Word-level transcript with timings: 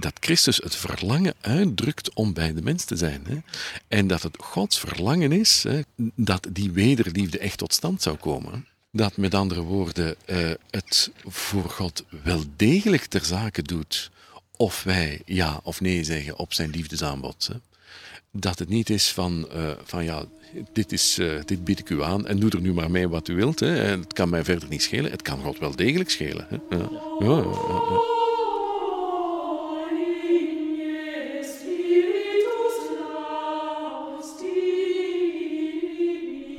dat 0.00 0.12
Christus 0.20 0.56
het 0.56 0.76
verlangen 0.76 1.34
uitdrukt 1.40 2.14
om 2.14 2.32
bij 2.32 2.54
de 2.54 2.62
mens 2.62 2.84
te 2.84 2.96
zijn. 2.96 3.22
Hè? 3.28 3.36
En 3.88 4.06
dat 4.06 4.22
het 4.22 4.36
Gods 4.38 4.78
verlangen 4.78 5.32
is 5.32 5.62
hè, 5.62 5.80
dat 6.14 6.46
die 6.50 6.70
wederliefde 6.70 7.38
echt 7.38 7.58
tot 7.58 7.74
stand 7.74 8.02
zou 8.02 8.16
komen. 8.16 8.66
Dat 8.92 9.16
met 9.16 9.34
andere 9.34 9.60
woorden 9.60 10.16
uh, 10.26 10.50
het 10.70 11.10
voor 11.24 11.70
God 11.70 12.04
wel 12.22 12.42
degelijk 12.56 13.04
ter 13.04 13.24
zake 13.24 13.62
doet 13.62 14.10
of 14.56 14.82
wij 14.82 15.22
ja 15.24 15.60
of 15.62 15.80
nee 15.80 16.04
zeggen 16.04 16.38
op 16.38 16.52
zijn 16.52 16.70
liefdesaanbod. 16.70 17.46
Hè? 17.52 17.58
Dat 18.32 18.58
het 18.58 18.68
niet 18.68 18.90
is 18.90 19.12
van, 19.12 19.48
uh, 19.54 19.70
van 19.84 20.04
ja, 20.04 20.24
dit, 20.72 20.92
is, 20.92 21.18
uh, 21.18 21.40
dit 21.44 21.64
bied 21.64 21.78
ik 21.78 21.90
u 21.90 22.02
aan 22.02 22.26
en 22.26 22.38
doe 22.38 22.50
er 22.50 22.60
nu 22.60 22.72
maar 22.72 22.90
mee 22.90 23.08
wat 23.08 23.28
u 23.28 23.34
wilt. 23.34 23.60
Hè? 23.60 23.66
Het 23.68 24.12
kan 24.12 24.28
mij 24.28 24.44
verder 24.44 24.68
niet 24.68 24.82
schelen. 24.82 25.10
Het 25.10 25.22
kan 25.22 25.40
God 25.40 25.58
wel 25.58 25.76
degelijk 25.76 26.10
schelen. 26.10 26.46
Hè? 26.48 26.76
Ja, 26.76 26.88
ja, 27.18 27.44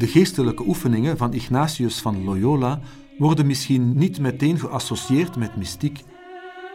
De 0.02 0.08
geestelijke 0.08 0.68
oefeningen 0.68 1.18
van 1.18 1.34
Ignatius 1.34 2.00
van 2.00 2.23
Loyola 2.23 2.80
worden 3.18 3.48
misschien 3.48 3.98
niet 3.98 4.20
meteen 4.20 4.60
geassocieerd 4.60 5.36
met 5.36 5.55
mystiek, 5.55 6.04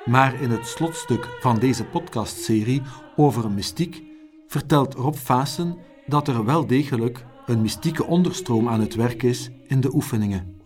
maar 0.05 0.41
in 0.43 0.51
het 0.51 0.67
slotstuk 0.67 1.29
van 1.41 1.59
deze 1.59 1.85
podcastserie 1.85 2.83
over 3.17 3.51
mystiek 3.51 4.03
vertelt 4.47 4.95
Rob 4.95 5.15
Vaassen 5.15 5.77
dat 6.07 6.29
er 6.29 6.45
wel 6.45 6.67
degelijk 6.67 7.25
een 7.47 7.61
mystieke 7.61 8.05
onderstroom 8.05 8.69
aan 8.69 8.81
het 8.81 8.95
werk 8.95 9.23
is 9.23 9.51
in 9.67 9.81
de 9.81 9.95
oefeningen. 9.95 10.61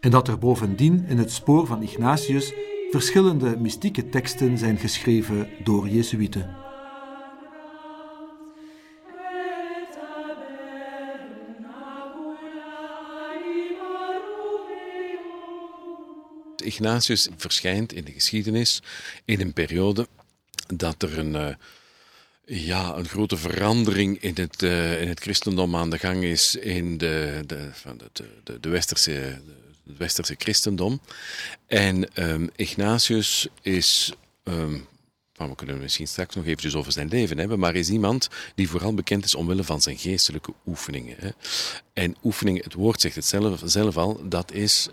En 0.00 0.10
dat 0.10 0.28
er 0.28 0.38
bovendien 0.38 1.04
in 1.06 1.18
het 1.18 1.32
spoor 1.32 1.66
van 1.66 1.82
Ignatius 1.82 2.52
verschillende 2.90 3.56
mystieke 3.58 4.08
teksten 4.08 4.58
zijn 4.58 4.76
geschreven 4.76 5.48
door 5.64 5.88
Jezuïeten. 5.88 6.69
Ignatius 16.62 17.28
verschijnt 17.36 17.92
in 17.92 18.04
de 18.04 18.12
geschiedenis 18.12 18.82
in 19.24 19.40
een 19.40 19.52
periode 19.52 20.08
dat 20.74 21.02
er 21.02 21.18
een, 21.18 21.34
uh, 21.34 21.54
ja, 22.44 22.96
een 22.96 23.08
grote 23.08 23.36
verandering 23.36 24.22
in 24.22 24.34
het, 24.34 24.62
uh, 24.62 25.02
in 25.02 25.08
het 25.08 25.20
christendom 25.20 25.76
aan 25.76 25.90
de 25.90 25.98
gang 25.98 26.22
is 26.22 26.54
in 26.56 26.98
de, 26.98 27.42
de, 27.46 27.68
van 27.72 27.98
de, 27.98 28.10
de, 28.44 28.60
de 28.60 28.68
westerse, 28.68 29.10
het 29.86 29.96
westerse 29.98 30.34
christendom. 30.38 31.00
En 31.66 32.08
um, 32.14 32.50
Ignatius 32.56 33.48
is. 33.62 34.12
Um, 34.44 34.88
we 35.48 35.54
kunnen 35.54 35.74
het 35.74 35.84
misschien 35.84 36.08
straks 36.08 36.34
nog 36.34 36.44
eventjes 36.44 36.74
over 36.74 36.92
zijn 36.92 37.08
leven 37.08 37.38
hebben, 37.38 37.58
maar 37.58 37.74
is 37.74 37.88
iemand 37.88 38.28
die 38.54 38.68
vooral 38.68 38.94
bekend 38.94 39.24
is 39.24 39.34
omwille 39.34 39.64
van 39.64 39.80
zijn 39.80 39.98
geestelijke 39.98 40.54
oefeningen. 40.66 41.34
En 41.92 42.16
oefeningen, 42.22 42.62
het 42.62 42.74
woord 42.74 43.00
zegt 43.00 43.14
het 43.14 43.24
zelf, 43.24 43.62
zelf 43.64 43.96
al, 43.96 44.28
dat 44.28 44.52
is 44.52 44.88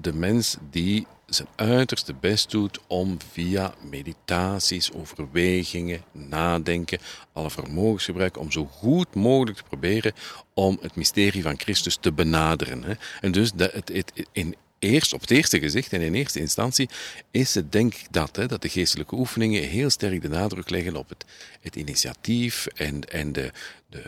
de 0.00 0.12
mens 0.12 0.56
die 0.70 1.06
zijn 1.26 1.48
uiterste 1.56 2.14
best 2.14 2.50
doet 2.50 2.80
om 2.86 3.16
via 3.32 3.74
meditaties, 3.90 4.92
overwegingen, 4.92 6.02
nadenken, 6.12 6.98
alle 7.32 7.50
vermogens 7.50 8.04
gebruiken, 8.04 8.40
om 8.40 8.50
zo 8.50 8.64
goed 8.64 9.14
mogelijk 9.14 9.56
te 9.56 9.62
proberen 9.62 10.12
om 10.54 10.78
het 10.80 10.96
mysterie 10.96 11.42
van 11.42 11.58
Christus 11.58 11.96
te 11.96 12.12
benaderen. 12.12 12.98
En 13.20 13.32
dus 13.32 13.52
dat 13.52 13.72
het, 13.72 14.12
in 14.32 14.54
eerst, 14.78 15.12
op 15.12 15.20
het 15.20 15.30
eerste 15.30 15.58
gezicht 15.58 15.92
en 15.92 16.00
in 16.00 16.14
eerste 16.14 16.40
instantie 16.40 16.88
is 17.30 17.54
het 17.54 17.72
denk 17.72 17.94
ik 17.94 18.06
dat, 18.10 18.36
hè, 18.36 18.46
dat 18.46 18.62
de 18.62 18.68
geestelijke 18.68 19.14
oefeningen 19.14 19.62
heel 19.62 19.90
sterk 19.90 20.22
de 20.22 20.28
nadruk 20.28 20.70
leggen 20.70 20.96
op 20.96 21.08
het, 21.08 21.24
het 21.60 21.76
initiatief 21.76 22.66
en, 22.66 23.04
en 23.04 23.32
de, 23.32 23.52
de, 23.88 24.02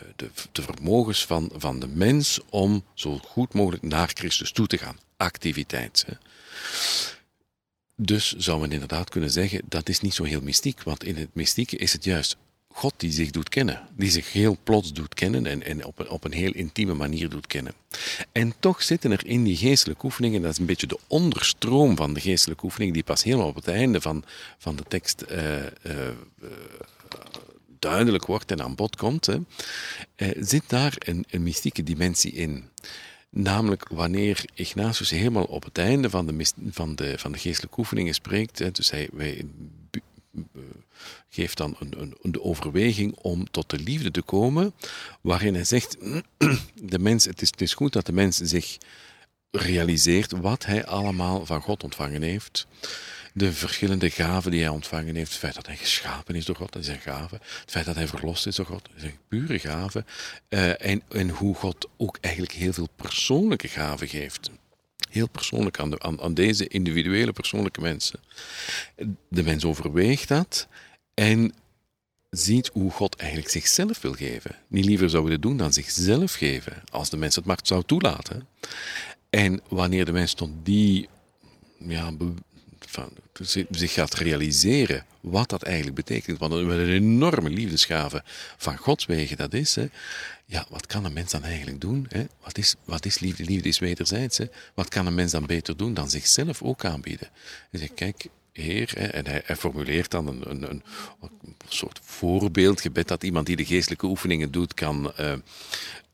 de, 0.53 0.63
vermogens 0.63 1.27
van, 1.27 1.51
van 1.55 1.81
de 1.81 1.89
mens 1.89 2.41
om 2.51 2.85
zo 2.95 3.19
goed 3.19 3.55
mogelijk 3.55 3.83
naar 3.83 4.11
Christus 4.14 4.53
toe 4.53 4.67
te 4.67 4.79
gaan. 4.79 4.98
Activiteit. 5.17 6.05
Hè. 6.07 6.14
Dus 7.97 8.33
zou 8.33 8.61
men 8.61 8.73
inderdaad 8.73 9.11
kunnen 9.11 9.30
zeggen, 9.30 9.63
dat 9.69 9.89
is 9.89 10.01
niet 10.01 10.14
zo 10.14 10.25
heel 10.25 10.41
mystiek, 10.41 10.83
want 10.83 11.05
in 11.05 11.17
het 11.17 11.35
mystieke 11.35 11.77
is 11.77 11.92
het 11.92 12.05
juist 12.05 12.36
God 12.73 12.95
die 12.97 13.13
zich 13.13 13.31
doet 13.31 13.48
kennen, 13.48 13.89
die 13.97 14.11
zich 14.11 14.33
heel 14.33 14.57
plots 14.63 14.92
doet 14.92 15.14
kennen 15.14 15.47
en, 15.47 15.63
en 15.63 15.85
op, 15.85 15.98
een, 15.98 16.08
op 16.08 16.25
een 16.25 16.33
heel 16.33 16.53
intieme 16.53 16.95
manier 16.95 17.29
doet 17.29 17.47
kennen. 17.47 17.73
En 18.33 18.55
toch 18.61 18.83
zitten 18.83 19.11
er 19.13 19.27
in 19.27 19.45
die 19.45 19.57
geestelijke 19.57 20.05
oefeningen, 20.05 20.42
dat 20.42 20.53
is 20.53 20.58
een 20.58 20.67
beetje 20.67 20.86
de 20.86 20.98
onderstroom 21.07 21.97
van 21.97 22.14
de 22.14 22.20
geestelijke 22.20 22.64
oefening, 22.64 22.92
die 22.92 23.03
pas 23.03 23.23
helemaal 23.23 23.48
op 23.48 23.55
het 23.55 23.69
einde 23.69 24.01
van, 24.01 24.25
van 24.59 24.77
de 24.77 24.85
tekst 24.89 25.25
uh, 25.30 25.57
uh, 25.57 25.63
duidelijk 27.79 28.27
wordt 28.27 28.51
en 28.51 28.63
aan 28.63 28.75
bod 28.75 28.97
komt, 28.97 29.27
hè, 29.27 29.39
zit 30.41 30.64
daar 30.67 30.95
een, 30.98 31.25
een 31.30 31.42
mystieke 31.42 31.83
dimensie 31.83 32.33
in. 32.33 32.69
Namelijk 33.30 33.89
wanneer 33.89 34.45
Ignatius 34.55 35.11
helemaal 35.11 35.45
op 35.45 35.64
het 35.64 35.79
einde 35.79 36.11
van 36.11 36.27
de, 36.27 36.53
van 36.70 36.95
de, 36.95 37.19
van 37.19 37.33
de 37.33 37.39
geestelijke 37.39 37.79
oefeningen 37.79 38.14
spreekt, 38.14 38.75
dus 38.75 38.91
hij, 38.91 39.09
wij, 39.13 39.45
geeft 41.29 41.57
dan 41.57 41.77
een, 41.79 42.01
een, 42.01 42.17
een, 42.23 42.41
overweging 42.41 43.17
om 43.17 43.51
tot 43.51 43.70
de 43.70 43.79
liefde 43.79 44.11
te 44.11 44.23
komen, 44.23 44.74
waarin 45.20 45.55
hij 45.55 45.64
zegt, 45.64 45.96
de 46.92 46.98
mens, 46.98 47.24
het, 47.24 47.42
is, 47.42 47.51
het 47.51 47.61
is 47.61 47.74
goed 47.74 47.92
dat 47.92 48.07
de 48.07 48.13
mens 48.13 48.36
zich 48.36 48.79
realiseert 49.51 50.30
wat 50.30 50.64
hij 50.64 50.86
allemaal 50.86 51.46
van 51.46 51.63
God 51.63 51.85
ontvangen 51.85 52.23
heeft 52.23 52.67
de 53.35 53.52
verschillende 53.52 54.11
gaven 54.11 54.51
die 54.51 54.61
hij 54.61 54.68
ontvangen 54.68 55.14
heeft. 55.14 55.30
Het 55.30 55.39
feit 55.39 55.55
dat 55.55 55.67
hij 55.67 55.77
geschapen 55.77 56.35
is 56.35 56.45
door 56.45 56.57
God, 56.57 56.73
dat 56.73 56.83
is 56.83 56.89
een 56.89 57.01
gave. 57.01 57.35
Het 57.35 57.70
feit 57.70 57.86
dat 57.86 57.95
hij 57.95 58.08
verlost 58.08 58.47
is 58.47 58.57
door 58.57 58.67
God, 58.67 58.83
dat 58.83 58.97
is 58.97 59.02
een 59.02 59.18
pure 59.29 59.58
gave. 59.58 60.05
Uh, 60.48 60.86
en, 60.86 61.02
en 61.08 61.29
hoe 61.29 61.55
God 61.55 61.89
ook 61.97 62.18
eigenlijk 62.20 62.55
heel 62.55 62.73
veel 62.73 62.89
persoonlijke 62.97 63.68
gaven 63.68 64.08
geeft. 64.08 64.51
Heel 65.11 65.29
persoonlijk 65.29 65.79
aan, 65.79 66.21
aan 66.21 66.35
deze 66.35 66.69
individuele 66.69 67.33
persoonlijke 67.33 67.81
mensen. 67.81 68.21
De 69.29 69.43
mens 69.43 69.65
overweegt 69.65 70.29
dat 70.29 70.69
en 71.15 71.55
ziet 72.31 72.71
hoe 72.73 72.91
God 72.91 73.17
eigenlijk 73.17 73.51
zichzelf 73.51 74.01
wil 74.01 74.13
geven. 74.13 74.57
Niet 74.69 74.85
liever 74.85 75.11
zou 75.11 75.25
willen 75.25 75.41
doen 75.41 75.57
dan 75.57 75.73
zichzelf 75.73 76.33
geven, 76.33 76.83
als 76.91 77.11
de 77.11 77.17
mens 77.17 77.35
het 77.35 77.45
maar 77.45 77.59
zou 77.63 77.83
toelaten. 77.87 78.48
En 79.31 79.61
wanneer 79.69 80.05
de 80.05 80.13
mens 80.13 80.35
tot 80.35 80.51
die 80.63 81.09
ja, 81.79 82.13
van, 82.89 83.11
zich 83.70 83.92
gaat 83.92 84.14
realiseren 84.14 85.05
wat 85.20 85.48
dat 85.48 85.63
eigenlijk 85.63 85.96
betekent. 85.96 86.39
Want 86.39 86.52
een, 86.52 86.68
een 86.68 86.89
enorme 86.89 87.51
liefdesgave 87.51 88.23
van 88.57 88.77
Gods 88.77 89.07
wegen 89.07 89.36
dat 89.36 89.55
is. 89.55 89.74
Hè. 89.74 89.89
Ja, 90.46 90.67
wat 90.68 90.86
kan 90.86 91.05
een 91.05 91.13
mens 91.13 91.30
dan 91.30 91.42
eigenlijk 91.42 91.80
doen? 91.80 92.07
Hè? 92.08 92.24
Wat, 92.42 92.58
is, 92.58 92.74
wat 92.85 93.07
is 93.07 93.18
liefde? 93.18 93.45
Liefde 93.45 93.68
is 93.68 93.79
wederzijds. 93.79 94.39
Hè? 94.39 94.45
Wat 94.74 94.89
kan 94.89 95.07
een 95.07 95.14
mens 95.14 95.33
dan 95.33 95.46
beter 95.46 95.77
doen 95.77 95.95
dan 95.95 96.11
zichzelf 96.11 96.63
ook 96.63 96.85
aanbieden? 96.85 97.29
Hij 97.70 97.80
zegt, 97.80 97.95
kijk, 97.95 98.27
Heer, 98.52 98.92
hè, 98.95 99.07
en 99.07 99.27
hij, 99.27 99.57
formuleert 99.57 100.11
dan 100.11 100.27
een, 100.27 100.51
een, 100.51 100.62
een, 100.70 100.83
soort 101.68 102.01
voorbeeldgebed 102.02 103.08
dat 103.08 103.23
iemand 103.23 103.47
die 103.47 103.57
de 103.57 103.64
geestelijke 103.64 104.07
oefeningen 104.07 104.51
doet 104.51 104.74
kan, 104.74 105.12
uh, 105.20 105.33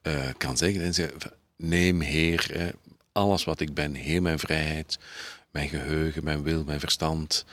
uh, 0.02 0.28
kan 0.36 0.56
zeggen. 0.56 0.82
En 0.82 0.94
zegt, 0.94 1.26
neem 1.56 2.00
Heer, 2.00 2.74
alles 3.12 3.44
wat 3.44 3.60
ik 3.60 3.74
ben, 3.74 3.94
heel 3.94 4.20
mijn 4.20 4.38
vrijheid, 4.38 4.98
mijn 5.56 5.68
geheugen, 5.68 6.24
mijn 6.24 6.42
wil, 6.42 6.64
mijn 6.64 6.80
verstand, 6.80 7.44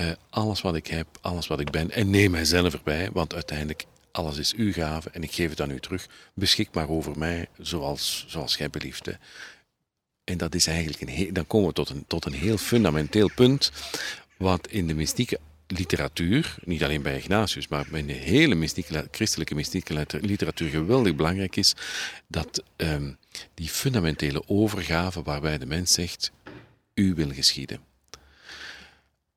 uh, 0.00 0.10
alles 0.30 0.60
wat 0.60 0.74
ik 0.74 0.86
heb, 0.86 1.06
alles 1.20 1.46
wat 1.46 1.60
ik 1.60 1.70
ben. 1.70 1.90
En 1.90 2.10
neem 2.10 2.30
mijzelf 2.30 2.72
erbij, 2.72 3.08
want 3.12 3.34
uiteindelijk 3.34 3.84
alles 4.12 4.38
is 4.38 4.54
uw 4.54 4.72
gave 4.72 5.10
en 5.10 5.22
ik 5.22 5.32
geef 5.32 5.50
het 5.50 5.60
aan 5.60 5.70
u 5.70 5.80
terug. 5.80 6.06
Beschik 6.34 6.68
maar 6.72 6.88
over 6.88 7.18
mij 7.18 7.48
zoals, 7.58 8.24
zoals 8.28 8.56
gij 8.56 8.70
belieft. 8.70 9.08
En 10.24 10.38
dat 10.38 10.54
is 10.54 10.66
eigenlijk 10.66 11.00
een 11.00 11.08
heel, 11.08 11.32
dan 11.32 11.46
komen 11.46 11.68
we 11.68 11.74
tot 11.74 11.88
een, 11.88 12.04
tot 12.06 12.24
een 12.24 12.32
heel 12.32 12.56
fundamenteel 12.56 13.30
punt, 13.34 13.72
wat 14.36 14.68
in 14.68 14.86
de 14.86 14.94
mystieke 14.94 15.38
literatuur, 15.66 16.54
niet 16.64 16.84
alleen 16.84 17.02
bij 17.02 17.16
Ignatius, 17.16 17.68
maar 17.68 17.86
in 17.92 18.06
de 18.06 18.12
hele 18.12 18.54
mystieke, 18.54 19.08
christelijke 19.10 19.54
mystieke 19.54 20.06
literatuur 20.20 20.68
geweldig 20.68 21.14
belangrijk 21.14 21.56
is, 21.56 21.74
dat 22.26 22.62
um, 22.76 23.16
die 23.54 23.68
fundamentele 23.68 24.42
overgave 24.46 25.22
waarbij 25.22 25.58
de 25.58 25.66
mens 25.66 25.92
zegt, 25.92 26.30
u 26.94 27.14
wil 27.14 27.30
geschieden. 27.30 27.80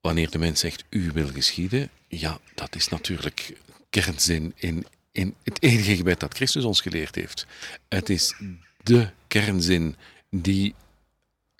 Wanneer 0.02 0.30
de 0.30 0.38
mens 0.38 0.60
zegt 0.60 0.84
u 0.90 1.12
wil 1.12 1.28
geschieden, 1.28 1.90
ja, 2.08 2.40
dat 2.56 2.76
is 2.76 2.88
natuurlijk 2.88 3.58
kernzin 3.90 4.54
in, 4.56 4.86
in 5.12 5.36
het 5.44 5.62
enige 5.62 5.96
gebed 5.96 6.20
dat 6.20 6.34
Christus 6.34 6.64
ons 6.64 6.82
geleerd 6.82 7.16
heeft. 7.16 7.46
Het 7.90 8.10
is 8.10 8.36
de 8.84 9.10
kernzin 9.28 9.96
die 10.30 10.76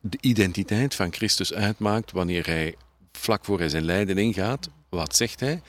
de 0.02 0.18
identiteit 0.22 0.96
van 0.96 1.14
Christus 1.14 1.54
uitmaakt 1.54 2.12
wanneer 2.12 2.46
hij 2.46 2.76
vlak 3.12 3.46
voor 3.46 3.60
hij 3.60 3.70
zijn 3.70 3.86
lijden 3.86 4.18
ingaat. 4.18 4.70
Wat 4.90 5.16
zegt 5.16 5.40
hij? 5.40 5.62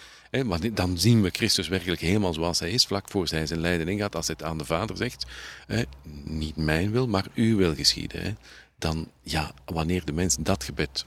dan 0.72 0.98
zien 0.98 1.22
we 1.22 1.30
Christus 1.30 1.68
werkelijk 1.68 2.00
helemaal 2.00 2.34
zoals 2.34 2.58
hij 2.58 2.70
is, 2.70 2.84
vlak 2.84 3.10
voor 3.10 3.26
hij 3.30 3.46
zijn 3.46 3.60
lijden 3.60 3.88
ingaat, 3.88 4.16
als 4.16 4.26
hij 4.26 4.36
het 4.38 4.48
aan 4.48 4.58
de 4.58 4.64
Vader 4.64 4.96
zegt. 4.96 5.26
Niet 6.24 6.56
mijn 6.56 6.90
wil, 6.90 7.08
maar 7.08 7.26
uw 7.34 7.56
wil 7.56 7.74
geschieden 7.74 8.38
dan 8.84 9.08
ja, 9.22 9.50
wanneer 9.64 10.04
de 10.04 10.12
mens 10.12 10.36
dat 10.38 10.64
gebed, 10.64 11.04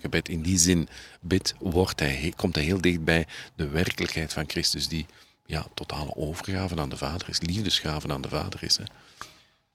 gebed 0.00 0.28
in 0.28 0.42
die 0.42 0.58
zin 0.58 0.88
bidt, 1.20 1.54
wordt 1.58 2.00
hij, 2.00 2.32
komt 2.36 2.54
hij 2.54 2.64
heel 2.64 2.80
dicht 2.80 3.04
bij 3.04 3.26
de 3.54 3.68
werkelijkheid 3.68 4.32
van 4.32 4.44
Christus, 4.46 4.88
die 4.88 5.06
ja, 5.46 5.66
totale 5.74 6.16
overgave 6.16 6.76
aan 6.76 6.88
de 6.88 6.96
Vader 6.96 7.28
is, 7.28 7.40
liefdesgave 7.40 8.08
aan 8.08 8.20
de 8.20 8.28
Vader 8.28 8.62
is. 8.62 8.76
Hè. 8.76 8.84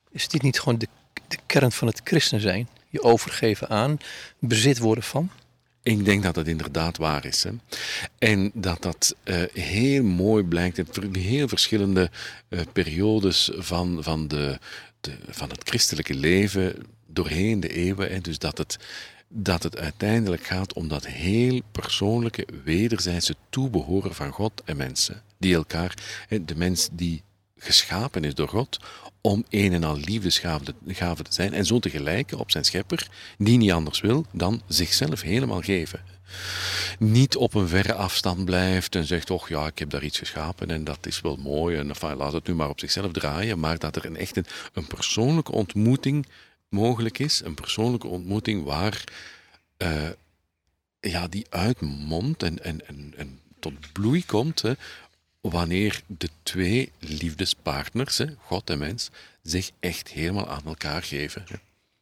Is 0.10 0.28
dit 0.28 0.42
niet 0.42 0.60
gewoon 0.60 0.80
de, 0.80 0.88
de 1.28 1.38
kern 1.46 1.72
van 1.72 1.88
het 1.88 2.02
christen 2.04 2.42
zijn? 2.42 2.68
Je 2.90 3.02
overgeven 3.02 3.70
aan, 3.70 3.98
bezit 4.40 4.78
worden 4.78 5.04
van? 5.04 5.30
Ik 5.84 6.06
denk 6.06 6.24
dat 6.24 6.36
dat 6.36 6.48
inderdaad 6.48 6.98
waar 6.98 7.26
is. 7.26 7.44
Hè. 7.44 7.52
En 8.18 8.52
dat 8.54 8.82
dat 8.82 9.16
uh, 9.24 9.44
heel 9.54 10.04
mooi 10.04 10.44
blijkt 10.44 10.78
in 10.78 11.16
heel 11.16 11.48
verschillende 11.48 12.10
uh, 12.50 12.60
periodes 12.74 13.52
van, 13.54 14.04
van, 14.04 14.28
de, 14.28 14.60
de, 15.02 15.18
van 15.30 15.50
het 15.50 15.70
christelijke 15.70 16.14
leven 16.14 16.76
doorheen 17.14 17.60
de 17.60 17.70
eeuwen. 17.70 18.12
Hè. 18.12 18.20
Dus 18.20 18.40
dat 18.40 18.58
het, 18.58 18.78
dat 19.28 19.64
het 19.64 19.78
uiteindelijk 19.78 20.46
gaat 20.46 20.74
om 20.74 20.88
dat 20.88 21.08
heel 21.08 21.62
persoonlijke, 21.72 22.48
wederzijdse 22.64 23.36
toebehoren 23.50 24.16
van 24.16 24.32
God 24.32 24.62
en 24.66 24.78
mensen. 24.78 25.22
Die 25.38 25.56
elkaar, 25.56 25.98
de 26.42 26.56
mens 26.56 26.90
die 26.92 27.24
geschapen 27.58 28.24
is 28.24 28.36
door 28.36 28.48
God, 28.48 28.80
om 29.22 29.46
een 29.50 29.74
en 29.74 29.84
al 29.84 29.98
liefdesgave 29.98 31.24
te 31.24 31.34
zijn 31.34 31.54
en 31.54 31.66
zo 31.66 31.80
te 31.80 31.90
gelijken 31.90 32.38
op 32.38 32.52
zijn 32.52 32.64
schepper, 32.64 33.08
die 33.38 33.58
niet 33.58 33.72
anders 33.72 34.02
wil 34.02 34.26
dan 34.32 34.62
zichzelf 34.68 35.22
helemaal 35.22 35.62
geven. 35.62 36.02
Niet 37.00 37.36
op 37.36 37.54
een 37.54 37.68
verre 37.68 37.94
afstand 37.94 38.46
blijft 38.46 38.96
en 38.96 39.06
zegt, 39.06 39.30
oh 39.30 39.48
ja, 39.48 39.68
ik 39.68 39.80
heb 39.80 39.90
daar 39.90 40.04
iets 40.04 40.18
geschapen 40.18 40.70
en 40.70 40.84
dat 40.84 41.06
is 41.06 41.22
wel 41.22 41.36
mooi 41.36 41.78
en 41.78 41.90
enfin, 41.90 42.16
laat 42.16 42.34
het 42.34 42.48
nu 42.48 42.54
maar 42.54 42.70
op 42.70 42.80
zichzelf 42.80 43.12
draaien, 43.12 43.60
maar 43.60 43.80
dat 43.80 43.96
er 43.96 44.06
een 44.06 44.18
echt 44.18 44.38
een 44.74 44.88
persoonlijke 44.88 45.52
ontmoeting 45.52 46.28
mogelijk 46.74 47.20
is, 47.20 47.42
een 47.44 47.54
persoonlijke 47.54 48.08
ontmoeting 48.08 48.64
waar 48.64 49.04
uh, 49.78 50.10
ja, 51.00 51.28
die 51.28 51.46
uitmondt 51.50 52.44
en, 52.44 52.64
en, 52.64 52.88
en, 52.88 53.14
en 53.18 53.40
tot 53.60 53.92
bloei 53.94 54.26
komt, 54.26 54.62
hè, 54.62 54.74
wanneer 55.42 56.02
de 56.08 56.30
twee 56.44 56.92
liefdespartners, 57.00 58.22
God 58.38 58.70
en 58.70 58.78
mens, 58.78 59.10
zich 59.42 59.72
echt 59.80 60.10
helemaal 60.10 60.50
aan 60.50 60.66
elkaar 60.66 61.04
geven. 61.04 61.44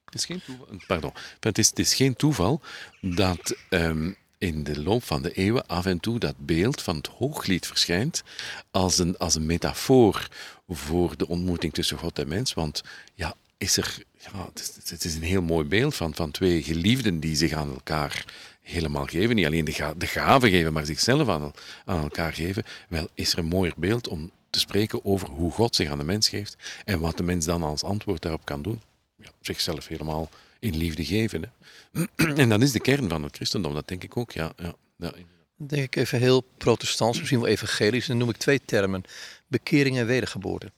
Het 0.05 0.15
is 0.15 0.25
geen 0.25 0.41
toeval, 0.45 0.67
pardon, 0.87 1.13
het 1.39 1.57
is, 1.57 1.69
het 1.69 1.79
is 1.79 1.93
geen 1.93 2.15
toeval 2.15 2.61
dat 3.01 3.55
um, 3.69 4.15
in 4.37 4.63
de 4.63 4.81
loop 4.81 5.03
van 5.03 5.21
de 5.21 5.31
eeuwen 5.31 5.67
af 5.67 5.85
en 5.85 5.99
toe 5.99 6.19
dat 6.19 6.35
beeld 6.37 6.81
van 6.81 6.95
het 6.95 7.07
hooglied 7.07 7.67
verschijnt 7.67 8.23
als 8.71 8.97
een, 8.97 9.17
als 9.17 9.35
een 9.35 9.45
metafoor 9.45 10.27
voor 10.67 11.17
de 11.17 11.27
ontmoeting 11.27 11.73
tussen 11.73 11.97
God 11.97 12.19
en 12.19 12.27
mens. 12.27 12.53
Want 12.53 12.81
ja, 13.13 13.35
is 13.57 13.77
er, 13.77 14.03
ja, 14.23 14.45
het, 14.53 14.91
is, 14.91 15.05
is 15.05 15.15
een 15.15 15.23
heel 15.23 15.41
mooi 15.41 15.67
beeld 15.67 15.95
van, 15.95 16.15
van 16.15 16.31
twee 16.31 16.63
geliefden 16.63 17.19
die 17.19 17.35
zich 17.35 17.51
aan 17.53 17.73
elkaar 17.73 18.25
helemaal 18.61 19.05
geven. 19.05 19.35
Niet 19.35 19.45
alleen 19.45 19.65
de, 19.65 19.73
ga, 19.73 19.93
de 19.93 20.07
gave 20.07 20.49
geven, 20.49 20.73
maar 20.73 20.85
zichzelf 20.85 21.27
aan, 21.27 21.53
elkaar 21.85 22.33
geven. 22.33 22.63
Wel, 22.89 23.07
is 23.13 23.31
er 23.31 23.37
een 23.37 23.45
mooier 23.45 23.73
beeld 23.77 24.07
om 24.07 24.31
te 24.49 24.59
spreken 24.59 25.05
over 25.05 25.27
hoe 25.27 25.51
God 25.51 25.75
zich 25.75 25.89
aan 25.89 25.97
de 25.97 26.03
mens 26.03 26.29
geeft 26.29 26.55
en 26.85 26.99
wat 26.99 27.17
de 27.17 27.23
mens 27.23 27.45
dan 27.45 27.63
als 27.63 27.83
antwoord 27.83 28.21
daarop 28.21 28.45
kan 28.45 28.61
doen. 28.61 28.81
Ja, 29.15 29.29
zichzelf 29.41 29.87
helemaal 29.87 30.29
in 30.59 30.77
liefde 30.77 31.05
geven. 31.05 31.41
Hè. 31.41 32.03
En 32.35 32.49
dat 32.49 32.61
is 32.61 32.71
de 32.71 32.79
kern 32.79 33.09
van 33.09 33.23
het 33.23 33.35
christendom, 33.35 33.73
dat 33.73 33.87
denk 33.87 34.03
ik 34.03 34.17
ook. 34.17 34.31
Ja, 34.31 34.53
ja, 34.57 35.13
denk 35.55 35.83
ik 35.83 35.95
even 35.95 36.19
heel 36.19 36.43
protestants, 36.57 37.17
misschien 37.17 37.39
wel 37.39 37.49
evangelisch. 37.49 38.07
Dan 38.07 38.17
noem 38.17 38.29
ik 38.29 38.37
twee 38.37 38.61
termen: 38.65 39.03
bekering 39.47 39.97
en 39.97 40.05
wedergeboorte. 40.05 40.71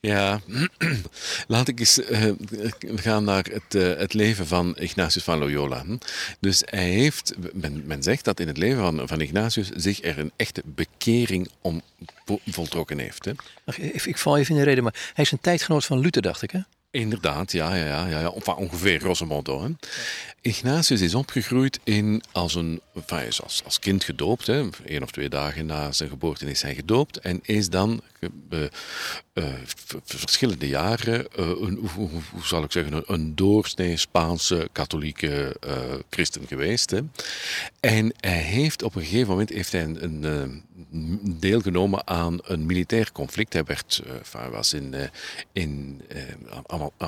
Ja, 0.00 0.40
laat 1.48 1.68
ik 1.68 1.78
eens 1.80 1.98
uh, 1.98 2.32
gaan 2.94 3.24
naar 3.24 3.44
het, 3.44 3.74
uh, 3.74 3.96
het 3.96 4.12
leven 4.12 4.46
van 4.46 4.76
Ignatius 4.76 5.24
van 5.24 5.38
Loyola. 5.38 5.84
Dus 6.40 6.62
hij 6.64 6.88
heeft, 6.88 7.34
men, 7.84 8.02
zegt 8.02 8.24
dat 8.24 8.40
in 8.40 8.46
het 8.46 8.56
leven 8.56 8.80
van, 8.80 9.08
van 9.08 9.20
Ignatius 9.20 9.68
zich 9.68 10.02
er 10.02 10.18
een 10.18 10.32
echte 10.36 10.62
bekering 10.64 11.50
om 11.60 11.82
voltrokken 12.46 12.98
heeft. 12.98 13.24
Hè? 13.24 13.32
Ik 14.04 14.18
val 14.18 14.38
even 14.38 14.54
in 14.54 14.60
de 14.60 14.66
reden, 14.66 14.84
maar 14.84 15.10
hij 15.14 15.24
is 15.24 15.32
een 15.32 15.40
tijdgenoot 15.40 15.84
van 15.84 15.98
Luther, 15.98 16.22
dacht 16.22 16.42
ik, 16.42 16.50
hè? 16.50 16.60
Inderdaad, 16.92 17.52
ja, 17.52 17.74
ja, 17.74 17.84
ja, 17.84 18.06
ja, 18.06 18.20
ja. 18.20 18.54
ongeveer 18.54 19.00
grosso 19.00 19.26
modo. 19.26 19.74
Ignatius 20.40 21.00
is 21.00 21.14
opgegroeid 21.14 21.80
in, 21.84 22.22
als, 22.32 22.54
een, 22.54 22.80
enfin, 22.94 23.32
als, 23.64 23.78
kind 23.78 24.04
gedoopt. 24.04 24.46
Hè. 24.46 24.68
Eén 24.84 25.02
of 25.02 25.10
twee 25.10 25.28
dagen 25.28 25.66
na 25.66 25.92
zijn 25.92 26.08
geboorte 26.08 26.46
is 26.46 26.62
hij 26.62 26.74
gedoopt. 26.74 27.18
En 27.18 27.40
is 27.42 27.68
dan 27.68 28.00
uh, 28.20 28.60
uh, 29.34 29.44
verschillende 30.04 30.68
jaren, 30.68 31.26
uh, 31.38 31.46
een, 31.46 31.90
hoe, 31.94 32.08
zal 32.42 32.62
ik 32.62 32.72
zeggen, 32.72 33.02
een, 33.06 33.34
doorsnee 33.34 33.96
Spaanse 33.96 34.68
katholieke 34.72 35.56
christen 36.10 36.46
geweest. 36.46 36.90
Hè. 36.90 37.00
En 37.80 38.14
hij 38.20 38.42
heeft 38.42 38.82
op 38.82 38.94
een 38.94 39.02
gegeven 39.02 39.28
moment 39.28 39.48
heeft 39.50 39.72
hij 39.72 39.82
een, 39.82 40.22
een 40.22 40.62
deelgenomen 41.38 42.06
aan 42.06 42.38
een 42.42 42.66
militair 42.66 43.12
conflict. 43.12 43.52
Hij 43.52 43.64
werd, 43.64 44.02
enfin, 44.18 44.50
was 44.50 44.72
in, 44.72 44.94
in, 45.52 46.00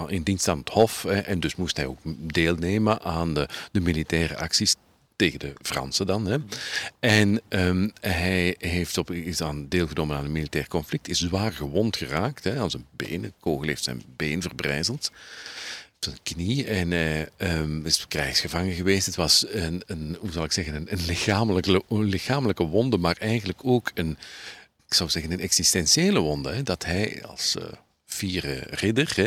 in 0.07 0.23
dienst 0.23 0.49
aan 0.49 0.59
het 0.59 0.69
Hof 0.69 1.05
en 1.05 1.41
dus 1.41 1.57
moest 1.57 1.77
hij 1.77 1.87
ook 1.87 1.99
deelnemen 2.05 3.03
aan 3.03 3.35
de, 3.35 3.49
de 3.73 3.81
militaire 3.81 4.37
acties 4.37 4.75
tegen 5.23 5.39
de 5.39 5.55
Fransen 5.63 6.07
dan. 6.07 6.27
Hè. 6.27 6.39
En 7.01 7.41
um, 7.49 7.93
hij 8.01 8.55
heeft 8.59 8.99
op, 8.99 9.11
is 9.11 9.41
aan 9.41 9.69
deelgenomen 9.69 10.17
aan 10.17 10.25
een 10.25 10.33
militair 10.33 10.69
conflict, 10.69 11.09
is 11.09 11.19
zwaar 11.19 11.53
gewond 11.53 11.97
geraakt 11.97 12.45
hè, 12.45 12.61
aan 12.61 12.71
zijn 12.71 12.87
been. 12.97 13.25
Een 13.25 13.33
kogel 13.41 13.67
heeft 13.67 13.85
zijn 13.85 14.03
been 14.17 14.43
verbrijzeld. 14.43 15.11
Zijn 15.99 16.17
knie 16.23 16.67
en 16.67 16.91
hij 16.91 17.29
um, 17.39 17.87
is 17.87 18.09
krijgsgevangen 18.09 18.75
geweest. 18.75 19.07
Het 19.07 19.17
was 19.17 19.45
een, 19.49 19.83
een 19.87 20.17
hoe 20.21 20.33
zal 20.33 20.45
ik 20.45 20.53
zeggen, 20.53 20.75
een, 20.75 20.93
een, 20.93 21.05
lichamelijke, 21.07 21.83
lichamelijke 21.89 22.65
wonde, 22.65 22.97
maar 22.97 23.17
eigenlijk 23.19 23.59
ook 23.63 23.91
een, 23.95 24.19
ik 24.89 24.95
zou 24.95 25.11
zeggen, 25.11 25.33
een 25.33 25.41
existentiële 25.41 26.21
wonde. 26.21 26.53
Hè, 26.53 26.63
dat 26.63 26.85
hij 26.85 27.25
als 27.25 27.57
uh, 27.59 27.65
vierde 28.13 28.63
ridder 28.71 29.13
hè, 29.15 29.27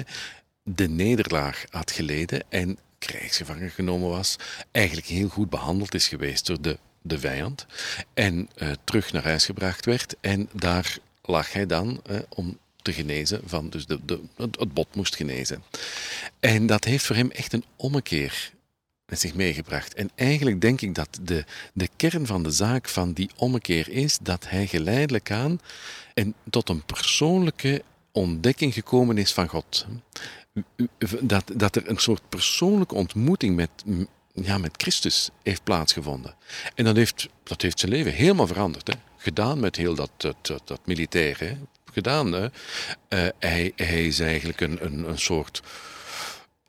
de 0.64 0.90
nederlaag 0.90 1.64
had 1.70 1.92
geleden 1.92 2.44
en 2.50 2.78
krijgsgevangen 3.00 3.70
genomen 3.70 4.10
was, 4.10 4.36
eigenlijk 4.72 5.08
heel 5.08 5.28
goed 5.28 5.50
behandeld 5.50 5.94
is 5.94 6.08
geweest 6.08 6.46
door 6.46 6.62
de, 6.62 6.78
de 7.02 7.20
vijand 7.20 7.66
en 8.14 8.50
uh, 8.58 8.72
terug 8.84 9.12
naar 9.12 9.24
huis 9.24 9.46
gebracht 9.46 9.86
werd. 9.86 10.16
En 10.22 10.50
daar 10.52 10.98
lag 11.22 11.54
hij 11.54 11.66
dan 11.66 12.02
om 12.30 12.58
te 12.86 12.94
genezen, 12.94 13.42
van, 13.46 13.70
dus 13.70 13.86
de, 13.86 14.00
de, 14.06 14.20
het 14.36 14.74
bot 14.74 14.96
moest 14.96 15.16
genezen. 15.16 15.64
En 16.40 16.66
dat 16.66 16.84
heeft 16.84 17.06
voor 17.06 17.16
hem 17.16 17.32
echt 17.32 17.54
een 17.54 17.66
ommekeer 17.76 18.54
met 19.06 19.20
zich 19.20 19.34
meegebracht. 19.34 19.94
En 19.94 20.10
eigenlijk 20.16 20.62
denk 20.62 20.82
ik 20.82 20.96
dat 20.96 21.20
de, 21.22 21.46
de 21.74 21.90
kern 21.96 22.26
van 22.26 22.44
de 22.44 22.52
zaak 22.52 22.90
van 22.90 23.14
die 23.14 23.30
ommekeer 23.36 23.90
is 23.90 24.18
dat 24.22 24.50
hij 24.50 24.68
geleidelijk 24.68 25.32
aan 25.32 25.60
en 26.14 26.34
tot 26.50 26.70
een 26.70 26.84
persoonlijke 26.84 27.84
ontdekking 28.16 28.74
gekomen 28.74 29.18
is 29.18 29.34
van 29.34 29.48
God 29.48 29.86
dat, 31.22 31.52
dat 31.54 31.76
er 31.76 31.90
een 31.90 31.98
soort 31.98 32.30
persoonlijke 32.30 32.96
ontmoeting 32.96 33.56
met, 33.56 33.70
ja, 34.34 34.58
met 34.58 34.72
Christus 34.78 35.30
heeft 35.44 35.64
plaatsgevonden. 35.64 36.36
En 36.76 36.86
dat 36.86 36.96
heeft, 36.96 37.28
dat 37.44 37.62
heeft 37.62 37.80
zijn 37.80 37.92
leven 37.92 38.12
helemaal 38.12 38.48
veranderd. 38.48 38.88
Hè. 38.88 38.94
Gedaan 39.18 39.60
met 39.60 39.76
heel 39.76 39.96
dat, 39.96 40.12
dat, 40.18 40.62
dat, 40.66 40.80
militaire. 40.86 41.58
Gedaan. 41.92 42.32
Hè. 42.32 42.44
Uh, 42.44 43.30
hij, 43.40 43.72
hij 43.76 44.08
is 44.08 44.20
eigenlijk 44.20 44.62
een, 44.62 44.86
een, 44.86 45.10
een 45.10 45.20
soort. 45.20 45.62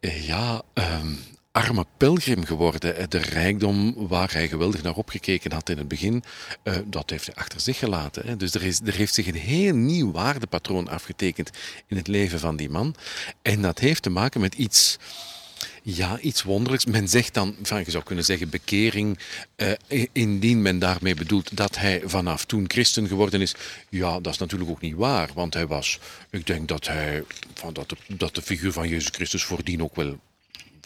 Ja, 0.01 0.63
um, 0.75 1.19
arme 1.57 1.87
pelgrim 1.97 2.45
geworden. 2.45 3.11
De 3.11 3.19
rijkdom 3.19 3.95
waar 4.09 4.33
hij 4.33 4.49
geweldig 4.49 4.83
naar 4.83 4.95
opgekeken 4.95 5.53
had 5.53 5.69
in 5.69 5.79
het 5.79 5.89
begin, 5.89 6.25
uh, 6.65 6.77
dat 6.85 7.11
heeft 7.11 7.27
hij 7.27 7.35
achter 7.35 7.61
zich 7.61 7.79
gelaten. 7.79 8.39
Dus 8.39 8.55
er, 8.55 8.63
is, 8.63 8.81
er 8.85 8.95
heeft 8.95 9.15
zich 9.15 9.27
een 9.27 9.35
heel 9.35 9.75
nieuw 9.75 10.13
waardepatroon 10.13 10.89
afgetekend 10.89 11.51
in 11.87 11.97
het 11.97 12.07
leven 12.07 12.39
van 12.41 12.57
die 12.57 12.69
man. 12.69 12.95
En 13.43 13.63
dat 13.63 13.79
heeft 13.79 14.03
te 14.03 14.11
maken 14.11 14.41
met 14.41 14.55
iets. 14.55 14.99
Ja, 15.83 16.19
iets 16.19 16.43
wonderlijks. 16.43 16.85
Men 16.85 17.09
zegt 17.09 17.35
dan, 17.35 17.57
van, 17.63 17.83
je 17.85 17.91
zou 17.91 18.05
kunnen 18.05 18.25
zeggen 18.25 18.49
bekering, 18.49 19.19
uh, 19.57 20.07
indien 20.13 20.63
men 20.63 20.79
daarmee 20.79 21.15
bedoelt 21.15 21.57
dat 21.57 21.77
hij 21.79 22.03
vanaf 22.05 22.45
toen 22.45 22.65
christen 22.69 23.09
geworden 23.09 23.41
is. 23.41 23.55
Ja, 23.89 24.21
dat 24.21 24.33
is 24.33 24.39
natuurlijk 24.39 24.71
ook 24.71 24.81
niet 24.81 24.95
waar, 24.95 25.31
want 25.35 25.55
hij 25.55 25.67
was, 25.67 25.99
ik 26.31 26.47
denk 26.47 26.69
dat 26.69 26.87
hij, 26.87 27.25
van 27.55 27.73
dat, 27.73 27.89
de, 27.89 27.97
dat 28.09 28.35
de 28.35 28.43
figuur 28.43 28.73
van 28.73 28.89
Jezus 28.89 29.11
Christus 29.13 29.45
voordien 29.45 29.83
ook 29.83 29.97
wel 29.97 30.19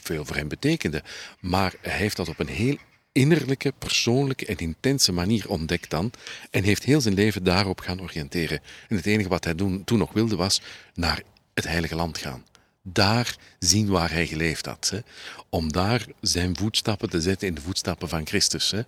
veel 0.02 0.24
voor 0.24 0.36
hem 0.36 0.48
betekende. 0.48 1.02
Maar 1.40 1.74
hij 1.80 1.96
heeft 1.96 2.16
dat 2.16 2.28
op 2.28 2.38
een 2.38 2.48
heel 2.48 2.76
innerlijke, 3.12 3.72
persoonlijke 3.78 4.46
en 4.46 4.56
intense 4.56 5.12
manier 5.12 5.48
ontdekt 5.48 5.90
dan. 5.90 6.12
En 6.50 6.64
heeft 6.64 6.84
heel 6.84 7.00
zijn 7.00 7.14
leven 7.14 7.44
daarop 7.44 7.80
gaan 7.80 8.00
oriënteren. 8.00 8.60
En 8.88 8.96
het 8.96 9.06
enige 9.06 9.28
wat 9.28 9.44
hij 9.44 9.54
toen 9.54 9.84
nog 9.86 10.12
wilde 10.12 10.36
was 10.36 10.60
naar 10.94 11.22
het 11.54 11.64
Heilige 11.64 11.94
Land 11.94 12.18
gaan. 12.18 12.44
Daar 12.82 13.36
zien 13.58 13.88
waar 13.88 14.10
hij 14.10 14.26
geleefd 14.26 14.66
had. 14.66 14.90
Hè. 14.90 14.98
Om 15.48 15.72
daar 15.72 16.06
zijn 16.20 16.56
voetstappen 16.56 17.10
te 17.10 17.20
zetten 17.20 17.48
in 17.48 17.54
de 17.54 17.60
voetstappen 17.60 18.08
van 18.08 18.26
Christus. 18.26 18.70
Hè. 18.70 18.82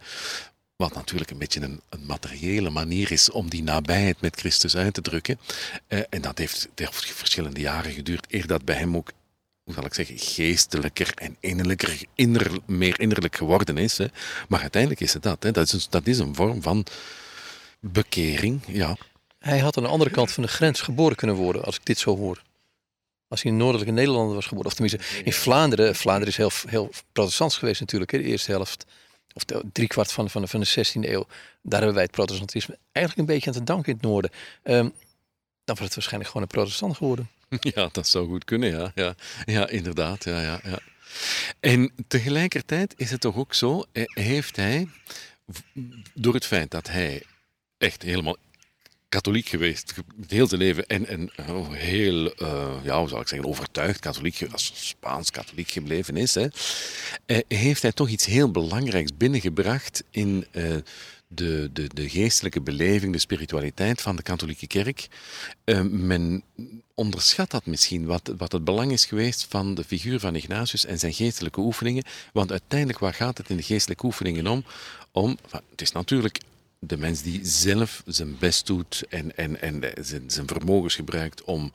Wat 0.76 0.94
natuurlijk 0.94 1.30
een 1.30 1.38
beetje 1.38 1.60
een, 1.60 1.80
een, 1.88 2.06
materiële 2.06 2.70
manier 2.70 3.12
is 3.12 3.30
om 3.30 3.50
die 3.50 3.62
nabijheid 3.62 4.20
met 4.20 4.36
Christus 4.36 4.76
uit 4.76 4.94
te 4.94 5.00
drukken. 5.00 5.38
Eh, 5.86 6.00
en 6.10 6.22
dat 6.22 6.38
heeft, 6.38 6.68
heeft 6.74 7.04
verschillende 7.04 7.60
jaren 7.60 7.92
geduurd 7.92 8.26
eer 8.28 8.46
dat 8.46 8.64
bij 8.64 8.76
hem 8.76 8.96
ook 8.96 9.12
hoe 9.64 9.74
zal 9.74 9.84
ik 9.84 9.94
zeggen, 9.94 10.18
geestelijker 10.18 11.12
en 11.14 11.36
innerlijker, 11.40 12.02
inner, 12.14 12.58
meer 12.66 13.00
innerlijk 13.00 13.36
geworden 13.36 13.78
is. 13.78 13.98
Hè. 13.98 14.06
Maar 14.48 14.60
uiteindelijk 14.60 15.00
is 15.00 15.12
het 15.12 15.22
dat. 15.22 15.42
Hè. 15.42 15.50
Dat, 15.50 15.72
is, 15.72 15.88
dat 15.88 16.06
is 16.06 16.18
een 16.18 16.34
vorm 16.34 16.62
van 16.62 16.86
bekering, 17.80 18.60
ja. 18.66 18.96
Hij 19.38 19.58
had 19.58 19.76
aan 19.76 19.82
de 19.82 19.88
andere 19.88 20.10
kant 20.10 20.30
van 20.30 20.42
de 20.42 20.48
grens 20.48 20.80
geboren 20.80 21.16
kunnen 21.16 21.36
worden, 21.36 21.64
als 21.64 21.76
ik 21.76 21.84
dit 21.84 21.98
zo 21.98 22.16
hoor. 22.16 22.42
Als 23.28 23.42
hij 23.42 23.50
in 23.50 23.56
noordelijke 23.56 23.92
Nederlanden 23.92 24.34
was 24.34 24.46
geboren. 24.46 24.66
Of 24.66 24.74
tenminste, 24.74 25.22
in 25.24 25.32
Vlaanderen. 25.32 25.94
Vlaanderen 25.94 26.28
is 26.28 26.36
heel, 26.36 26.50
heel 26.70 26.90
protestants 27.12 27.56
geweest 27.56 27.80
natuurlijk, 27.80 28.10
hè, 28.10 28.18
de 28.18 28.24
eerste 28.24 28.50
helft. 28.50 28.86
Of 29.32 29.44
de, 29.44 29.62
driekwart 29.72 30.12
van, 30.12 30.30
van, 30.30 30.48
van 30.48 30.60
de 30.60 30.68
16e 30.68 31.08
eeuw. 31.08 31.26
Daar 31.62 31.78
hebben 31.78 31.94
wij 31.94 32.02
het 32.02 32.12
protestantisme 32.12 32.78
eigenlijk 32.92 33.28
een 33.28 33.34
beetje 33.34 33.50
aan 33.50 33.56
te 33.56 33.64
danken 33.64 33.92
in 33.92 33.98
het 33.98 34.06
noorden. 34.06 34.30
Um, 34.64 34.92
dan 35.64 35.76
was 35.76 35.84
het 35.84 35.94
waarschijnlijk 35.94 36.32
gewoon 36.32 36.42
een 36.42 36.54
protestant 36.54 36.96
geworden. 36.96 37.28
Ja, 37.74 37.88
dat 37.92 38.08
zou 38.08 38.28
goed 38.28 38.44
kunnen, 38.44 38.70
ja. 38.70 38.92
Ja, 38.94 39.14
ja 39.44 39.68
inderdaad. 39.68 40.24
Ja, 40.24 40.40
ja, 40.40 40.60
ja. 40.64 40.78
En 41.60 41.92
tegelijkertijd 42.08 42.94
is 42.96 43.10
het 43.10 43.20
toch 43.20 43.36
ook 43.36 43.54
zo, 43.54 43.84
eh, 43.92 44.04
heeft 44.06 44.56
hij, 44.56 44.88
door 46.14 46.34
het 46.34 46.46
feit 46.46 46.70
dat 46.70 46.88
hij 46.88 47.22
echt 47.78 48.02
helemaal 48.02 48.36
katholiek 49.08 49.48
geweest, 49.48 49.94
heel 50.28 50.46
zijn 50.46 50.60
leven. 50.60 50.86
En, 50.86 51.06
en 51.06 51.30
oh, 51.48 51.72
heel, 51.72 52.42
uh, 52.42 52.74
ja, 52.82 52.98
hoe 52.98 53.08
zal 53.08 53.20
ik 53.20 53.28
zeggen, 53.28 53.48
overtuigd 53.48 54.00
katholiek, 54.00 54.46
als 54.52 54.72
Spaans 54.74 55.30
katholiek 55.30 55.70
gebleven 55.70 56.16
is. 56.16 56.34
Hè, 56.34 56.46
uh, 57.26 57.38
heeft 57.48 57.82
hij 57.82 57.92
toch 57.92 58.08
iets 58.08 58.26
heel 58.26 58.50
belangrijks 58.50 59.16
binnengebracht 59.16 60.04
in 60.10 60.46
de, 61.34 61.70
de, 61.72 61.86
de 61.94 62.08
geestelijke 62.08 62.60
beleving, 62.60 63.12
de 63.12 63.18
spiritualiteit 63.18 64.00
van 64.00 64.16
de 64.16 64.22
katholieke 64.22 64.66
kerk. 64.66 65.08
men 65.90 66.42
onderschat 66.94 67.50
dat 67.50 67.66
misschien, 67.66 68.04
wat, 68.04 68.32
wat 68.36 68.52
het 68.52 68.64
belang 68.64 68.92
is 68.92 69.04
geweest 69.04 69.46
van 69.48 69.74
de 69.74 69.84
figuur 69.84 70.20
van 70.20 70.34
Ignatius 70.34 70.84
en 70.84 70.98
zijn 70.98 71.12
geestelijke 71.12 71.60
oefeningen. 71.60 72.04
Want 72.32 72.50
uiteindelijk, 72.50 72.98
waar 72.98 73.14
gaat 73.14 73.38
het 73.38 73.50
in 73.50 73.56
de 73.56 73.62
geestelijke 73.62 74.06
oefeningen 74.06 74.46
om? 74.46 74.64
om 75.12 75.38
het 75.70 75.80
is 75.80 75.92
natuurlijk 75.92 76.40
de 76.78 76.96
mens 76.96 77.22
die 77.22 77.40
zelf 77.42 78.02
zijn 78.06 78.38
best 78.38 78.66
doet 78.66 79.04
en, 79.08 79.36
en, 79.36 79.60
en 79.60 79.92
zijn, 80.00 80.30
zijn 80.30 80.46
vermogens 80.46 80.94
gebruikt 80.94 81.44
om, 81.44 81.72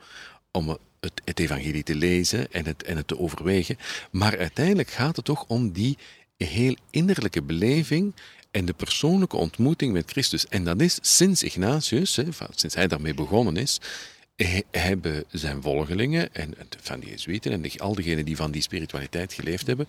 om 0.52 0.70
het, 1.00 1.12
het, 1.26 1.40
evangelie 1.40 1.84
te 1.84 1.96
lezen 1.96 2.52
en 2.52 2.66
het, 2.66 2.84
en 2.84 2.98
het 2.98 3.08
te 3.08 3.20
overwegen. 3.20 3.78
Maar 4.12 4.38
uiteindelijk 4.38 4.90
gaat 4.90 5.16
het 5.16 5.26
toch 5.26 5.46
om 5.48 5.72
die 5.72 5.98
heel 6.38 6.76
innerlijke 6.90 7.42
beleving 7.42 8.14
en 8.52 8.66
de 8.66 8.74
persoonlijke 8.74 9.38
ontmoeting 9.38 9.94
met 9.94 10.12
Christus. 10.12 10.48
En 10.48 10.64
dat 10.64 10.82
is 10.82 11.00
sinds 11.02 11.44
Ignatius, 11.44 12.16
hè, 12.16 12.24
sinds 12.56 12.76
hij 12.76 12.88
daarmee 12.88 13.14
begonnen 13.14 13.58
is, 13.58 13.80
hebben 14.72 15.24
zijn 15.32 15.62
volgelingen 15.62 16.34
en 16.34 16.54
van 16.82 17.00
die 17.00 17.10
Jezuïeten 17.10 17.52
en 17.52 17.80
al 17.80 17.96
diegenen 17.96 18.26
die 18.26 18.36
van 18.36 18.52
die 18.52 18.62
spiritualiteit 18.62 19.34
geleefd 19.34 19.68
hebben, 19.68 19.88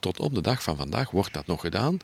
tot 0.00 0.20
op 0.20 0.34
de 0.34 0.40
dag 0.40 0.62
van 0.62 0.76
vandaag 0.76 1.10
wordt 1.10 1.32
dat 1.32 1.46
nog 1.46 1.60
gedaan. 1.60 1.98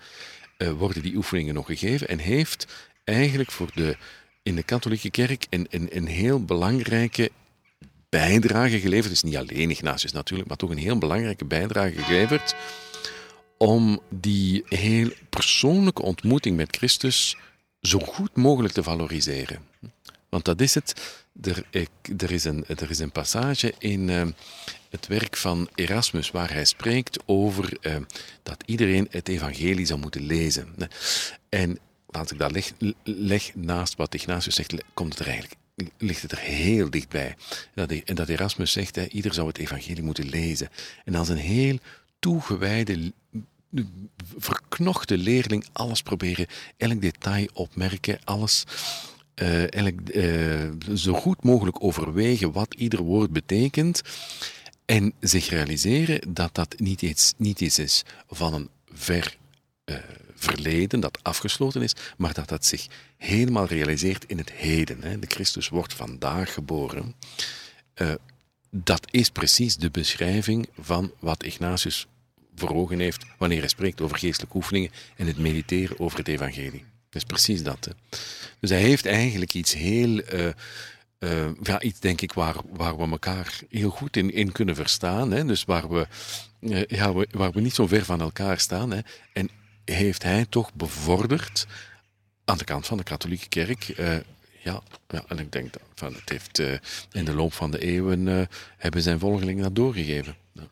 Eh, 0.56 0.70
worden 0.70 1.02
die 1.02 1.16
oefeningen 1.16 1.54
nog 1.54 1.66
gegeven 1.66 2.08
en 2.08 2.18
heeft 2.18 2.66
eigenlijk 3.04 3.50
voor 3.50 3.70
de, 3.74 3.96
in 4.42 4.56
de 4.56 4.62
katholieke 4.62 5.10
kerk 5.10 5.46
een, 5.50 5.66
een, 5.70 5.96
een 5.96 6.06
heel 6.06 6.44
belangrijke 6.44 7.30
bijdrage 8.08 8.80
geleverd. 8.80 9.10
Dus 9.10 9.22
niet 9.22 9.36
alleen 9.36 9.70
Ignatius 9.70 10.12
natuurlijk, 10.12 10.48
maar 10.48 10.58
toch 10.58 10.70
een 10.70 10.78
heel 10.78 10.98
belangrijke 10.98 11.44
bijdrage 11.44 12.02
geleverd 12.02 12.54
om 13.62 14.00
die 14.08 14.62
heel 14.68 15.10
persoonlijke 15.30 16.02
ontmoeting 16.02 16.56
met 16.56 16.76
Christus 16.76 17.36
zo 17.80 17.98
goed 17.98 18.36
mogelijk 18.36 18.74
te 18.74 18.82
valoriseren. 18.82 19.58
Want 20.28 20.44
dat 20.44 20.60
is 20.60 20.74
het. 20.74 21.22
Er, 21.42 21.64
er, 22.16 22.30
is, 22.30 22.44
een, 22.44 22.64
er 22.66 22.90
is 22.90 22.98
een 22.98 23.12
passage 23.12 23.74
in, 23.78 24.08
uh, 24.08 24.26
het 24.90 25.06
werk 25.06 25.36
van 25.36 25.68
Erasmus, 25.74 26.30
waar 26.30 26.52
hij 26.52 26.64
spreekt 26.64 27.18
over 27.26 27.76
uh, 27.80 27.96
dat 28.42 28.62
iedereen 28.66 29.08
het 29.10 29.28
evangelie 29.28 29.86
zou 29.86 30.00
moeten 30.00 30.26
lezen. 30.26 30.74
En 31.48 31.78
als 32.10 32.32
ik 32.32 32.38
dat 32.38 32.52
leg, 32.52 32.72
leg 33.04 33.54
naast 33.54 33.96
wat 33.96 34.14
Ignatius 34.14 34.54
zegt, 34.54 34.74
komt 34.94 35.12
het 35.12 35.20
er 35.20 35.28
eigenlijk 35.28 35.58
ligt 35.98 36.22
het 36.22 36.32
er 36.32 36.38
heel 36.38 36.90
dichtbij. 36.90 37.36
En 38.04 38.14
dat 38.14 38.28
Erasmus 38.28 38.72
zegt, 38.72 38.96
hè, 38.96 39.06
ieder 39.06 39.34
zou 39.34 39.48
het 39.48 39.58
evangelie 39.58 40.02
moeten 40.02 40.28
lezen. 40.28 40.68
En 41.04 41.14
als 41.14 41.28
een 41.28 41.36
heel 41.36 41.78
toegewijde, 42.18 43.12
verknochte 44.38 45.18
leerling 45.18 45.66
alles 45.72 46.02
proberen, 46.02 46.46
elk 46.76 47.00
detail 47.00 47.48
opmerken, 47.52 48.18
alles 48.24 48.64
uh, 49.34 49.72
elk, 49.72 50.00
uh, 50.14 50.70
zo 50.94 51.12
goed 51.12 51.42
mogelijk 51.42 51.84
overwegen 51.84 52.52
wat 52.52 52.74
ieder 52.74 53.00
woord 53.00 53.32
betekent. 53.32 54.02
En 54.84 55.12
zich 55.20 55.48
realiseren 55.48 56.34
dat 56.34 56.54
dat 56.54 56.74
niet 56.78 57.02
iets, 57.02 57.32
niet 57.36 57.60
iets 57.60 57.78
is 57.78 58.02
van 58.28 58.54
een 58.54 58.68
ver 58.92 59.36
uh, 59.84 59.96
verleden 60.34 61.00
dat 61.00 61.18
afgesloten 61.22 61.82
is, 61.82 61.94
maar 62.16 62.34
dat 62.34 62.48
dat 62.48 62.64
zich 62.64 62.86
helemaal 63.16 63.66
realiseert 63.66 64.24
in 64.24 64.38
het 64.38 64.52
heden. 64.52 65.02
Hè. 65.02 65.18
De 65.18 65.26
Christus 65.26 65.68
wordt 65.68 65.94
vandaag 65.94 66.54
geboren. 66.54 67.14
Dat 68.70 69.06
is 69.10 69.30
precies 69.30 69.76
de 69.76 69.90
beschrijving 69.90 70.68
van 70.78 71.12
wat 71.18 71.42
Ignatius 71.42 72.06
voor 72.60 72.74
ogen 72.74 72.98
heeft 72.98 73.24
wanneer 73.38 73.58
hij 73.58 73.68
spreekt 73.68 74.00
over 74.00 74.18
geestelijke 74.18 74.56
oefeningen 74.56 74.90
en 75.16 75.26
het 75.26 75.38
mediteren 75.38 76.00
over 76.00 76.18
het 76.18 76.28
evangelie. 76.28 76.84
Dat 77.10 77.22
is 77.22 77.24
precies 77.24 77.62
dat. 77.62 77.88
Dus 78.60 78.70
hij 78.70 78.80
heeft 78.80 79.06
eigenlijk 79.06 79.54
iets 79.54 79.74
heel 79.74 80.22
uh, 80.34 80.48
uh, 81.18 81.46
ja, 81.62 81.80
iets 81.80 82.00
denk 82.00 82.20
ik 82.20 82.32
waar, 82.32 82.54
waar 82.72 82.96
we 82.96 83.10
elkaar 83.10 83.60
heel 83.68 83.90
goed 83.90 84.16
in, 84.16 84.32
in 84.32 84.52
kunnen 84.52 84.74
verstaan. 84.74 85.30
Hè? 85.30 85.44
Dus 85.44 85.64
waar 85.64 85.88
we, 85.88 86.06
uh, 86.60 86.84
ja, 86.84 87.12
waar 87.30 87.52
we 87.52 87.60
niet 87.60 87.74
zo 87.74 87.86
ver 87.86 88.04
van 88.04 88.20
elkaar 88.20 88.60
staan. 88.60 88.90
Hè? 88.90 89.00
En 89.32 89.50
heeft 89.84 90.22
hij 90.22 90.46
toch 90.48 90.74
bevorderd 90.74 91.66
aan 92.44 92.58
de 92.58 92.64
kant 92.64 92.86
van 92.86 92.96
de 92.96 93.02
katholieke 93.02 93.48
kerk. 93.48 93.82
Ja, 94.62 94.82
ja, 95.08 95.24
en 95.28 95.38
ik 95.38 95.52
denk 95.52 95.72
dat 95.94 96.14
het 96.14 96.28
heeft 96.28 96.58
in 97.12 97.24
de 97.24 97.34
loop 97.34 97.52
van 97.52 97.70
de 97.70 97.78
eeuwen 97.78 98.48
hebben 98.76 99.02
zijn 99.02 99.18
volgelingen 99.18 99.62
dat 99.62 99.74
doorgegeven. 99.74 100.36
Ja. 100.52 100.68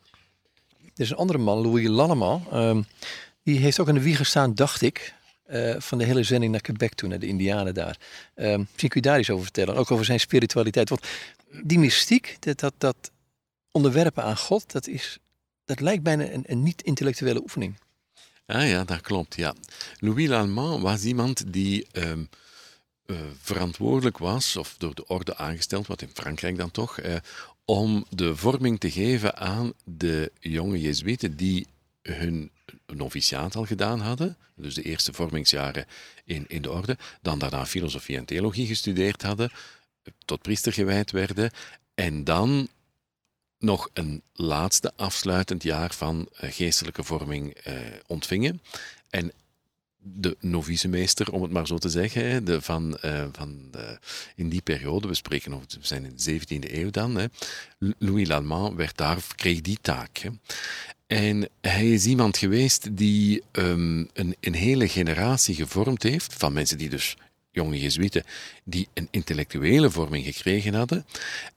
Er 0.98 1.04
is 1.04 1.10
een 1.10 1.16
andere 1.16 1.38
man, 1.38 1.58
Louis 1.58 1.88
Lallemand. 1.88 2.48
Ehm, 2.48 2.82
die 3.42 3.58
heeft 3.58 3.80
ook 3.80 3.88
in 3.88 3.94
de 3.94 4.00
wieg 4.00 4.16
gestaan, 4.16 4.54
dacht 4.54 4.82
ik, 4.82 5.14
uh, 5.50 5.74
van 5.78 5.98
de 5.98 6.04
hele 6.04 6.22
zending 6.22 6.52
naar 6.52 6.60
Quebec 6.60 6.94
toe, 6.94 7.08
naar 7.08 7.18
de 7.18 7.26
Indianen 7.26 7.74
daar. 7.74 7.98
Uh, 8.34 8.56
misschien 8.56 8.88
kun 8.88 9.00
je 9.00 9.08
daar 9.08 9.18
iets 9.18 9.30
over 9.30 9.44
vertellen, 9.44 9.76
ook 9.76 9.90
over 9.90 10.04
zijn 10.04 10.20
spiritualiteit. 10.20 10.88
Want 10.88 11.06
die 11.62 11.78
mystiek, 11.78 12.36
dat, 12.40 12.58
dat, 12.58 12.74
dat 12.78 13.10
onderwerpen 13.70 14.22
aan 14.22 14.36
God, 14.36 14.72
dat, 14.72 14.86
is, 14.86 15.18
dat 15.64 15.80
lijkt 15.80 16.02
bijna 16.02 16.30
een, 16.30 16.44
een 16.46 16.62
niet-intellectuele 16.62 17.40
oefening. 17.40 17.78
Ah 18.46 18.68
ja, 18.68 18.84
dat 18.84 19.00
klopt, 19.00 19.34
ja. 19.34 19.54
Louis 19.98 20.28
Lallemand 20.28 20.82
was 20.82 21.04
iemand 21.04 21.52
die 21.52 21.86
um, 21.92 22.28
uh, 23.06 23.16
verantwoordelijk 23.40 24.18
was, 24.18 24.56
of 24.56 24.74
door 24.78 24.94
de 24.94 25.06
orde 25.06 25.36
aangesteld, 25.36 25.86
wat 25.86 26.02
in 26.02 26.10
Frankrijk 26.14 26.56
dan 26.56 26.70
toch, 26.70 27.00
uh, 27.00 27.16
om 27.70 28.04
de 28.10 28.36
vorming 28.36 28.80
te 28.80 28.90
geven 28.90 29.36
aan 29.36 29.72
de 29.84 30.32
jonge 30.40 30.80
Jezuïeten 30.80 31.36
die 31.36 31.66
hun 32.02 32.50
noviciaat 32.86 33.56
al 33.56 33.64
gedaan 33.64 34.00
hadden, 34.00 34.36
dus 34.54 34.74
de 34.74 34.82
eerste 34.82 35.12
vormingsjaren 35.12 35.86
in, 36.24 36.44
in 36.48 36.62
de 36.62 36.70
orde, 36.70 36.96
dan 37.22 37.38
daarna 37.38 37.66
filosofie 37.66 38.16
en 38.16 38.24
theologie 38.24 38.66
gestudeerd 38.66 39.22
hadden, 39.22 39.50
tot 40.24 40.42
priester 40.42 40.72
gewijd 40.72 41.10
werden, 41.10 41.50
en 41.94 42.24
dan 42.24 42.68
nog 43.58 43.90
een 43.92 44.22
laatste 44.32 44.92
afsluitend 44.96 45.62
jaar 45.62 45.94
van 45.94 46.28
uh, 46.32 46.50
geestelijke 46.52 47.02
vorming 47.02 47.66
uh, 47.66 47.74
ontvingen. 48.06 48.62
En 49.10 49.32
de 50.02 50.36
novicemeester, 50.40 51.32
om 51.32 51.42
het 51.42 51.50
maar 51.50 51.66
zo 51.66 51.78
te 51.78 51.88
zeggen, 51.88 52.44
de, 52.44 52.60
van, 52.62 52.98
uh, 53.04 53.24
van 53.32 53.68
de, 53.70 53.98
in 54.34 54.48
die 54.48 54.62
periode, 54.62 55.08
we 55.08 55.14
spreken 55.14 55.54
over, 55.54 55.66
we 55.68 55.86
zijn 55.86 56.04
in 56.04 56.12
de 56.16 56.40
17e 56.40 56.72
eeuw 56.72 56.90
dan, 56.90 57.14
hè, 57.16 57.26
Louis 57.98 58.28
Lallemand 58.28 58.76
werd 58.76 58.96
daar, 58.96 59.18
kreeg 59.36 59.60
die 59.60 59.78
taak. 59.80 60.18
Hè. 60.18 60.30
En 61.06 61.48
hij 61.60 61.92
is 61.92 62.06
iemand 62.06 62.36
geweest 62.36 62.96
die 62.96 63.42
um, 63.52 64.08
een, 64.12 64.36
een 64.40 64.54
hele 64.54 64.88
generatie 64.88 65.54
gevormd 65.54 66.02
heeft, 66.02 66.34
van 66.34 66.52
mensen 66.52 66.78
die 66.78 66.88
dus 66.88 67.16
jonge 67.50 67.80
Jezuïeten, 67.80 68.24
die 68.64 68.88
een 68.94 69.08
intellectuele 69.10 69.90
vorming 69.90 70.24
gekregen 70.24 70.74
hadden 70.74 71.06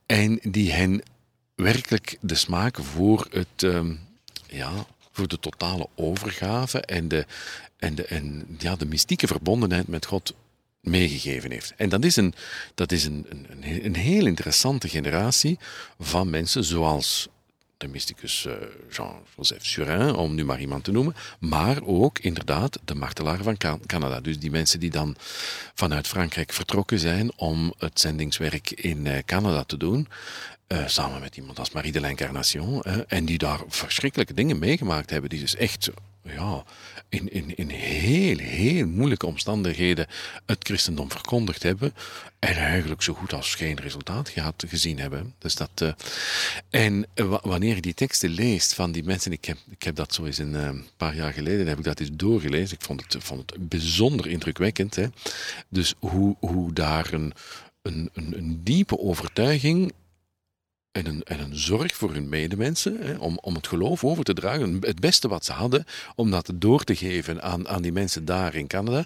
en 0.06 0.40
die 0.42 0.72
hen 0.72 1.02
werkelijk 1.56 2.18
de 2.22 2.36
smaak 2.36 2.78
voor, 2.80 3.28
het, 3.32 3.62
um, 3.62 4.00
ja, 4.48 4.86
voor 5.12 5.28
de 5.28 5.40
totale 5.40 5.88
overgave 5.96 6.82
en 6.82 7.08
de, 7.08 7.26
en, 7.82 7.96
de, 7.96 8.06
en 8.06 8.46
ja, 8.58 8.76
de 8.76 8.86
mystieke 8.86 9.28
verbondenheid 9.28 9.88
met 9.88 10.06
God 10.06 10.34
meegegeven 10.82 11.52
heeft. 11.52 11.74
En 11.78 11.90
dat 11.90 12.06
is, 12.06 12.16
een, 12.16 12.34
dat 12.76 12.92
is 12.92 13.06
een, 13.06 13.26
een, 13.30 13.86
een 13.86 13.96
heel 13.96 14.26
interessante 14.26 14.90
generatie 14.90 15.60
van 16.00 16.30
mensen 16.30 16.64
zoals 16.64 17.30
de 17.78 17.88
mysticus 17.88 18.46
uh, 18.48 18.54
Jean-Joseph 18.90 19.66
Surin, 19.66 20.16
om 20.16 20.36
nu 20.36 20.46
maar 20.46 20.60
iemand 20.60 20.84
te 20.84 20.92
noemen. 20.92 21.16
Maar 21.40 21.84
ook 21.84 22.20
inderdaad 22.20 22.80
de 22.86 22.96
martelaren 22.96 23.44
van 23.44 23.58
Can 23.58 23.86
Canada. 23.86 24.20
Dus 24.20 24.40
die 24.40 24.52
mensen 24.52 24.80
die 24.80 24.90
dan 24.90 25.16
vanuit 25.74 26.08
Frankrijk 26.08 26.54
vertrokken 26.54 27.00
zijn 27.00 27.32
om 27.36 27.74
het 27.78 28.00
zendingswerk 28.00 28.72
in 28.72 29.06
uh, 29.06 29.18
Canada 29.26 29.64
te 29.64 29.78
doen. 29.78 30.08
Uh, 30.68 30.88
samen 30.88 31.22
met 31.22 31.38
iemand 31.38 31.60
als 31.60 31.72
Marie 31.72 31.92
de 31.92 32.02
l'Incarnation. 32.02 32.84
en 33.08 33.26
die 33.26 33.38
daar 33.38 33.60
verschrikkelijke 33.68 34.34
dingen 34.34 34.60
meegemaakt 34.60 35.10
hebben. 35.10 35.30
Die 35.30 35.40
dus 35.40 35.56
echt 35.56 35.90
ja, 36.24 36.64
in, 37.12 37.32
in, 37.32 37.58
in 37.58 37.70
heel, 37.70 38.38
heel 38.38 38.88
moeilijke 38.88 39.26
omstandigheden 39.26 40.08
het 40.46 40.58
christendom 40.64 41.12
verkondigd 41.12 41.64
hebben. 41.64 41.94
En 42.40 42.56
eigenlijk 42.56 43.02
zo 43.02 43.14
goed 43.14 43.34
als 43.34 43.56
geen 43.56 43.80
resultaat 43.80 44.30
gehad, 44.30 44.64
gezien 44.68 45.00
hebben. 45.00 45.34
Dus 45.38 45.56
dat, 45.56 45.70
uh, 45.82 45.92
en 46.70 47.06
wanneer 47.42 47.76
je 47.76 47.82
die 47.82 47.94
teksten 47.94 48.30
leest 48.30 48.74
van 48.74 48.92
die 48.92 49.04
mensen, 49.04 49.32
ik 49.32 49.46
heb, 49.46 49.58
ik 49.70 49.84
heb 49.84 49.96
dat 49.96 50.14
zo 50.14 50.26
eens 50.26 50.38
een 50.38 50.54
uh, 50.54 50.70
paar 50.98 51.16
jaar 51.16 51.34
geleden, 51.34 51.68
heb 51.68 51.78
ik 51.78 51.84
dat 51.84 52.00
eens 52.00 52.10
doorgelezen. 52.14 52.78
Ik 52.78 52.86
vond 52.86 53.02
het, 53.02 53.24
vond 53.24 53.52
het 53.52 53.70
bijzonder 53.70 54.28
indrukwekkend. 54.28 54.96
Hè? 54.96 55.06
Dus 55.70 55.94
hoe, 56.00 56.36
hoe 56.40 56.74
daar 56.74 57.14
een, 57.14 57.34
een, 57.82 58.10
een, 58.14 58.38
een 58.38 58.64
diepe 58.64 59.00
overtuiging 59.00 59.92
en 60.92 61.06
een, 61.06 61.24
en 61.24 61.40
een 61.40 61.58
zorg 61.58 61.96
voor 61.96 62.14
hun 62.14 62.30
medemensen, 62.30 62.98
hè, 63.02 63.16
om, 63.16 63.38
om 63.42 63.56
het 63.56 63.68
geloof 63.68 64.04
over 64.04 64.24
te 64.24 64.34
dragen. 64.34 64.78
Het 64.80 65.00
beste 65.00 65.28
wat 65.28 65.46
ze 65.46 65.52
hadden, 65.52 65.86
om 66.16 66.32
dat 66.32 66.52
door 66.56 66.84
te 66.84 66.96
geven 66.96 67.42
aan, 67.42 67.68
aan 67.68 67.82
die 67.82 67.92
mensen 67.92 68.26
daar 68.26 68.56
in 68.56 68.68
Canada. 68.68 69.06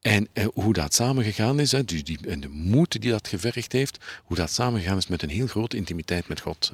En 0.00 0.28
eh, 0.32 0.46
hoe 0.54 0.72
dat 0.72 0.94
samengegaan 0.94 1.60
is, 1.60 1.72
hè, 1.72 1.84
dus 1.84 2.04
die, 2.04 2.18
en 2.28 2.40
de 2.40 2.48
moed 2.48 3.00
die 3.00 3.10
dat 3.10 3.28
gevergd 3.28 3.72
heeft, 3.72 4.04
hoe 4.24 4.36
dat 4.36 4.50
samengegaan 4.50 4.96
is 4.96 5.06
met 5.06 5.22
een 5.22 5.30
heel 5.30 5.46
grote 5.46 5.76
intimiteit 5.76 6.28
met 6.28 6.40
God. 6.40 6.72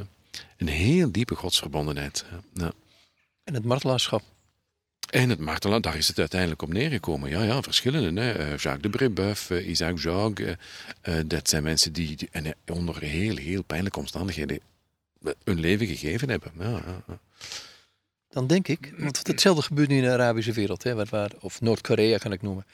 Een 0.56 0.68
heel 0.68 1.12
diepe 1.12 1.34
godsverbondenheid. 1.34 2.24
Ja. 2.54 2.72
En 3.44 3.54
het 3.54 3.64
martelaarschap. 3.64 4.22
En 5.10 5.28
het 5.28 5.38
martelaar, 5.38 5.80
daar 5.80 5.96
is 5.96 6.08
het 6.08 6.18
uiteindelijk 6.18 6.62
op 6.62 6.72
neergekomen. 6.72 7.30
Ja, 7.30 7.42
ja, 7.42 7.62
verschillende. 7.62 8.20
Hè. 8.20 8.32
Eh, 8.32 8.56
Jacques 8.56 8.82
de 8.82 8.90
Brébeuf, 8.90 9.50
uh, 9.50 9.68
Isaac 9.68 9.98
Jogues. 9.98 10.56
Uh, 11.08 11.14
dat 11.26 11.48
zijn 11.48 11.62
mensen 11.62 11.92
die, 11.92 12.16
die 12.16 12.28
en, 12.32 12.54
onder 12.66 13.02
heel, 13.02 13.36
heel 13.36 13.62
pijnlijke 13.62 13.98
omstandigheden 13.98 14.60
hun 15.44 15.60
leven 15.60 15.86
gegeven 15.86 16.28
hebben. 16.28 16.52
Ja, 16.58 16.82
ja, 17.06 17.18
Dan 18.28 18.46
denk 18.46 18.68
ik, 18.68 18.92
want 18.98 19.26
hetzelfde 19.26 19.62
gebeurt 19.62 19.88
nu 19.88 19.96
in 19.96 20.02
de 20.02 20.10
Arabische 20.10 20.52
wereld, 20.52 20.82
hè, 20.82 20.94
waar, 20.94 21.06
waar, 21.10 21.30
of 21.40 21.60
Noord-Korea 21.60 22.18
kan 22.18 22.32
ik 22.32 22.42
noemen. 22.42 22.66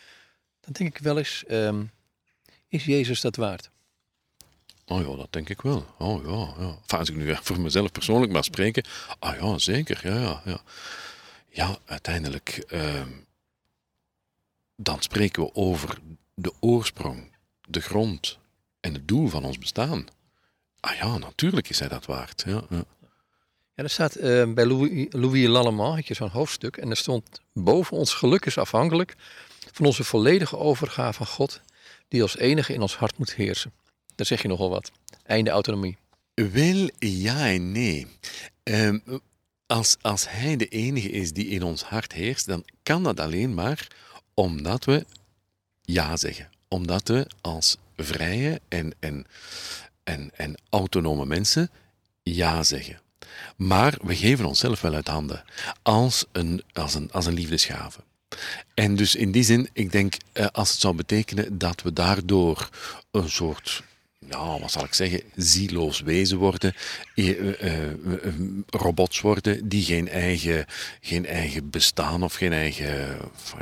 Dan 0.61 0.73
denk 0.73 0.97
ik 0.97 1.03
wel 1.03 1.19
eens, 1.19 1.45
um, 1.51 1.91
is 2.69 2.85
Jezus 2.85 3.21
dat 3.21 3.37
waard? 3.37 3.71
Oh 4.87 5.01
ja, 5.01 5.17
dat 5.17 5.29
denk 5.31 5.49
ik 5.49 5.61
wel. 5.61 5.87
Oh 5.99 6.25
ja, 6.25 6.65
ja. 6.65 6.79
Enfin, 6.83 6.99
als 6.99 7.11
ik 7.11 7.17
nu 7.17 7.37
voor 7.43 7.61
mezelf 7.61 7.93
persoonlijk 7.93 8.33
maar 8.33 8.45
spreken, 8.45 8.85
ah 9.19 9.41
ja, 9.41 9.59
zeker, 9.59 10.01
ja, 10.03 10.21
ja. 10.21 10.43
ja 10.45 10.61
ja, 11.57 11.79
uiteindelijk, 11.85 12.65
uh, 12.69 13.07
dan 14.77 15.03
spreken 15.03 15.43
we 15.43 15.55
over 15.55 15.99
de 16.35 16.53
oorsprong, 16.61 17.33
de 17.69 17.81
grond 17.81 18.39
en 18.81 18.95
het 18.95 19.09
doel 19.09 19.29
van 19.29 19.45
ons 19.45 19.59
bestaan. 19.59 20.07
Ah 20.81 20.97
ja, 20.97 21.19
natuurlijk 21.19 21.69
is 21.69 21.79
hij 21.79 21.89
dat 21.89 22.07
waard. 22.07 22.43
Ja, 22.47 22.63
ja. 22.71 22.85
ja 23.75 23.83
er 23.83 23.91
staat 23.91 24.17
uh, 24.17 24.53
bij 24.53 24.67
Louis, 24.67 25.07
Louis 25.11 25.47
Lallemand, 25.47 25.95
had 25.95 26.07
je 26.07 26.15
zo'n 26.15 26.29
hoofdstuk, 26.29 26.77
en 26.77 26.91
er 26.91 26.97
stond 26.97 27.41
boven 27.53 27.97
ons 27.97 28.15
geluk 28.15 28.47
is 28.47 28.59
afhankelijk 28.59 29.15
van 29.73 29.87
onze 29.87 30.05
volledige 30.05 30.57
overgave 30.57 31.21
aan 31.21 31.27
God, 31.27 31.61
die 32.09 32.23
als 32.23 32.37
enige 32.37 32.73
in 32.73 32.83
ons 32.83 32.97
hart 32.97 33.19
moet 33.19 33.35
heersen. 33.35 33.73
Daar 34.15 34.27
zeg 34.27 34.43
je 34.43 34.49
nogal 34.49 34.71
wat. 34.71 34.93
Einde 35.23 35.51
autonomie. 35.51 35.97
Wel, 36.35 36.91
ja 36.99 37.49
en 37.49 37.73
nee. 37.73 38.07
Um, 38.63 39.03
als, 39.67 39.97
als 40.01 40.31
Hij 40.31 40.57
de 40.57 40.69
enige 40.69 41.11
is 41.11 41.33
die 41.33 41.47
in 41.47 41.63
ons 41.63 41.83
hart 41.83 42.13
heerst, 42.13 42.47
dan 42.47 42.65
kan 42.83 43.03
dat 43.03 43.21
alleen 43.21 43.55
maar 43.55 43.87
omdat 44.35 44.85
we 44.85 45.07
ja 45.83 46.17
zeggen. 46.17 46.51
Omdat 46.69 47.09
we 47.09 47.27
als 47.41 47.77
vrije 47.97 48.61
en, 48.69 48.95
en, 48.99 49.27
en, 50.05 50.31
en 50.35 50.55
autonome 50.71 51.27
mensen 51.27 51.71
ja 52.23 52.63
zeggen. 52.63 53.01
Maar 53.57 53.99
we 54.03 54.17
geven 54.17 54.45
onszelf 54.45 54.81
wel 54.81 54.95
uit 54.95 55.09
handen 55.09 55.45
als 55.83 56.25
een, 56.33 56.63
als 56.73 56.95
een, 56.95 57.13
als 57.13 57.27
een 57.27 57.35
liefdesgave. 57.35 58.01
En 58.75 58.97
dus 58.97 59.15
in 59.15 59.33
die 59.33 59.43
zin, 59.43 59.69
ik 59.73 59.93
denk, 59.93 60.17
eh, 60.33 60.47
als 60.53 60.71
het 60.71 60.81
zou 60.81 60.95
betekenen 60.95 61.59
dat 61.59 61.83
we 61.83 61.93
daardoor 61.93 62.69
een 63.11 63.31
soort 63.31 63.83
ja, 64.19 64.59
wat 64.59 64.71
zal 64.71 64.85
ik 64.85 64.95
zeggen, 64.95 65.21
zieloos 65.35 66.01
wezen 66.01 66.39
worden, 66.39 66.75
uh, 67.15 67.35
robots 68.67 69.21
worden 69.21 69.69
die 69.69 69.85
geen 69.85 70.09
eigen, 70.09 70.67
geen 71.01 71.27
eigen 71.27 71.71
bestaan 71.71 72.23
of 72.23 72.35
geen 72.35 72.53
eigen, 72.53 73.19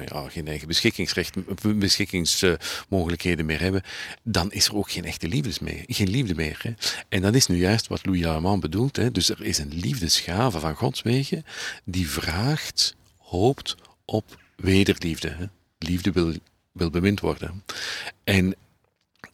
ja, 0.07 0.29
geen 0.29 0.49
eigen 0.49 0.69
beschikkingsrecht, 0.69 1.37
beschikkingsmogelijkheden 1.79 3.47
meer 3.47 3.61
hebben, 3.61 3.83
dan 4.23 4.53
is 4.53 4.67
er 4.67 4.77
ook 4.77 4.91
geen 4.91 5.05
echte 5.05 5.29
liefde 5.29 5.65
meer. 5.65 5.85
Geen 5.87 6.11
liefde 6.11 6.35
meer 6.35 6.59
hè. 6.63 6.73
En 7.09 7.23
dat 7.23 7.35
is 7.35 7.47
nu 7.47 7.57
juist 7.57 7.87
wat 7.87 8.07
Louis 8.07 8.25
Armand 8.25 8.61
bedoelt. 8.61 8.97
Hè. 8.97 9.11
Dus 9.11 9.29
er 9.29 9.43
is 9.43 9.59
een 9.59 9.75
liefdesgave 9.75 10.61
van 10.61 10.75
Gods 10.75 11.03
wegen 11.03 11.45
die 11.85 12.11
vraagt, 12.11 12.97
hoopt 13.19 13.77
op 14.05 14.39
wederliefde. 14.57 15.29
Hè. 15.29 15.45
Liefde 15.79 16.13
wil, 16.13 16.35
wil 16.73 16.91
bemind 16.91 17.21
worden. 17.21 17.63
En 18.25 18.55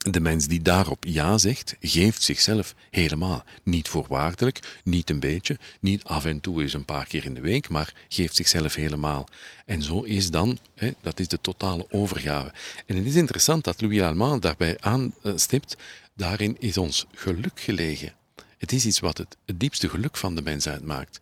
de 0.08 0.20
mens 0.20 0.46
die 0.46 0.62
daarop 0.62 1.04
ja 1.04 1.38
zegt, 1.38 1.76
geeft 1.80 2.22
zichzelf 2.22 2.74
helemaal. 2.90 3.44
Niet 3.62 3.88
voorwaardelijk, 3.88 4.80
niet 4.84 5.10
een 5.10 5.20
beetje, 5.20 5.58
niet 5.80 6.04
af 6.04 6.24
en 6.24 6.40
toe 6.40 6.62
eens 6.62 6.72
een 6.72 6.84
paar 6.84 7.06
keer 7.06 7.24
in 7.24 7.34
de 7.34 7.40
week, 7.40 7.68
maar 7.68 7.94
geeft 8.08 8.36
zichzelf 8.36 8.74
helemaal. 8.74 9.28
En 9.66 9.82
zo 9.82 10.02
is 10.02 10.30
dan, 10.30 10.58
hè, 10.74 10.90
dat 11.00 11.20
is 11.20 11.28
de 11.28 11.40
totale 11.40 11.86
overgave. 11.90 12.52
En 12.86 12.96
het 12.96 13.06
is 13.06 13.14
interessant 13.14 13.64
dat 13.64 13.80
Louis 13.80 14.00
Allemand 14.00 14.42
daarbij 14.42 14.76
aanstipt, 14.80 15.76
daarin 16.14 16.56
is 16.58 16.76
ons 16.76 17.06
geluk 17.14 17.60
gelegen. 17.60 18.12
Het 18.58 18.72
is 18.72 18.86
iets 18.86 19.00
wat 19.00 19.18
het, 19.18 19.36
het 19.46 19.60
diepste 19.60 19.88
geluk 19.88 20.16
van 20.16 20.34
de 20.34 20.42
mens 20.42 20.68
uitmaakt. 20.68 21.20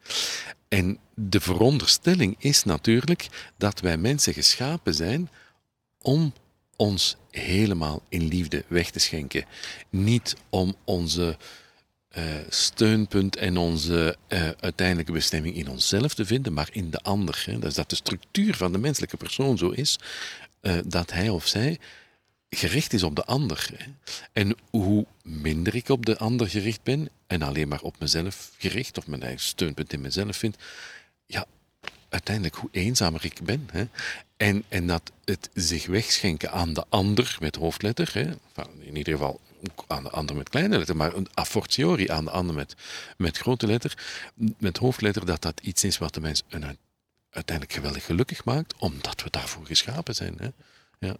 En 0.68 0.98
de 1.14 1.40
veronderstelling 1.40 2.36
is 2.38 2.64
natuurlijk 2.64 3.28
dat 3.56 3.80
wij 3.80 3.96
mensen 3.96 4.34
geschapen 4.34 4.94
zijn 4.94 5.30
om 6.00 6.32
ons 6.78 7.16
helemaal 7.30 8.02
in 8.08 8.28
liefde 8.28 8.64
weg 8.68 8.90
te 8.90 8.98
schenken. 8.98 9.44
Niet 9.90 10.36
om 10.48 10.74
onze 10.84 11.36
uh, 12.16 12.24
steunpunt 12.48 13.36
en 13.36 13.56
onze 13.56 14.16
uh, 14.28 14.50
uiteindelijke 14.60 15.12
bestemming 15.12 15.56
in 15.56 15.68
onszelf 15.68 16.14
te 16.14 16.26
vinden, 16.26 16.52
maar 16.52 16.68
in 16.72 16.90
de 16.90 16.98
ander. 16.98 17.42
Hè. 17.46 17.58
Dus 17.58 17.74
dat 17.74 17.90
de 17.90 17.96
structuur 17.96 18.54
van 18.54 18.72
de 18.72 18.78
menselijke 18.78 19.16
persoon 19.16 19.58
zo 19.58 19.68
is 19.68 19.98
uh, 20.62 20.78
dat 20.84 21.12
hij 21.12 21.28
of 21.28 21.46
zij 21.46 21.78
gericht 22.50 22.92
is 22.92 23.02
op 23.02 23.16
de 23.16 23.24
ander. 23.24 23.68
En 24.32 24.56
hoe 24.70 25.06
minder 25.22 25.74
ik 25.74 25.88
op 25.88 26.06
de 26.06 26.18
ander 26.18 26.48
gericht 26.48 26.82
ben 26.82 27.08
en 27.26 27.42
alleen 27.42 27.68
maar 27.68 27.82
op 27.82 27.96
mezelf 27.98 28.50
gericht 28.58 28.98
of 28.98 29.06
mijn 29.06 29.22
eigen 29.22 29.40
steunpunt 29.40 29.92
in 29.92 30.00
mezelf 30.00 30.36
vind, 30.36 30.56
ja, 31.26 31.46
uiteindelijk 32.08 32.54
hoe 32.54 32.68
eenzamer 32.72 33.24
ik 33.24 33.40
ben. 33.42 33.68
Hè. 33.72 33.84
En, 34.36 34.64
en 34.68 34.86
dat 34.86 35.12
het 35.24 35.50
zich 35.54 35.86
wegschenken 35.86 36.52
aan 36.52 36.72
de 36.72 36.84
ander 36.88 37.36
met 37.40 37.56
hoofdletter, 37.56 38.10
hè, 38.12 38.30
in 38.80 38.96
ieder 38.96 39.12
geval 39.12 39.40
aan 39.86 40.02
de 40.02 40.10
ander 40.10 40.36
met 40.36 40.48
kleine 40.48 40.78
letter, 40.78 40.96
maar 40.96 41.14
een 41.14 41.28
a 41.38 41.44
fortiori 41.44 42.08
aan 42.08 42.24
de 42.24 42.30
ander 42.30 42.54
met, 42.54 42.74
met 43.16 43.38
grote 43.38 43.66
letter, 43.66 43.98
met 44.58 44.76
hoofdletter, 44.76 45.26
dat 45.26 45.42
dat 45.42 45.60
iets 45.60 45.84
is 45.84 45.98
wat 45.98 46.14
de 46.14 46.20
mens 46.20 46.42
een, 46.48 46.78
uiteindelijk 47.30 47.76
geweldig 47.76 48.04
gelukkig 48.04 48.44
maakt, 48.44 48.74
omdat 48.78 49.22
we 49.22 49.30
daarvoor 49.30 49.66
geschapen 49.66 50.14
zijn. 50.14 50.34
Hè. 50.38 50.48
Ja. 51.06 51.16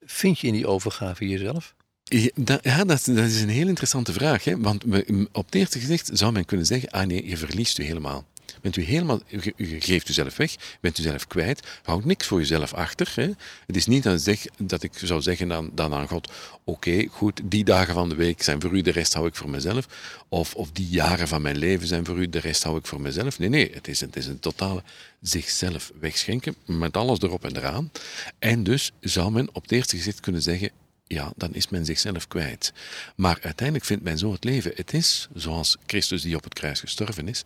Vind 0.00 0.38
je 0.38 0.46
in 0.46 0.52
die 0.52 0.66
overgave 0.66 1.28
jezelf? 1.28 1.74
Ja, 2.04 2.30
dat, 2.34 2.64
ja, 2.64 2.84
dat, 2.84 3.04
dat, 3.04 3.24
is 3.24 3.40
een 3.40 3.48
heel 3.48 3.68
interessante 3.68 4.12
vraag. 4.12 4.44
Hè? 4.44 4.58
Want 4.58 4.84
op 5.32 5.44
het 5.44 5.54
eerste 5.54 5.78
gezicht 5.78 6.10
zou 6.12 6.32
men 6.32 6.44
kunnen 6.44 6.66
zeggen, 6.66 6.90
ah 6.90 7.06
nee, 7.06 7.28
je 7.28 7.36
verliest 7.36 7.78
u 7.78 7.84
helemaal. 7.84 8.26
Bent 8.60 8.76
u 8.76 8.82
helemaal, 8.82 9.20
u 9.56 9.80
geeft 9.80 10.08
uzelf 10.08 10.36
weg, 10.36 10.54
bent 10.80 10.98
u 10.98 11.02
zelf 11.02 11.26
kwijt, 11.26 11.66
houdt 11.82 12.04
niks 12.04 12.26
voor 12.26 12.38
jezelf 12.38 12.74
achter. 12.74 13.12
Hè? 13.14 13.30
Het 13.66 13.76
is 13.76 13.86
niet 13.86 14.02
dat, 14.02 14.20
zeg, 14.20 14.44
dat 14.58 14.82
ik 14.82 14.92
zou 14.94 15.22
zeggen 15.22 15.48
dan, 15.48 15.70
dan 15.74 15.94
aan 15.94 16.08
God, 16.08 16.32
oké, 16.64 17.06
goed, 17.10 17.40
die 17.44 17.64
dagen 17.64 17.94
van 17.94 18.08
de 18.08 18.14
week 18.14 18.42
zijn 18.42 18.60
voor 18.60 18.72
u, 18.72 18.82
de 18.82 18.90
rest 18.90 19.14
hou 19.14 19.26
ik 19.26 19.34
voor 19.34 19.50
mezelf. 19.50 19.88
Of, 20.28 20.54
of 20.54 20.70
die 20.72 20.88
jaren 20.88 21.28
van 21.28 21.42
mijn 21.42 21.56
leven 21.56 21.86
zijn 21.86 22.04
voor 22.04 22.16
u, 22.16 22.28
de 22.28 22.40
rest 22.40 22.62
hou 22.62 22.78
ik 22.78 22.86
voor 22.86 23.00
mezelf. 23.00 23.38
Nee, 23.38 23.48
nee, 23.48 23.70
het 23.72 23.88
is, 23.88 24.00
het 24.00 24.16
is 24.16 24.26
een 24.26 24.40
totale 24.40 24.82
zichzelf 25.20 25.92
wegschenken, 26.00 26.56
met 26.66 26.96
alles 26.96 27.20
erop 27.20 27.44
en 27.44 27.56
eraan. 27.56 27.90
En 28.38 28.64
dus 28.64 28.92
zou 29.00 29.30
men 29.30 29.48
op 29.52 29.62
het 29.62 29.72
eerste 29.72 29.96
gezicht 29.96 30.20
kunnen 30.20 30.42
zeggen, 30.42 30.70
ja, 31.08 31.32
dan 31.36 31.54
is 31.54 31.68
men 31.68 31.84
zichzelf 31.84 32.28
kwijt. 32.28 32.72
Maar 33.16 33.38
uiteindelijk 33.42 33.86
vindt 33.86 34.04
men 34.04 34.18
zo 34.18 34.32
het 34.32 34.44
leven. 34.44 34.72
Het 34.74 34.92
is 34.92 35.28
zoals 35.34 35.76
Christus 35.86 36.22
die 36.22 36.36
op 36.36 36.44
het 36.44 36.54
kruis 36.54 36.80
gestorven 36.80 37.28
is, 37.28 37.44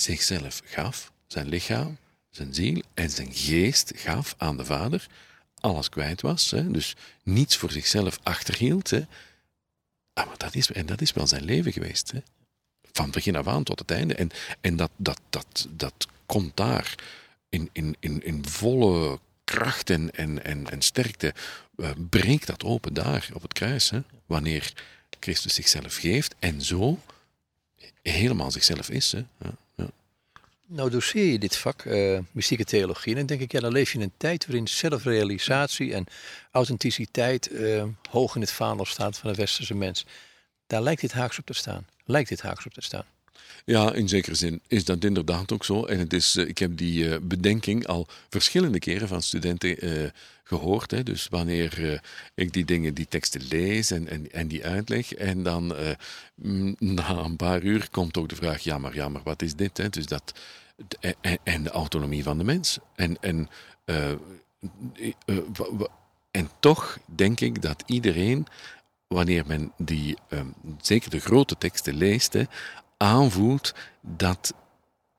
zichzelf 0.00 0.62
gaf, 0.64 1.12
zijn 1.26 1.48
lichaam, 1.48 1.98
zijn 2.30 2.54
ziel 2.54 2.82
en 2.94 3.10
zijn 3.10 3.32
geest 3.32 3.92
gaf 3.94 4.34
aan 4.38 4.56
de 4.56 4.64
Vader, 4.64 5.06
alles 5.60 5.88
kwijt 5.88 6.20
was, 6.20 6.50
hè, 6.50 6.70
dus 6.70 6.96
niets 7.22 7.56
voor 7.56 7.70
zichzelf 7.70 8.18
achterhield. 8.22 8.90
Hè. 8.90 9.06
Ah, 10.12 10.26
maar 10.26 10.38
dat 10.38 10.54
is, 10.54 10.72
en 10.72 10.86
dat 10.86 11.00
is 11.00 11.12
wel 11.12 11.26
zijn 11.26 11.44
leven 11.44 11.72
geweest. 11.72 12.10
Hè. 12.10 12.18
van 12.92 13.10
begin 13.10 13.36
af 13.36 13.46
aan 13.46 13.64
tot 13.64 13.78
het 13.78 13.90
einde. 13.90 14.14
En, 14.14 14.30
en 14.60 14.76
dat, 14.76 14.90
dat, 14.96 15.20
dat, 15.30 15.68
dat 15.70 16.06
komt 16.26 16.56
daar 16.56 16.94
in, 17.48 17.70
in, 17.72 17.96
in, 18.00 18.24
in 18.24 18.46
volle 18.46 19.18
kracht 19.44 19.90
en, 19.90 20.14
en, 20.14 20.44
en, 20.44 20.70
en 20.70 20.82
sterkte. 20.82 21.34
Uh, 21.76 21.90
breekt 22.10 22.46
dat 22.46 22.64
open 22.64 22.94
daar 22.94 23.28
op 23.32 23.42
het 23.42 23.52
kruis. 23.52 23.90
Hè? 23.90 24.00
Wanneer 24.26 24.72
Christus 25.20 25.54
zichzelf 25.54 25.96
geeft 25.96 26.34
en 26.38 26.62
zo 26.62 26.98
helemaal 28.02 28.50
zichzelf 28.50 28.90
is. 28.90 29.12
Hè? 29.12 29.24
Ja. 29.38 29.56
Nou 30.70 30.90
doseer 30.90 31.32
je 31.32 31.38
dit 31.38 31.56
vak, 31.56 31.84
uh, 31.84 32.18
mystieke 32.32 32.64
theologie, 32.64 33.12
en 33.12 33.18
dan 33.18 33.26
denk 33.26 33.40
ik, 33.40 33.52
ja, 33.52 33.60
dan 33.60 33.72
leef 33.72 33.92
je 33.92 33.98
in 33.98 34.04
een 34.04 34.12
tijd 34.16 34.46
waarin 34.46 34.68
zelfrealisatie 34.68 35.94
en 35.94 36.06
authenticiteit 36.50 37.50
uh, 37.50 37.84
hoog 38.10 38.34
in 38.34 38.40
het 38.40 38.52
vaandel 38.52 38.84
staat 38.84 39.18
van 39.18 39.30
de 39.30 39.36
westerse 39.36 39.74
mens. 39.74 40.06
Daar 40.66 40.82
lijkt 40.82 41.00
dit 41.00 41.12
haaks 41.12 41.38
op 41.38 41.46
te 41.46 41.52
staan. 41.52 41.86
Lijkt 42.04 42.28
dit 42.28 42.42
haaks 42.42 42.66
op 42.66 42.72
te 42.72 42.80
staan. 42.80 43.04
Ja, 43.64 43.92
in 43.92 44.08
zekere 44.08 44.34
zin 44.34 44.60
is 44.66 44.84
dat 44.84 45.04
inderdaad 45.04 45.52
ook 45.52 45.64
zo. 45.64 45.84
En 45.84 45.98
het 45.98 46.12
is, 46.12 46.36
uh, 46.36 46.48
ik 46.48 46.58
heb 46.58 46.76
die 46.76 47.04
uh, 47.04 47.16
bedenking 47.22 47.86
al 47.86 48.06
verschillende 48.28 48.78
keren 48.78 49.08
van 49.08 49.22
studenten 49.22 49.84
uh, 49.84 50.08
gehoord. 50.44 50.90
Hè. 50.90 51.02
Dus 51.02 51.26
wanneer 51.30 52.00
ik 52.34 52.52
die 52.52 52.64
dingen, 52.64 52.94
die 52.94 53.06
teksten 53.08 53.42
lees 53.48 53.90
en, 53.90 54.08
en, 54.08 54.32
en 54.32 54.48
die 54.48 54.64
uitleg. 54.64 55.14
En 55.14 55.42
dan 55.42 55.74
na 56.78 57.08
een 57.08 57.36
paar 57.36 57.62
uur 57.62 57.88
komt 57.90 58.16
ook 58.16 58.28
de 58.28 58.36
vraag: 58.36 58.62
ja, 58.62 58.78
maar, 58.78 58.94
ja, 58.94 59.08
maar 59.08 59.22
wat 59.24 59.42
is 59.42 59.54
dit? 59.54 59.76
Hè? 59.76 59.88
Dus 59.88 60.06
dat, 60.06 60.32
en, 61.42 61.62
de 61.62 61.70
autonomie 61.70 62.22
van 62.22 62.38
de 62.38 62.44
mens. 62.44 62.78
En, 62.94 63.16
en, 63.20 63.48
en 66.30 66.50
toch 66.60 66.98
denk 67.06 67.40
ik 67.40 67.62
dat 67.62 67.82
iedereen 67.86 68.46
wanneer 69.08 69.44
men 69.46 69.72
die, 69.76 70.16
um, 70.30 70.54
zeker 70.80 71.10
de 71.10 71.20
grote 71.20 71.58
teksten 71.58 71.94
leest, 71.94 72.32
hè, 72.32 72.42
aanvoelt 72.98 73.74
dat 74.00 74.54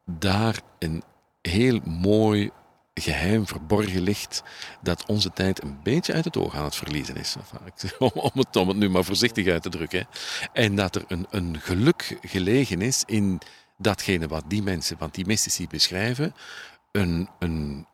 daar 0.05 0.61
een 0.79 1.03
heel 1.41 1.79
mooi 1.83 2.51
geheim 2.93 3.47
verborgen 3.47 4.01
ligt 4.01 4.43
dat 4.81 5.05
onze 5.05 5.33
tijd 5.33 5.63
een 5.63 5.79
beetje 5.83 6.13
uit 6.13 6.25
het 6.25 6.37
oog 6.37 6.55
aan 6.55 6.63
het 6.63 6.75
verliezen 6.75 7.15
is. 7.15 7.35
Om 7.99 8.31
het, 8.33 8.55
om 8.55 8.67
het 8.67 8.77
nu 8.77 8.89
maar 8.89 9.03
voorzichtig 9.03 9.47
uit 9.47 9.61
te 9.61 9.69
drukken. 9.69 10.07
En 10.53 10.75
dat 10.75 10.95
er 10.95 11.03
een, 11.07 11.27
een 11.29 11.59
geluk 11.59 12.17
gelegen 12.21 12.81
is 12.81 13.03
in 13.05 13.41
datgene 13.77 14.27
wat 14.27 14.43
die 14.47 14.63
mensen, 14.63 14.97
want 14.99 15.15
die 15.15 15.25
mystici 15.25 15.67
beschrijven, 15.67 16.33
een, 16.91 17.29
een 17.39 17.87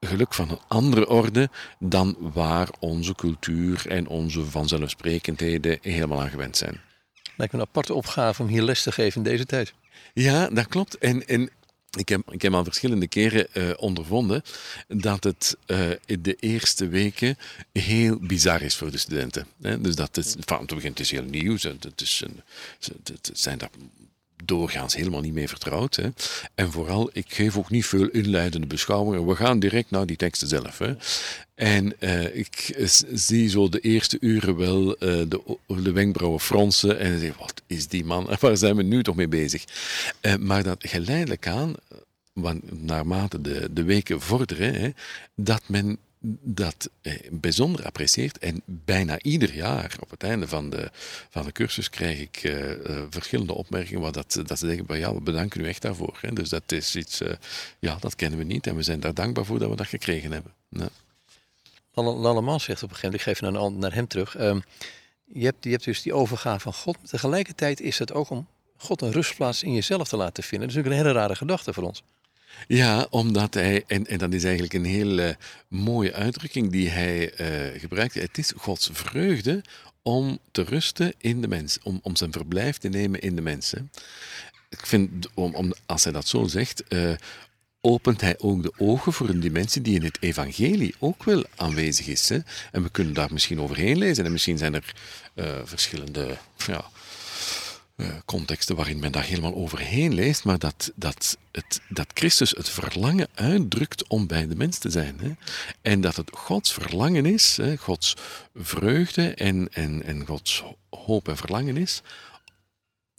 geluk 0.00 0.34
van 0.34 0.50
een 0.50 0.60
andere 0.68 1.08
orde 1.08 1.50
dan 1.78 2.16
waar 2.18 2.68
onze 2.80 3.14
cultuur 3.14 3.86
en 3.88 4.06
onze 4.06 4.44
vanzelfsprekendheden 4.44 5.78
helemaal 5.80 6.20
aan 6.20 6.30
gewend 6.30 6.56
zijn. 6.56 6.80
Lijkt 7.36 7.52
me 7.52 7.58
een 7.60 7.66
aparte 7.66 7.94
opgave 7.94 8.42
om 8.42 8.48
hier 8.48 8.62
les 8.62 8.82
te 8.82 8.92
geven 8.92 9.24
in 9.24 9.30
deze 9.30 9.46
tijd. 9.46 9.72
Ja, 10.14 10.48
dat 10.48 10.68
klopt. 10.68 10.98
En, 10.98 11.26
en 11.26 11.50
ik 11.98 12.08
heb, 12.08 12.32
ik 12.32 12.42
heb 12.42 12.52
al 12.52 12.64
verschillende 12.64 13.08
keren 13.08 13.46
uh, 13.52 13.70
ondervonden 13.76 14.42
dat 14.88 15.24
het 15.24 15.56
uh, 15.66 15.90
de 16.20 16.34
eerste 16.34 16.88
weken 16.88 17.38
heel 17.72 18.18
bizar 18.20 18.62
is 18.62 18.76
voor 18.76 18.90
de 18.90 18.98
studenten. 18.98 19.46
Hè? 19.62 19.80
Dus 19.80 19.94
dat 19.94 20.16
is, 20.16 20.34
van 20.40 20.68
het 20.82 21.00
is 21.00 21.10
heel 21.10 21.22
nieuw. 21.22 21.52
Het, 21.52 22.00
is 22.00 22.22
een, 22.24 22.40
het 23.04 23.30
zijn 23.32 23.58
daar 23.58 23.70
doorgaans 24.44 24.94
helemaal 24.94 25.20
niet 25.20 25.32
mee 25.32 25.48
vertrouwd. 25.48 25.96
Hè. 25.96 26.08
En 26.54 26.72
vooral, 26.72 27.10
ik 27.12 27.34
geef 27.34 27.56
ook 27.56 27.70
niet 27.70 27.86
veel 27.86 28.08
inleidende 28.08 28.66
beschouwingen. 28.66 29.26
We 29.26 29.36
gaan 29.36 29.58
direct 29.58 29.90
naar 29.90 30.06
die 30.06 30.16
teksten 30.16 30.48
zelf. 30.48 30.78
Hè. 30.78 30.94
En 31.54 31.94
uh, 32.00 32.36
ik 32.36 32.76
zie 33.12 33.48
zo 33.48 33.68
de 33.68 33.80
eerste 33.80 34.16
uren 34.20 34.56
wel 34.56 34.88
uh, 34.88 34.96
de, 35.00 35.40
de, 35.66 35.92
wenkbrauwen 35.92 36.40
fronsen 36.40 36.98
en 36.98 37.18
zeg, 37.18 37.38
wat 37.38 37.62
is 37.66 37.88
die 37.88 38.04
man? 38.04 38.28
Waar 38.40 38.56
zijn 38.56 38.76
we 38.76 38.82
nu 38.82 39.02
toch 39.02 39.16
mee 39.16 39.28
bezig? 39.28 39.64
Uh, 40.20 40.34
maar 40.36 40.62
dat 40.62 40.78
geleidelijk 40.88 41.46
aan, 41.46 41.74
want 42.32 42.82
naarmate 42.82 43.40
de, 43.40 43.68
de 43.72 43.82
weken 43.82 44.20
vorderen, 44.20 44.74
hè, 44.74 44.90
dat 45.34 45.62
men 45.66 45.98
dat 46.42 46.90
eh, 47.00 47.14
bijzonder 47.30 47.84
apprecieert. 47.84 48.38
En 48.38 48.62
bijna 48.64 49.20
ieder 49.20 49.54
jaar, 49.54 49.96
op 50.00 50.10
het 50.10 50.22
einde 50.22 50.48
van 50.48 50.70
de, 50.70 50.90
van 51.30 51.44
de 51.44 51.52
cursus, 51.52 51.90
krijg 51.90 52.20
ik 52.20 52.42
uh, 52.42 52.70
uh, 52.70 53.02
verschillende 53.10 53.54
opmerkingen 53.54 54.00
waar 54.00 54.12
dat, 54.12 54.40
dat 54.46 54.58
ze 54.58 54.66
zeggen, 54.66 54.98
ja, 54.98 55.14
we 55.14 55.20
bedanken 55.20 55.60
u 55.60 55.68
echt 55.68 55.82
daarvoor. 55.82 56.18
Hè. 56.20 56.32
Dus 56.32 56.48
dat 56.48 56.72
is 56.72 56.96
iets, 56.96 57.20
ja, 57.78 57.96
dat 58.00 58.16
kennen 58.16 58.38
we 58.38 58.44
niet 58.44 58.66
en 58.66 58.76
we 58.76 58.82
zijn 58.82 59.00
daar 59.00 59.14
dankbaar 59.14 59.44
voor 59.44 59.58
dat 59.58 59.70
we 59.70 59.76
dat 59.76 59.86
gekregen 59.86 60.32
hebben. 60.32 60.52
Ja. 60.68 60.88
Lallemans 61.94 62.64
zegt 62.64 62.82
op 62.82 62.90
een 62.90 62.96
gegeven 62.96 63.10
moment, 63.10 63.14
ik 63.14 63.60
geef 63.60 63.70
naar, 63.70 63.72
naar 63.72 63.94
hem 63.94 64.06
terug, 64.06 64.38
um, 64.40 64.62
je, 65.24 65.44
hebt, 65.44 65.64
je 65.64 65.70
hebt 65.70 65.84
dus 65.84 66.02
die 66.02 66.14
overgave 66.14 66.60
van 66.60 66.72
God, 66.72 66.96
tegelijkertijd 67.04 67.80
is 67.80 67.98
het 67.98 68.12
ook 68.12 68.30
om 68.30 68.46
God 68.76 69.02
een 69.02 69.12
rustplaats 69.12 69.62
in 69.62 69.72
jezelf 69.72 70.08
te 70.08 70.16
laten 70.16 70.42
vinden. 70.42 70.68
Dat 70.68 70.76
is 70.76 70.82
natuurlijk 70.82 71.02
een 71.02 71.12
hele 71.12 71.20
rare 71.20 71.36
gedachte 71.36 71.72
voor 71.72 71.82
ons. 71.82 72.02
Ja, 72.66 73.06
omdat 73.10 73.54
hij, 73.54 73.84
en, 73.86 74.06
en 74.06 74.18
dat 74.18 74.32
is 74.32 74.44
eigenlijk 74.44 74.74
een 74.74 74.84
hele 74.84 75.28
uh, 75.28 75.34
mooie 75.68 76.12
uitdrukking 76.12 76.70
die 76.70 76.88
hij 76.88 77.40
uh, 77.40 77.80
gebruikt. 77.80 78.14
Het 78.14 78.38
is 78.38 78.52
Gods 78.56 78.90
vreugde 78.92 79.62
om 80.02 80.38
te 80.50 80.62
rusten 80.62 81.12
in 81.18 81.40
de 81.40 81.48
mens, 81.48 81.78
om, 81.82 82.00
om 82.02 82.16
zijn 82.16 82.32
verblijf 82.32 82.78
te 82.78 82.88
nemen 82.88 83.20
in 83.20 83.36
de 83.36 83.42
mensen. 83.42 83.90
Ik 84.68 84.86
vind, 84.86 85.28
om, 85.34 85.74
als 85.86 86.04
hij 86.04 86.12
dat 86.12 86.28
zo 86.28 86.46
zegt, 86.46 86.82
uh, 86.88 87.12
opent 87.80 88.20
hij 88.20 88.34
ook 88.38 88.62
de 88.62 88.72
ogen 88.76 89.12
voor 89.12 89.28
een 89.28 89.40
dimensie 89.40 89.82
die 89.82 89.94
in 89.94 90.04
het 90.04 90.18
evangelie 90.20 90.94
ook 90.98 91.24
wel 91.24 91.44
aanwezig 91.56 92.06
is. 92.06 92.28
Hè? 92.28 92.38
En 92.72 92.82
we 92.82 92.90
kunnen 92.90 93.14
daar 93.14 93.32
misschien 93.32 93.60
overheen 93.60 93.98
lezen 93.98 94.24
en 94.24 94.32
misschien 94.32 94.58
zijn 94.58 94.74
er 94.74 94.94
verschillende 95.64 96.36
ja, 96.66 96.84
contexten 98.24 98.76
waarin 98.76 98.98
men 98.98 99.12
daar 99.12 99.24
helemaal 99.24 99.54
overheen 99.54 100.14
leest, 100.14 100.44
maar 100.44 100.58
dat, 100.58 100.92
dat, 100.94 101.36
het, 101.52 101.80
dat 101.88 102.06
Christus 102.14 102.50
het 102.50 102.68
verlangen 102.68 103.28
uitdrukt 103.34 104.06
om 104.08 104.26
bij 104.26 104.46
de 104.46 104.56
mens 104.56 104.78
te 104.78 104.90
zijn. 104.90 105.18
Hè? 105.20 105.32
En 105.80 106.00
dat 106.00 106.16
het 106.16 106.30
Gods 106.32 106.72
verlangen 106.72 107.26
is, 107.26 107.56
hè, 107.56 107.76
Gods 107.76 108.16
vreugde 108.54 109.34
en, 109.34 109.68
en, 109.72 110.02
en 110.02 110.26
Gods 110.26 110.62
hoop 110.90 111.28
en 111.28 111.36
verlangen 111.36 111.76
is, 111.76 112.02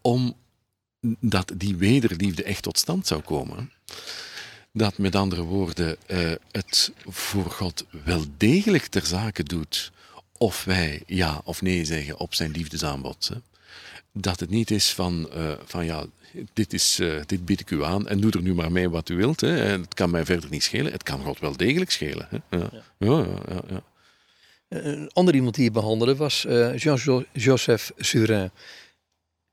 om 0.01 0.35
dat 1.19 1.51
die 1.55 1.75
wederliefde 1.75 2.43
echt 2.43 2.63
tot 2.63 2.77
stand 2.77 3.07
zou 3.07 3.21
komen. 3.21 3.71
Dat 4.71 4.97
met 4.97 5.15
andere 5.15 5.41
woorden 5.41 5.97
uh, 6.07 6.31
het 6.51 6.91
voor 7.05 7.51
God 7.51 7.85
wel 8.03 8.25
degelijk 8.37 8.85
ter 8.85 9.05
zake 9.05 9.43
doet 9.43 9.91
of 10.37 10.63
wij 10.63 11.03
ja 11.05 11.41
of 11.43 11.61
nee 11.61 11.85
zeggen 11.85 12.19
op 12.19 12.33
zijn 12.33 12.51
liefdesaanbod. 12.51 13.27
Hè? 13.33 13.52
Dat 14.13 14.39
het 14.39 14.49
niet 14.49 14.71
is 14.71 14.93
van, 14.93 15.29
uh, 15.35 15.51
van 15.65 15.85
ja, 15.85 16.05
dit, 16.53 16.73
is, 16.73 16.99
uh, 16.99 17.21
dit 17.25 17.45
bied 17.45 17.59
ik 17.59 17.71
u 17.71 17.83
aan 17.83 18.07
en 18.07 18.19
doe 18.19 18.31
er 18.31 18.41
nu 18.41 18.53
maar 18.53 18.71
mee 18.71 18.89
wat 18.89 19.09
u 19.09 19.15
wilt. 19.15 19.41
Hè. 19.41 19.63
En 19.63 19.81
het 19.81 19.93
kan 19.93 20.09
mij 20.09 20.25
verder 20.25 20.49
niet 20.49 20.63
schelen. 20.63 20.91
Het 20.91 21.03
kan 21.03 21.23
God 21.23 21.39
wel 21.39 21.57
degelijk 21.57 21.91
schelen. 21.91 22.27
Hè. 22.29 22.57
Ja. 22.57 22.69
Ja. 22.97 23.25
Ja, 23.49 23.61
ja, 23.69 23.83
Een 24.67 25.09
ander 25.13 25.35
iemand 25.35 25.55
die 25.55 25.63
je 25.63 25.71
behandelde 25.71 26.15
was 26.15 26.45
uh, 26.47 26.77
Jean-Joseph 26.77 27.91
Surin. 27.97 28.51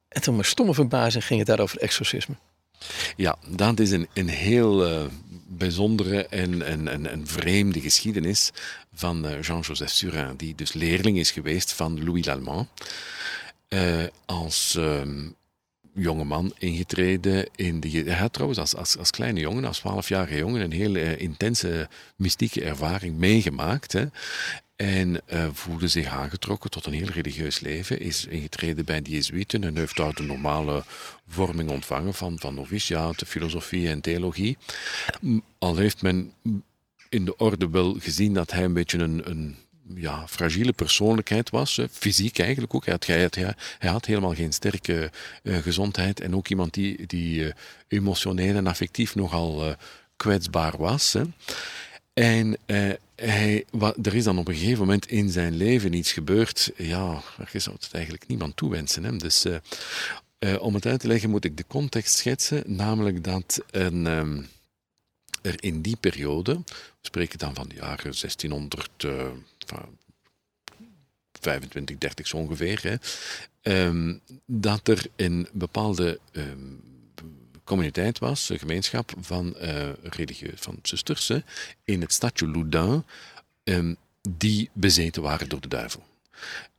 En 0.08 0.22
toen 0.22 0.36
met 0.36 0.46
stomme 0.46 0.74
verbazing 0.74 1.24
ging 1.24 1.38
het 1.38 1.48
daar 1.48 1.60
over 1.60 1.78
exorcisme. 1.78 2.34
Ja, 3.16 3.36
dat 3.46 3.80
is 3.80 3.90
een, 3.90 4.08
een 4.14 4.28
heel 4.28 4.90
uh, 4.90 5.04
bijzondere 5.46 6.26
en, 6.26 6.62
en, 6.62 6.88
en, 6.88 7.06
en, 7.06 7.26
vreemde 7.26 7.80
geschiedenis 7.80 8.50
van 8.94 9.26
Jean-Joseph 9.40 9.90
Surin, 9.90 10.36
die 10.36 10.54
dus 10.54 10.72
leerling 10.72 11.18
is 11.18 11.30
geweest 11.30 11.72
van 11.72 12.04
Louis 12.04 12.26
Lallemand 12.26 12.68
uh, 13.74 14.04
als 14.26 14.74
um, 14.78 15.34
jonge 15.94 16.24
man 16.24 16.54
ingetreden 16.58 17.48
in 17.54 17.80
de. 17.80 17.88
Hij 17.88 18.18
had 18.18 18.32
trouwens 18.32 18.60
als, 18.60 18.76
als, 18.76 18.98
als 18.98 19.10
kleine 19.10 19.40
jongen, 19.40 19.64
als 19.64 19.80
12-jarige 19.80 20.36
jongen, 20.36 20.60
een 20.60 20.72
hele 20.72 21.00
uh, 21.00 21.20
intense 21.20 21.88
mystieke 22.16 22.64
ervaring 22.64 23.16
meegemaakt. 23.16 23.92
Hè. 23.92 24.06
En 24.76 25.20
uh, 25.32 25.48
voelde 25.52 25.88
zich 25.88 26.06
aangetrokken 26.06 26.70
tot 26.70 26.86
een 26.86 26.92
heel 26.92 27.08
religieus 27.08 27.60
leven. 27.60 28.00
Is 28.00 28.26
ingetreden 28.26 28.84
bij 28.84 29.02
de 29.02 29.10
Jezuïeten 29.10 29.64
en 29.64 29.76
heeft 29.76 29.96
daar 29.96 30.14
de 30.14 30.22
normale 30.22 30.84
vorming 31.28 31.70
ontvangen 31.70 32.14
van, 32.14 32.38
van 32.38 32.54
noviciaat, 32.54 33.22
filosofie 33.26 33.88
en 33.88 34.00
theologie. 34.00 34.58
Al 35.58 35.76
heeft 35.76 36.02
men 36.02 36.32
in 37.08 37.24
de 37.24 37.36
orde 37.36 37.70
wel 37.70 37.96
gezien 37.98 38.34
dat 38.34 38.50
hij 38.50 38.64
een 38.64 38.72
beetje 38.72 38.98
een, 38.98 39.30
een 39.30 39.56
ja, 39.94 40.28
fragiele 40.28 40.72
persoonlijkheid 40.72 41.50
was. 41.50 41.80
Fysiek 41.90 42.38
eigenlijk 42.38 42.74
ook. 42.74 42.84
Hij 42.84 42.94
had, 42.94 43.34
hij 43.78 43.90
had, 43.90 44.06
helemaal 44.06 44.34
geen 44.34 44.52
sterke 44.52 45.10
uh, 45.42 45.56
gezondheid. 45.56 46.20
En 46.20 46.34
ook 46.34 46.48
iemand 46.48 46.74
die, 46.74 47.06
die 47.06 47.40
uh, 47.40 47.52
emotioneel 47.88 48.56
en 48.56 48.66
affectief 48.66 49.14
nogal 49.14 49.66
uh, 49.66 49.74
kwetsbaar 50.16 50.76
was. 50.78 51.12
Hè. 51.12 51.22
En 52.12 52.56
hij, 53.16 53.64
er 54.02 54.14
is 54.14 54.24
dan 54.24 54.38
op 54.38 54.48
een 54.48 54.54
gegeven 54.54 54.78
moment 54.78 55.06
in 55.06 55.30
zijn 55.30 55.56
leven 55.56 55.92
iets 55.92 56.12
gebeurd. 56.12 56.72
Ja, 56.76 57.22
je 57.52 57.58
zou 57.58 57.76
het 57.80 57.88
eigenlijk 57.92 58.26
niemand 58.26 58.56
toewensen. 58.56 59.04
Hè. 59.04 59.16
Dus 59.16 59.46
om 60.58 60.74
het 60.74 60.86
uit 60.86 61.00
te 61.00 61.06
leggen 61.06 61.30
moet 61.30 61.44
ik 61.44 61.56
de 61.56 61.64
context 61.68 62.16
schetsen. 62.16 62.62
Namelijk 62.66 63.24
dat 63.24 63.60
een... 63.70 64.06
Um, 64.06 64.48
er 65.42 65.62
in 65.62 65.80
die 65.80 65.96
periode, 65.96 66.54
we 66.64 67.06
spreken 67.06 67.38
dan 67.38 67.54
van 67.54 67.68
de 67.68 67.74
jaren 67.74 68.02
1600, 68.02 68.90
uh, 69.04 69.26
25, 71.40 71.98
30 71.98 72.26
zo 72.26 72.36
ongeveer, 72.36 72.80
hè, 72.82 72.94
ehm, 73.62 74.16
dat 74.46 74.88
er 74.88 75.06
een 75.16 75.48
bepaalde 75.52 76.20
ehm, 76.32 76.74
communiteit 77.64 78.18
was, 78.18 78.48
een 78.48 78.58
gemeenschap 78.58 79.12
van 79.20 79.56
uh, 79.62 79.88
van 80.54 80.78
zusters, 80.82 81.30
in 81.84 82.00
het 82.00 82.12
stadje 82.12 82.48
Loudun, 82.48 83.04
ehm, 83.64 83.94
die 84.28 84.70
bezeten 84.72 85.22
waren 85.22 85.48
door 85.48 85.60
de 85.60 85.68
duivel. 85.68 86.02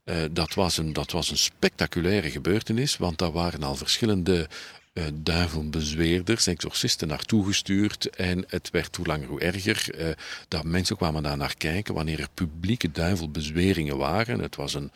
Uh, 0.06 0.24
dat, 0.32 0.54
was 0.54 0.78
een, 0.78 0.94
dat 0.94 1.12
was 1.12 1.30
een 1.30 1.38
spectaculaire 1.38 2.32
gebeurtenis, 2.32 2.98
want 2.98 3.18
daar 3.18 3.32
waren 3.32 3.64
al 3.64 3.76
verschillende 3.76 4.48
uh, 4.94 5.04
duivelbezweerders, 5.14 6.48
exorcisten 6.48 7.08
naartoe 7.08 7.46
gestuurd. 7.46 8.10
En 8.10 8.44
het 8.48 8.70
werd 8.72 8.96
hoe 8.96 9.06
langer 9.06 9.28
hoe 9.28 9.40
erger. 9.40 10.00
Uh, 10.00 10.08
dat 10.48 10.64
mensen 10.64 10.98
kwamen 10.98 11.24
daar 11.24 11.38
naar 11.38 11.56
kijken 11.58 11.94
wanneer 11.94 12.20
er 12.20 12.28
publieke 12.34 12.92
duivelbezweringen 12.92 13.98
waren. 13.98 14.40
Het 14.40 14.56
was 14.56 14.74
een, 14.74 14.92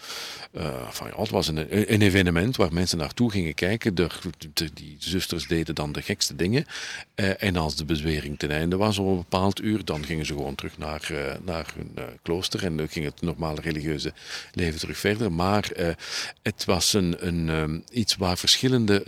van, 0.90 1.08
ja, 1.08 1.22
het 1.22 1.30
was 1.30 1.48
een, 1.48 1.94
een, 1.94 2.02
evenement 2.02 2.56
waar 2.56 2.74
mensen 2.74 2.98
naartoe 2.98 3.32
gingen 3.32 3.54
kijken. 3.54 3.96
De, 3.96 4.10
die 4.74 4.96
zusters 5.00 5.48
deden 5.48 5.76
dan 5.76 5.92
de 5.92 6.02
gekste 6.02 6.36
dingen. 6.36 6.66
en 7.16 7.56
als 7.56 7.76
de 7.76 7.86
bezwering 7.86 8.40
ten 8.40 8.52
einde 8.52 8.78
was 8.78 8.98
op 8.98 9.08
een 9.08 9.16
bepaald 9.16 9.62
uur, 9.62 9.86
dan 9.86 10.06
gingen 10.06 10.26
ze 10.26 10.34
gewoon 10.34 10.56
terug 10.56 10.78
naar, 10.78 11.12
naar 11.44 11.74
hun 11.76 12.20
klooster. 12.22 12.64
En 12.64 12.78
dan 12.78 12.90
ging 12.90 13.06
het 13.06 13.22
normale 13.22 13.62
religieuze 13.62 14.14
leven 14.54 14.80
terug 14.80 14.98
verder. 14.98 15.32
Maar 15.32 15.70
het 16.42 16.66
was 16.66 16.94
een, 16.94 17.28
een, 17.28 17.50
um, 17.50 17.84
iets 17.92 18.16
waar 18.16 18.38
verschillende 18.38 19.04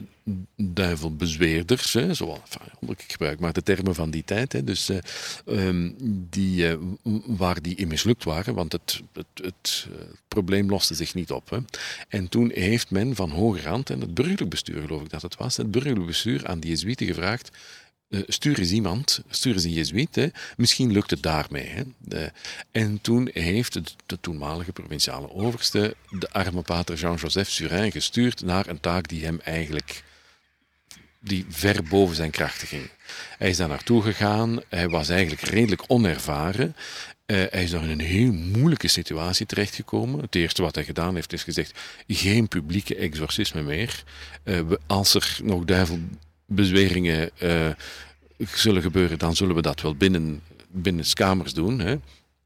duivelbezweerders, 0.55 1.93
hè, 1.93 2.13
zoals, 2.13 2.39
ik 2.87 3.03
gebruik 3.07 3.39
maar 3.39 3.53
de 3.53 3.63
termen 3.63 3.95
van 3.95 4.09
die 4.09 4.23
tijd, 4.23 4.53
hè, 4.53 4.63
dus, 4.63 4.89
uh, 4.89 4.97
um, 5.45 5.95
die, 6.29 6.67
uh, 6.67 6.77
waar 7.25 7.61
die 7.61 7.75
in 7.75 7.87
mislukt 7.87 8.23
waren, 8.23 8.53
want 8.53 8.71
het, 8.71 9.01
het, 9.13 9.25
het 9.33 9.87
uh, 9.91 9.95
probleem 10.27 10.69
loste 10.69 10.93
zich 10.93 11.13
niet 11.13 11.31
op. 11.31 11.49
Hè. 11.49 11.57
En 12.07 12.29
toen 12.29 12.51
heeft 12.53 12.91
men 12.91 13.15
van 13.15 13.29
hoger 13.29 13.67
hand, 13.67 13.89
en 13.89 14.01
het 14.01 14.13
burgerlijk 14.13 14.49
bestuur 14.49 14.81
geloof 14.81 15.01
ik 15.01 15.09
dat 15.09 15.21
het 15.21 15.37
was, 15.37 15.57
het 15.57 15.71
burgerlijk 15.71 16.05
bestuur 16.05 16.47
aan 16.47 16.59
die 16.59 16.69
Jezuïeten 16.69 17.07
gevraagd, 17.07 17.51
stuur 18.09 18.59
eens 18.59 18.71
iemand, 18.71 19.21
stuur 19.29 19.53
eens 19.53 19.63
een 19.63 19.71
jezuïet, 19.71 20.31
misschien 20.57 20.91
lukt 20.91 21.09
het 21.09 21.21
daarmee. 21.21 21.67
Hè. 21.67 21.83
De, 21.97 22.31
en 22.71 23.01
toen 23.01 23.29
heeft 23.33 23.73
de, 23.73 23.83
de, 24.05 24.17
toenmalige 24.21 24.71
provinciale 24.71 25.31
overste 25.31 25.95
de 26.09 26.29
arme 26.31 26.61
pater 26.61 26.95
Jean-Joseph 26.95 27.49
Surin 27.49 27.91
gestuurd 27.91 28.41
naar 28.41 28.67
een 28.67 28.79
taak 28.79 29.07
die 29.07 29.25
hem 29.25 29.39
eigenlijk 29.43 30.03
die 31.27 31.45
ver 31.49 31.83
boven 31.83 32.15
zijn 32.15 32.31
krachten 32.31 32.67
ging. 32.67 32.89
Hij 33.37 33.49
is 33.49 33.57
daar 33.57 33.67
naartoe 33.67 34.01
gegaan, 34.01 34.61
hij 34.69 34.89
was 34.89 35.09
eigenlijk 35.09 35.41
redelijk 35.41 35.83
onervaren. 35.87 36.75
Uh, 37.25 37.37
hij 37.49 37.63
is 37.63 37.69
daar 37.69 37.83
in 37.83 37.89
een 37.89 37.99
heel 37.99 38.31
moeilijke 38.31 38.87
situatie 38.87 39.45
terechtgekomen. 39.45 40.21
Het 40.21 40.35
eerste 40.35 40.61
wat 40.61 40.75
hij 40.75 40.83
gedaan 40.83 41.15
heeft, 41.15 41.33
is 41.33 41.43
gezegd: 41.43 41.79
geen 42.07 42.47
publieke 42.47 42.95
exorcisme 42.95 43.61
meer. 43.61 44.03
Uh, 44.43 44.59
als 44.85 45.13
er 45.13 45.39
nog 45.43 45.63
duivelbezweringen 45.65 47.29
uh, 47.39 47.67
zullen 48.37 48.81
gebeuren, 48.81 49.19
dan 49.19 49.35
zullen 49.35 49.55
we 49.55 49.61
dat 49.61 49.81
wel 49.81 49.95
binnen, 49.95 50.41
binnen 50.71 51.05
kamers 51.13 51.53
doen. 51.53 51.79
Hè 51.79 51.97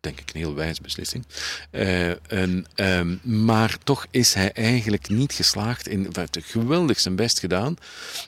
denk 0.02 0.20
ik 0.20 0.30
een 0.34 0.40
heel 0.40 0.54
wijze 0.56 0.82
beslissing. 0.82 1.26
Uh, 1.72 2.32
en, 2.32 2.66
um, 2.76 3.20
maar 3.46 3.78
toch 3.84 4.08
is 4.12 4.34
hij 4.34 4.52
eigenlijk 4.52 5.10
niet 5.10 5.34
geslaagd 5.34 5.88
in. 5.88 6.02
Hij 6.12 6.28
heeft 6.32 6.52
geweldig 6.52 7.00
zijn 7.00 7.16
best 7.16 7.40
gedaan, 7.40 7.76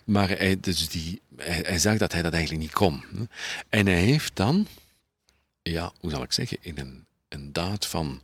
maar 0.03 0.29
hij, 0.29 0.59
dus 0.59 0.89
die, 0.89 1.21
hij, 1.37 1.79
zag 1.79 1.97
dat 1.97 2.11
hij 2.11 2.21
dat 2.21 2.33
eigenlijk 2.33 2.63
niet 2.63 2.73
kon. 2.73 3.03
En 3.69 3.85
hij 3.85 4.01
heeft 4.01 4.35
dan, 4.35 4.67
ja, 5.61 5.91
hoe 5.99 6.09
zal 6.09 6.23
ik 6.23 6.33
zeggen, 6.33 6.57
in 6.61 6.77
een, 6.77 7.05
een 7.29 7.53
daad 7.53 7.87
van 7.87 8.21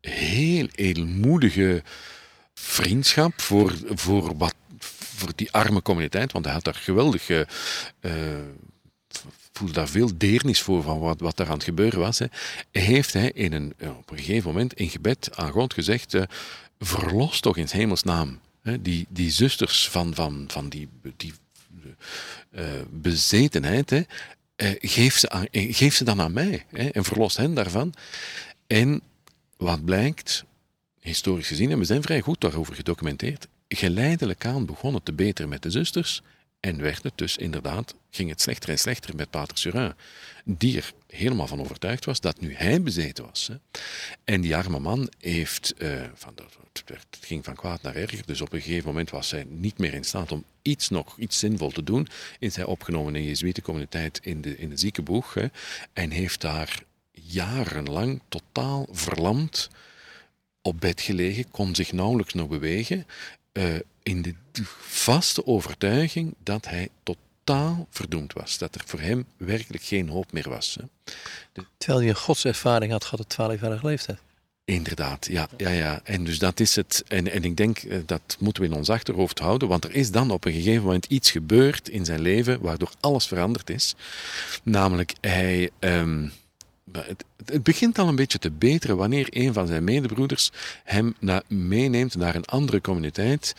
heel 0.00 0.68
edelmoedige 0.74 1.82
vriendschap 2.54 3.40
voor, 3.40 3.74
voor, 3.84 4.36
wat, 4.36 4.54
voor 5.16 5.32
die 5.34 5.52
arme 5.52 5.82
communiteit, 5.82 6.32
want 6.32 6.44
hij 6.44 6.54
had 6.54 6.64
daar 6.64 6.74
geweldig. 6.74 7.28
Uh, 7.28 7.44
voelde 9.58 9.74
daar 9.74 9.88
veel 9.88 10.10
deernis 10.16 10.60
voor 10.60 10.82
van 10.82 10.98
wat, 10.98 11.20
wat 11.20 11.36
daar 11.36 11.46
aan 11.46 11.52
het 11.52 11.64
gebeuren 11.64 11.98
was. 11.98 12.18
Hè, 12.18 12.26
heeft 12.70 13.12
hij 13.12 13.30
in 13.34 13.52
een, 13.52 13.74
op 13.80 14.10
een 14.10 14.18
gegeven 14.18 14.50
moment 14.50 14.74
in 14.74 14.88
gebed 14.88 15.36
aan 15.36 15.50
God 15.50 15.74
gezegd: 15.74 16.14
uh, 16.14 16.22
verlos 16.78 17.40
toch 17.40 17.56
in 17.56 17.66
hemelsnaam 17.70 18.40
hè, 18.62 18.82
die, 18.82 19.06
die 19.08 19.30
zusters 19.30 19.88
van, 19.88 20.14
van, 20.14 20.44
van 20.48 20.68
die, 20.68 20.88
die 21.16 21.32
uh, 22.50 22.64
bezetenheid. 22.90 23.90
Hè, 23.90 24.02
geef, 24.78 25.18
ze 25.18 25.30
aan, 25.30 25.46
geef 25.50 25.94
ze 25.94 26.04
dan 26.04 26.20
aan 26.20 26.32
mij 26.32 26.64
hè, 26.70 26.88
en 26.88 27.04
verlos 27.04 27.36
hen 27.36 27.54
daarvan. 27.54 27.94
En 28.66 29.02
wat 29.56 29.84
blijkt, 29.84 30.44
historisch 31.00 31.46
gezien, 31.46 31.70
en 31.70 31.78
we 31.78 31.84
zijn 31.84 32.02
vrij 32.02 32.20
goed 32.20 32.40
daarover 32.40 32.74
gedocumenteerd, 32.74 33.48
geleidelijk 33.68 34.46
aan 34.46 34.66
begonnen 34.66 35.02
te 35.02 35.12
beteren 35.12 35.48
met 35.48 35.62
de 35.62 35.70
zusters 35.70 36.22
en 36.60 36.80
werd 36.80 37.02
het 37.02 37.18
dus 37.18 37.36
inderdaad, 37.36 37.94
ging 38.10 38.30
het 38.30 38.40
slechter 38.40 38.68
en 38.70 38.78
slechter 38.78 39.16
met 39.16 39.30
Pater 39.30 39.58
Surin, 39.58 39.92
die 40.44 40.76
er 40.76 40.92
helemaal 41.06 41.46
van 41.46 41.60
overtuigd 41.60 42.04
was 42.04 42.20
dat 42.20 42.40
nu 42.40 42.54
hij 42.54 42.82
bezeten 42.82 43.24
was. 43.24 43.50
En 44.24 44.40
die 44.40 44.56
arme 44.56 44.78
man 44.78 45.10
heeft, 45.18 45.74
uh, 45.78 46.04
van, 46.14 46.34
het, 46.84 47.04
ging 47.20 47.44
van 47.44 47.54
kwaad 47.54 47.82
naar 47.82 47.94
erger, 47.94 48.26
dus 48.26 48.40
op 48.40 48.52
een 48.52 48.60
gegeven 48.60 48.88
moment 48.88 49.10
was 49.10 49.30
hij 49.30 49.44
niet 49.48 49.78
meer 49.78 49.94
in 49.94 50.04
staat 50.04 50.32
om 50.32 50.44
iets 50.62 50.88
nog, 50.88 51.18
iets 51.18 51.38
zinvol 51.38 51.70
te 51.70 51.82
doen. 51.82 52.08
Is 52.38 52.56
hij 52.56 52.64
opgenomen 52.64 53.14
in 53.14 53.22
de 53.22 53.28
Jezuïetencommuniteit 53.28 54.20
in 54.22 54.40
de, 54.40 54.56
in 54.58 54.68
de 54.68 54.76
ziekenboeg 54.76 55.34
hè, 55.34 55.46
en 55.92 56.10
heeft 56.10 56.40
daar 56.40 56.82
jarenlang 57.12 58.20
totaal 58.28 58.86
verlamd 58.90 59.68
op 60.62 60.80
bed 60.80 61.00
gelegen, 61.00 61.50
kon 61.50 61.74
zich 61.74 61.92
nauwelijks 61.92 62.34
nog 62.34 62.48
bewegen. 62.48 63.06
Uh, 63.58 63.80
in 64.02 64.22
de 64.22 64.34
vaste 64.80 65.46
overtuiging 65.46 66.34
dat 66.42 66.68
hij 66.68 66.88
totaal 67.02 67.86
verdoemd 67.90 68.32
was. 68.32 68.58
Dat 68.58 68.74
er 68.74 68.82
voor 68.84 69.00
hem 69.00 69.24
werkelijk 69.36 69.82
geen 69.82 70.08
hoop 70.08 70.32
meer 70.32 70.48
was. 70.48 70.78
De... 71.52 71.64
Terwijl 71.76 72.00
hij 72.00 72.08
een 72.08 72.16
godservaring 72.16 72.92
had 72.92 73.04
gehad 73.04 73.20
op 73.20 73.32
12-jarige 73.32 73.86
leeftijd. 73.86 74.18
Inderdaad, 74.64 75.26
ja, 75.26 75.48
ja, 75.56 75.70
ja. 75.70 76.00
En 76.04 76.24
dus 76.24 76.38
dat 76.38 76.60
is 76.60 76.76
het. 76.76 77.04
En, 77.06 77.32
en 77.32 77.44
ik 77.44 77.56
denk 77.56 77.78
eh, 77.78 77.98
dat 78.06 78.36
moeten 78.38 78.62
we 78.62 78.68
in 78.68 78.74
ons 78.74 78.90
achterhoofd 78.90 79.38
houden, 79.38 79.68
want 79.68 79.84
er 79.84 79.94
is 79.94 80.10
dan 80.10 80.30
op 80.30 80.44
een 80.44 80.52
gegeven 80.52 80.82
moment 80.82 81.06
iets 81.06 81.30
gebeurd 81.30 81.88
in 81.88 82.04
zijn 82.04 82.20
leven 82.20 82.60
waardoor 82.60 82.90
alles 83.00 83.26
veranderd 83.26 83.70
is. 83.70 83.94
Namelijk, 84.62 85.14
hij. 85.20 85.70
Um, 85.80 86.32
het, 86.92 87.24
het, 87.46 87.62
begint 87.62 87.98
al 87.98 88.08
een 88.08 88.16
beetje 88.16 88.38
te 88.38 88.50
beteren 88.50 88.96
wanneer 88.96 89.26
een 89.30 89.52
van 89.52 89.66
zijn 89.66 89.84
medebroeders 89.84 90.50
hem 90.84 91.14
meeneemt 91.46 92.14
naar 92.14 92.34
een 92.34 92.44
andere 92.44 92.80
communiteit 92.80 93.54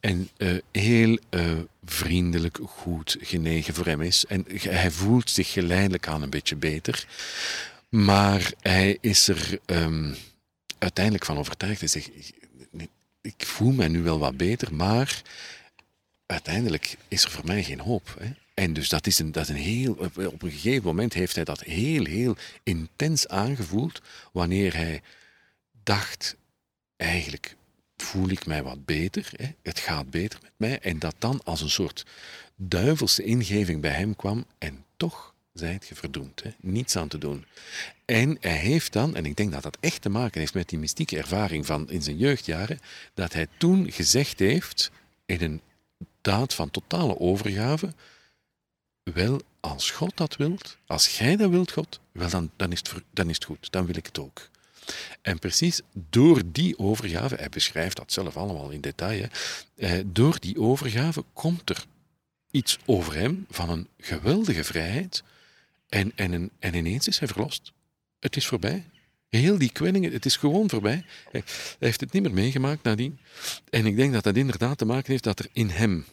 en 0.00 0.28
uh, 0.36 0.58
heel 0.72 1.18
uh, 1.30 1.52
vriendelijk, 1.84 2.58
goed 2.64 3.16
genegen 3.20 3.74
voor 3.74 3.86
hem 3.86 4.00
is. 4.00 4.26
En 4.26 4.46
hij 4.68 4.90
voelt 4.90 5.30
zich 5.30 5.52
geleidelijk 5.52 6.08
aan 6.08 6.22
een 6.22 6.30
beetje 6.30 6.56
beter. 6.56 7.06
Maar 7.88 8.52
hij 8.60 8.98
is 9.00 9.28
er 9.28 9.58
um, 9.66 10.14
uiteindelijk 10.78 11.24
van 11.24 11.38
overtuigd. 11.38 11.80
Hij 11.80 11.88
zegt, 11.88 12.10
ik 13.20 13.46
voel 13.46 13.72
mij 13.72 13.88
nu 13.88 14.02
wel 14.02 14.18
wat 14.18 14.36
beter, 14.36 14.74
maar 14.74 15.22
uiteindelijk 16.26 16.96
is 17.08 17.24
er 17.24 17.30
voor 17.30 17.46
mij 17.46 17.62
geen 17.62 17.80
hoop. 17.80 18.14
Hè. 18.18 18.30
En 18.54 18.72
dus 18.72 18.88
dat 18.88 19.06
is 19.06 19.18
een, 19.18 19.32
dat 19.32 19.42
is 19.42 19.48
een 19.48 19.56
heel, 19.56 19.92
op 20.14 20.42
een 20.42 20.50
gegeven 20.50 20.84
moment 20.84 21.12
heeft 21.12 21.34
hij 21.34 21.44
dat 21.44 21.60
heel, 21.60 22.04
heel 22.04 22.36
intens 22.62 23.28
aangevoeld 23.28 24.00
wanneer 24.32 24.74
hij 24.74 25.02
dacht, 25.82 26.36
eigenlijk 26.96 27.56
voel 27.96 28.28
ik 28.28 28.46
mij 28.46 28.62
wat 28.62 28.84
beter, 28.84 29.30
hè? 29.36 29.46
het 29.62 29.78
gaat 29.78 30.10
beter 30.10 30.38
met 30.42 30.52
mij. 30.56 30.78
En 30.78 30.98
dat 30.98 31.14
dan 31.18 31.40
als 31.44 31.60
een 31.60 31.70
soort 31.70 32.06
duivelse 32.56 33.24
ingeving 33.24 33.80
bij 33.80 33.90
hem 33.90 34.16
kwam 34.16 34.46
en 34.58 34.84
toch 34.96 35.34
zijt 35.52 35.88
je 35.88 35.94
verdoemd, 35.94 36.42
hè? 36.42 36.50
niets 36.60 36.96
aan 36.96 37.08
te 37.08 37.18
doen. 37.18 37.44
En 38.04 38.36
hij 38.40 38.56
heeft 38.56 38.92
dan, 38.92 39.16
en 39.16 39.26
ik 39.26 39.36
denk 39.36 39.52
dat 39.52 39.62
dat 39.62 39.78
echt 39.80 40.02
te 40.02 40.08
maken 40.08 40.40
heeft 40.40 40.54
met 40.54 40.68
die 40.68 40.78
mystieke 40.78 41.18
ervaring 41.18 41.66
van 41.66 41.90
in 41.90 42.02
zijn 42.02 42.16
jeugdjaren, 42.16 42.80
dat 43.14 43.32
hij 43.32 43.46
toen 43.56 43.92
gezegd 43.92 44.38
heeft, 44.38 44.90
in 45.26 45.42
een 45.42 45.60
daad 46.20 46.54
van 46.54 46.70
totale 46.70 47.18
overgave, 47.18 47.92
wel, 49.02 49.40
als 49.60 49.90
God 49.90 50.16
dat 50.16 50.36
wilt, 50.36 50.76
als 50.86 51.18
jij 51.18 51.36
dat 51.36 51.50
wilt, 51.50 51.72
God, 51.72 52.00
wel 52.12 52.28
dan, 52.30 52.50
dan, 52.56 52.72
is 52.72 52.78
het, 52.78 52.92
dan 53.10 53.28
is 53.28 53.34
het 53.34 53.44
goed, 53.44 53.72
dan 53.72 53.86
wil 53.86 53.96
ik 53.96 54.06
het 54.06 54.18
ook. 54.18 54.50
En 55.22 55.38
precies 55.38 55.80
door 55.92 56.42
die 56.46 56.78
overgave, 56.78 57.34
hij 57.34 57.48
beschrijft 57.48 57.96
dat 57.96 58.12
zelf 58.12 58.36
allemaal 58.36 58.70
in 58.70 58.80
detail, 58.80 59.26
eh, 59.76 59.92
door 60.06 60.40
die 60.40 60.60
overgave 60.60 61.24
komt 61.32 61.70
er 61.70 61.84
iets 62.50 62.78
over 62.84 63.14
hem 63.14 63.46
van 63.50 63.70
een 63.70 63.88
geweldige 63.98 64.64
vrijheid 64.64 65.22
en, 65.88 66.12
en, 66.14 66.50
en 66.58 66.74
ineens 66.74 67.08
is 67.08 67.18
hij 67.18 67.28
verlost. 67.28 67.72
Het 68.18 68.36
is 68.36 68.46
voorbij. 68.46 68.84
Heel 69.28 69.58
die 69.58 69.72
kwellingen, 69.72 70.12
het 70.12 70.24
is 70.24 70.36
gewoon 70.36 70.70
voorbij. 70.70 71.04
Hij 71.30 71.42
heeft 71.78 72.00
het 72.00 72.12
niet 72.12 72.22
meer 72.22 72.34
meegemaakt 72.34 72.82
nadien. 72.82 73.18
En 73.70 73.86
ik 73.86 73.96
denk 73.96 74.12
dat 74.12 74.24
dat 74.24 74.36
inderdaad 74.36 74.78
te 74.78 74.84
maken 74.84 75.10
heeft 75.10 75.24
dat 75.24 75.38
er 75.38 75.48
in 75.52 75.68
hem 75.68 76.04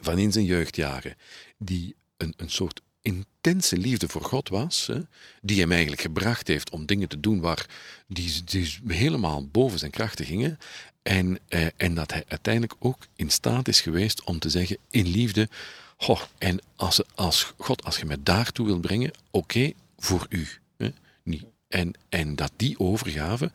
van 0.00 0.18
in 0.18 0.32
zijn 0.32 0.44
jeugdjaren, 0.44 1.16
die 1.58 1.94
een, 2.16 2.34
een 2.36 2.50
soort 2.50 2.80
intense 3.02 3.76
liefde 3.76 4.08
voor 4.08 4.24
God 4.24 4.48
was, 4.48 4.86
hè, 4.86 5.00
die 5.42 5.60
hem 5.60 5.72
eigenlijk 5.72 6.00
gebracht 6.00 6.48
heeft 6.48 6.70
om 6.70 6.86
dingen 6.86 7.08
te 7.08 7.20
doen 7.20 7.40
waar 7.40 7.66
die, 8.06 8.42
helemaal 8.86 9.46
boven 9.46 9.78
zijn 9.78 9.90
krachten 9.90 10.24
gingen. 10.24 10.58
En, 11.02 11.38
eh, 11.48 11.66
en 11.76 11.94
dat 11.94 12.12
hij 12.12 12.24
uiteindelijk 12.28 12.74
ook 12.78 13.06
in 13.16 13.30
staat 13.30 13.68
is 13.68 13.80
geweest 13.80 14.24
om 14.24 14.38
te 14.38 14.50
zeggen 14.50 14.78
in 14.90 15.06
liefde, 15.06 15.48
goh, 15.96 16.22
en 16.38 16.60
als, 16.76 17.00
als 17.14 17.52
God, 17.58 17.84
als 17.84 17.96
je 17.96 18.04
mij 18.04 18.18
daartoe 18.22 18.66
wil 18.66 18.78
brengen, 18.78 19.10
oké, 19.30 19.72
voor 19.98 20.26
u. 20.28 20.48
Hè, 20.76 20.92
niet. 21.22 21.44
En, 21.68 21.92
en 22.08 22.36
dat 22.36 22.52
die 22.56 22.78
overgave 22.78 23.52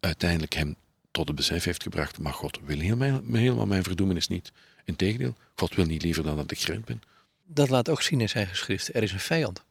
uiteindelijk 0.00 0.54
hem 0.54 0.76
tot 1.10 1.26
het 1.26 1.36
besef 1.36 1.64
heeft 1.64 1.82
gebracht, 1.82 2.18
maar 2.18 2.32
God 2.32 2.58
wil 2.64 2.78
helemaal, 2.78 3.20
helemaal 3.32 3.66
mijn 3.66 3.82
verdoemenis 3.82 4.28
niet. 4.28 4.52
Integendeel, 4.84 5.34
God 5.54 5.74
wil 5.74 5.84
niet 5.84 6.02
liever 6.02 6.22
dan 6.22 6.36
dat 6.36 6.50
ik 6.50 6.58
gered 6.58 6.84
ben. 6.84 7.02
Dat 7.46 7.68
laat 7.68 7.88
ook 7.88 8.02
zien 8.02 8.20
in 8.20 8.28
zijn 8.28 8.46
geschrift. 8.46 8.94
Er 8.94 9.02
is 9.02 9.12
een 9.12 9.20
vijand. 9.20 9.64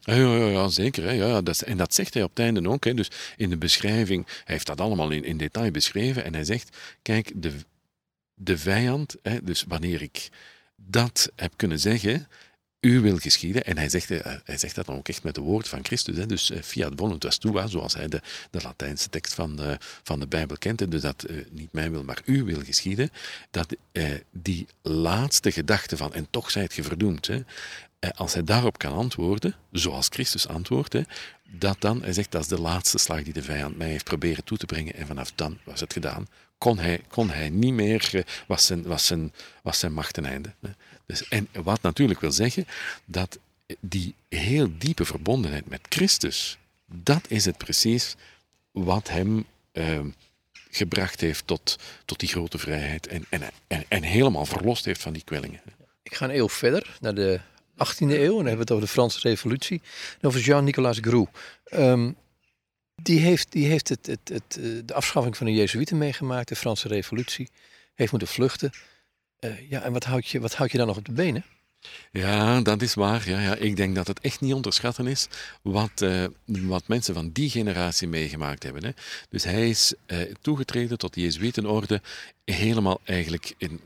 Ja, 0.00 0.14
ja, 0.14 0.46
ja, 0.46 0.68
zeker. 0.68 1.04
Hè. 1.04 1.10
Ja, 1.10 1.42
dat 1.42 1.60
en 1.60 1.76
dat 1.76 1.94
zegt 1.94 2.14
hij 2.14 2.22
op 2.22 2.30
het 2.30 2.38
einde 2.38 2.68
ook. 2.68 2.84
Hè. 2.84 2.94
Dus 2.94 3.10
in 3.36 3.50
de 3.50 3.56
beschrijving, 3.56 4.26
hij 4.26 4.42
heeft 4.44 4.66
dat 4.66 4.80
allemaal 4.80 5.10
in, 5.10 5.24
in 5.24 5.36
detail 5.36 5.70
beschreven. 5.70 6.24
En 6.24 6.34
hij 6.34 6.44
zegt, 6.44 6.76
kijk, 7.02 7.32
de, 7.34 7.52
de 8.34 8.58
vijand, 8.58 9.16
hè, 9.22 9.42
dus 9.42 9.64
wanneer 9.68 10.02
ik 10.02 10.28
dat 10.76 11.30
heb 11.36 11.52
kunnen 11.56 11.78
zeggen, 11.78 12.28
u 12.86 13.00
wil 13.00 13.16
geschieden. 13.16 13.64
En 13.64 13.78
hij 13.78 13.88
zegt, 13.88 14.10
eh, 14.10 14.34
hij 14.44 14.58
zegt 14.58 14.74
dat 14.74 14.86
dan 14.86 14.96
ook 14.96 15.08
echt 15.08 15.22
met 15.22 15.34
de 15.34 15.40
woorden 15.40 15.68
van 15.68 15.84
Christus. 15.84 16.16
Hè, 16.16 16.26
dus 16.26 16.50
eh, 16.50 16.62
fiat 16.62 16.92
voluntas 16.96 17.38
tua, 17.38 17.66
zoals 17.66 17.94
hij 17.94 18.08
de, 18.08 18.20
de 18.50 18.62
Latijnse 18.62 19.08
tekst 19.08 19.34
van 19.34 19.56
de, 19.56 19.78
van 20.02 20.20
de 20.20 20.26
Bijbel 20.26 20.56
kent. 20.58 20.90
Dus 20.90 21.00
dat 21.00 21.26
uh, 21.30 21.44
niet 21.50 21.72
mij 21.72 21.90
wil, 21.90 22.04
maar 22.04 22.22
u 22.24 22.44
wil 22.44 22.60
geschieden. 22.60 23.10
Dat 23.50 23.76
die 24.30 24.66
laatste 24.82 25.52
gedachte 25.52 25.96
van, 25.96 26.14
en 26.14 26.26
toch 26.30 26.50
zijt 26.50 26.74
je 26.74 26.82
verdoemd. 26.82 27.26
Hè, 27.26 27.40
als 28.14 28.32
hij 28.32 28.44
daarop 28.44 28.78
kan 28.78 28.92
antwoorden, 28.92 29.54
zoals 29.72 30.08
Christus 30.10 30.48
antwoordt, 30.48 30.92
hè, 30.92 31.02
dat 31.50 31.80
dan, 31.80 32.02
hij 32.02 32.12
zegt, 32.12 32.32
dat 32.32 32.42
is 32.42 32.48
de 32.48 32.60
laatste 32.60 32.98
slag 32.98 33.22
die 33.22 33.32
de 33.32 33.42
vijand 33.42 33.76
mij 33.76 33.88
heeft 33.88 34.04
proberen 34.04 34.44
toe 34.44 34.58
te 34.58 34.66
brengen. 34.66 34.94
En 34.94 35.06
vanaf 35.06 35.32
dan 35.34 35.58
was 35.64 35.80
het 35.80 35.92
gedaan. 35.92 36.26
Kon 36.58 36.78
hij, 36.78 37.00
kon 37.08 37.30
hij 37.30 37.50
niet 37.50 37.72
meer, 37.72 38.24
was 38.46 38.66
zijn, 38.66 38.82
was 38.82 39.06
zijn, 39.06 39.32
was 39.62 39.78
zijn 39.78 39.92
macht 39.92 40.14
ten 40.14 40.24
einde. 40.24 40.54
Dus, 41.06 41.28
en 41.28 41.48
wat 41.52 41.82
natuurlijk 41.82 42.20
wil 42.20 42.32
zeggen 42.32 42.66
dat 43.04 43.38
die 43.80 44.14
heel 44.28 44.68
diepe 44.78 45.04
verbondenheid 45.04 45.68
met 45.68 45.80
Christus, 45.88 46.58
dat 46.86 47.24
is 47.28 47.44
het 47.44 47.56
precies 47.56 48.16
wat 48.70 49.08
hem 49.08 49.44
uh, 49.72 50.00
gebracht 50.70 51.20
heeft 51.20 51.46
tot, 51.46 51.78
tot 52.04 52.20
die 52.20 52.28
grote 52.28 52.58
vrijheid 52.58 53.06
en, 53.06 53.24
en, 53.28 53.84
en, 53.88 54.02
helemaal 54.02 54.46
verlost 54.46 54.84
heeft 54.84 55.02
van 55.02 55.12
die 55.12 55.24
kwellingen. 55.24 55.60
Ik 56.02 56.14
ga 56.14 56.24
een 56.24 56.36
eeuw 56.36 56.48
verder, 56.48 56.96
naar 57.00 57.14
de 57.14 57.40
18e 57.72 57.98
eeuw, 57.98 58.08
en 58.08 58.18
dan 58.18 58.36
hebben 58.36 58.52
we 58.54 58.60
het 58.60 58.70
over 58.70 58.84
de 58.84 58.92
Franse 58.92 59.28
Revolutie, 59.28 59.80
over 60.20 60.40
Jean-Nicolas 60.40 60.98
Groux. 61.00 61.30
Um, 61.72 62.16
die 63.02 63.20
heeft, 63.20 63.52
die 63.52 63.66
heeft 63.66 63.88
het, 63.88 64.06
het, 64.06 64.28
het, 64.28 64.60
de 64.88 64.94
afschaffing 64.94 65.36
van 65.36 65.46
de 65.46 65.52
Jezuïeten 65.52 65.98
meegemaakt, 65.98 66.48
de 66.48 66.56
Franse 66.56 66.88
Revolutie, 66.88 67.48
heeft 67.94 68.10
moeten 68.10 68.28
vluchten. 68.28 68.72
Uh, 69.40 69.70
ja, 69.70 69.82
en 69.82 69.92
wat 69.92 70.04
houd, 70.04 70.26
je, 70.26 70.40
wat 70.40 70.54
houd 70.54 70.72
je 70.72 70.78
dan 70.78 70.86
nog 70.86 70.96
op 70.96 71.04
de 71.04 71.12
benen? 71.12 71.44
Ja, 72.12 72.60
dat 72.60 72.82
is 72.82 72.94
waar. 72.94 73.28
Ja, 73.28 73.40
ja. 73.40 73.54
Ik 73.54 73.76
denk 73.76 73.94
dat 73.94 74.06
het 74.06 74.20
echt 74.20 74.40
niet 74.40 74.54
onderschatten 74.54 75.06
is 75.06 75.28
wat, 75.62 76.00
uh, 76.02 76.24
wat 76.44 76.88
mensen 76.88 77.14
van 77.14 77.30
die 77.30 77.50
generatie 77.50 78.08
meegemaakt 78.08 78.62
hebben. 78.62 78.84
Hè. 78.84 78.90
Dus 79.28 79.44
hij 79.44 79.68
is 79.68 79.94
uh, 80.06 80.34
toegetreden 80.40 80.98
tot 80.98 81.14
de 81.14 81.20
Jezuïtenorde 81.20 82.02
helemaal 82.54 83.00
eigenlijk 83.04 83.54
in, 83.58 83.80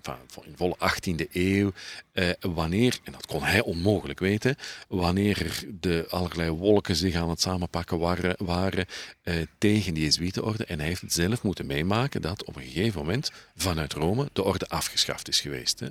in 0.45 0.55
volle 0.57 0.77
18e 0.79 1.33
eeuw, 1.33 1.73
eh, 2.13 2.31
wanneer, 2.41 2.99
en 3.05 3.13
dat 3.13 3.27
kon 3.27 3.43
hij 3.43 3.63
onmogelijk 3.63 4.19
weten, 4.19 4.57
wanneer 4.89 5.65
de 5.81 6.07
allerlei 6.11 6.51
wolken 6.51 6.97
zich 6.97 7.15
aan 7.15 7.31
het 7.31 7.41
samenpakken 7.41 7.99
waren, 7.99 8.35
waren 8.39 8.87
eh, 9.23 9.35
tegen 9.59 9.95
de 9.95 10.01
Jezuïetenorde. 10.01 10.65
En 10.65 10.79
hij 10.79 10.89
heeft 10.89 11.03
zelf 11.07 11.43
moeten 11.43 11.67
meemaken 11.67 12.23
dat 12.23 12.45
op 12.45 12.57
een 12.57 12.63
gegeven 12.63 13.01
moment 13.01 13.33
vanuit 13.57 13.93
Rome 13.93 14.29
de 14.33 14.45
orde 14.45 14.69
afgeschaft 14.69 15.29
is 15.29 15.41
geweest. 15.41 15.81
Hè. 15.81 15.89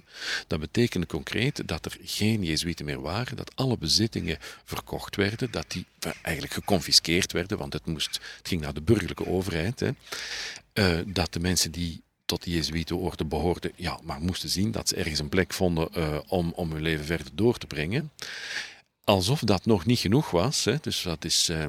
Dat 0.48 0.60
betekende 0.60 1.08
concreet 1.08 1.68
dat 1.68 1.86
er 1.86 1.98
geen 2.04 2.44
Jezuïeten 2.44 2.86
meer 2.86 3.02
waren, 3.02 3.38
dat 3.38 3.56
alle 3.56 3.78
bezittingen 3.78 4.38
verkocht 4.64 5.16
werden, 5.16 5.52
dat 5.52 5.66
die 5.68 5.86
eigenlijk 6.22 6.54
geconfiskeerd 6.54 7.32
werden, 7.32 7.58
want 7.58 7.74
het, 7.74 7.86
moest, 7.86 8.20
het 8.38 8.48
ging 8.48 8.62
naar 8.62 8.74
de 8.74 8.82
burgerlijke 8.82 9.28
overheid. 9.28 9.80
Hè. 9.80 9.90
Uh, 10.74 11.00
dat 11.06 11.34
de 11.34 11.40
mensen 11.40 11.72
die 11.72 12.02
tot 12.30 12.44
de 12.44 12.52
Jezuïetenorde 12.52 13.26
behoorden, 13.26 13.72
ja, 13.76 14.00
maar 14.04 14.22
moesten 14.22 14.50
zien 14.50 14.72
dat 14.72 14.90
ze 14.90 14.96
ergens 14.96 15.20
een 15.20 15.30
plek 15.30 15.54
vonden 15.54 15.90
uh, 15.98 16.20
om, 16.28 16.52
om 16.56 16.72
hun 16.72 16.82
leven 16.82 17.06
verder 17.06 17.28
door 17.34 17.58
te 17.58 17.68
brengen. 17.68 18.12
Alsof 19.04 19.40
dat 19.40 19.66
nog 19.66 19.86
niet 19.86 20.00
genoeg 20.00 20.32
was. 20.32 20.66
Hè. 20.66 20.76
Dus 20.82 21.02
dat 21.02 21.26
is 21.26 21.50
uh, 21.50 21.66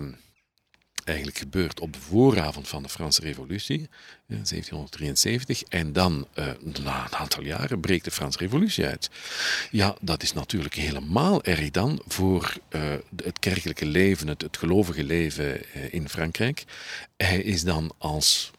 eigenlijk 1.04 1.38
gebeurd 1.38 1.80
op 1.80 1.92
de 1.92 2.00
vooravond 2.00 2.68
van 2.68 2.82
de 2.82 2.88
Franse 2.88 3.20
Revolutie, 3.20 3.88
1773. 4.26 5.62
En 5.62 5.92
dan, 5.92 6.26
uh, 6.34 6.44
na 6.82 7.04
een 7.04 7.14
aantal 7.14 7.42
jaren, 7.42 7.80
breekt 7.80 8.04
de 8.04 8.10
Franse 8.10 8.38
Revolutie 8.38 8.86
uit. 8.86 9.10
Ja, 9.70 9.96
dat 10.00 10.22
is 10.22 10.32
natuurlijk 10.32 10.74
helemaal 10.74 11.44
erg 11.44 11.70
dan 11.70 12.02
voor 12.06 12.56
het 13.22 13.38
kerkelijke 13.38 13.86
leven, 13.86 14.28
het, 14.28 14.42
het 14.42 14.56
gelovige 14.56 15.04
leven 15.04 15.72
in 15.92 16.08
Frankrijk. 16.08 16.64
Hij 17.16 17.42
is 17.42 17.64
dan 17.64 17.92
als 17.98 18.50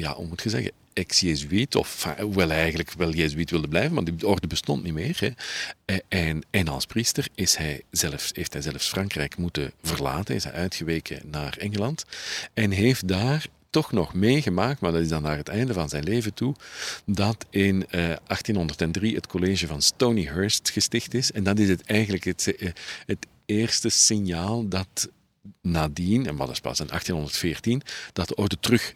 ja, 0.00 0.14
hoe 0.14 0.26
moet 0.26 0.42
je 0.42 0.48
zeggen, 0.48 0.72
ex-Jezuïet, 1.00 1.74
of 1.74 2.04
hij 2.04 2.48
eigenlijk 2.48 2.92
wel 2.92 3.12
Jezuïet 3.12 3.50
wilde 3.50 3.68
blijven, 3.68 3.94
maar 3.94 4.04
die 4.04 4.26
orde 4.26 4.46
bestond 4.46 4.82
niet 4.82 4.92
meer. 4.92 5.16
Hè. 5.20 5.30
Eh, 5.84 5.96
en, 6.08 6.42
en 6.50 6.68
als 6.68 6.86
priester 6.86 7.28
is 7.34 7.56
hij 7.56 7.82
zelfs, 7.90 8.30
heeft 8.34 8.52
hij 8.52 8.62
zelfs 8.62 8.88
Frankrijk 8.88 9.36
moeten 9.36 9.72
verlaten, 9.82 10.34
is 10.34 10.44
hij 10.44 10.52
uitgeweken 10.52 11.20
naar 11.30 11.56
Engeland 11.58 12.04
en 12.54 12.70
heeft 12.70 13.08
daar 13.08 13.46
toch 13.70 13.92
nog 13.92 14.14
meegemaakt, 14.14 14.80
maar 14.80 14.92
dat 14.92 15.00
is 15.00 15.08
dan 15.08 15.22
naar 15.22 15.36
het 15.36 15.48
einde 15.48 15.72
van 15.72 15.88
zijn 15.88 16.04
leven 16.04 16.34
toe, 16.34 16.54
dat 17.04 17.46
in 17.50 17.76
uh, 17.90 18.10
eh, 18.12 18.18
1803 18.26 19.14
het 19.14 19.26
college 19.26 19.66
van 19.66 19.82
Stonyhurst 19.82 20.70
gesticht 20.70 21.14
is. 21.14 21.32
En 21.32 21.44
dat 21.44 21.58
is 21.58 21.68
het 21.68 21.82
eigenlijk 21.82 22.24
het, 22.24 22.54
uh, 22.58 22.70
het 23.06 23.26
eerste 23.46 23.88
signaal 23.88 24.68
dat 24.68 25.08
nadien, 25.62 26.26
en 26.26 26.36
wat 26.36 26.50
is 26.50 26.60
pas 26.60 26.80
in 26.80 26.86
1814, 26.86 27.82
dat 28.12 28.28
de 28.28 28.34
orde 28.34 28.56
terug 28.60 28.92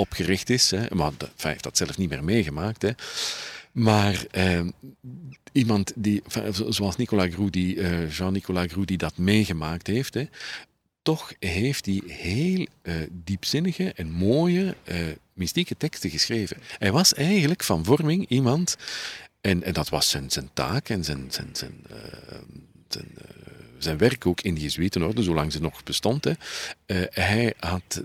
opgericht 0.00 0.50
is. 0.50 0.70
Hè, 0.70 0.86
maar 0.94 1.10
de, 1.16 1.26
enfin, 1.26 1.50
heeft 1.50 1.62
dat 1.62 1.76
zelf 1.76 1.98
niet 1.98 2.08
meer 2.08 2.24
meegemaakt. 2.24 2.82
Hè. 2.82 2.90
Maar 3.72 4.26
eh, 4.30 4.60
iemand 5.52 5.92
die, 5.94 6.22
zoals 6.68 6.96
Nicolas 6.96 7.32
Groux, 7.32 7.50
die, 7.50 7.76
uh, 7.76 8.10
Jean-Nicolas 8.10 8.66
Groux, 8.66 8.86
die 8.86 8.96
dat 8.96 9.16
meegemaakt 9.16 9.86
heeft, 9.86 10.14
hè, 10.14 10.24
toch 11.02 11.32
heeft 11.38 11.86
hij 11.86 12.02
heel 12.06 12.66
uh, 12.82 12.94
diepzinnige 13.10 13.92
en 13.92 14.10
mooie 14.10 14.76
uh, 14.84 14.96
mystieke 15.32 15.76
teksten 15.76 16.10
geschreven. 16.10 16.56
Hij 16.78 16.92
was 16.92 17.14
eigenlijk 17.14 17.64
van 17.64 17.84
vorming 17.84 18.28
iemand, 18.28 18.76
en, 19.40 19.72
dat 19.72 19.88
was 19.88 20.10
zijn, 20.10 20.30
zijn 20.30 20.50
taak 20.52 20.88
en 20.88 21.04
zijn, 21.04 21.26
zijn, 21.30 21.48
zijn, 21.52 21.82
zijn 22.88 23.08
zijn 23.78 23.98
werk 23.98 24.26
ook 24.26 24.40
in 24.40 24.54
de 24.54 24.60
Jezuïetenorde, 24.60 25.22
zolang 25.22 25.52
ze 25.52 25.60
nog 25.60 25.82
bestond. 25.82 26.26
Uh, 26.26 26.34
hij 27.10 27.54
had 27.58 28.02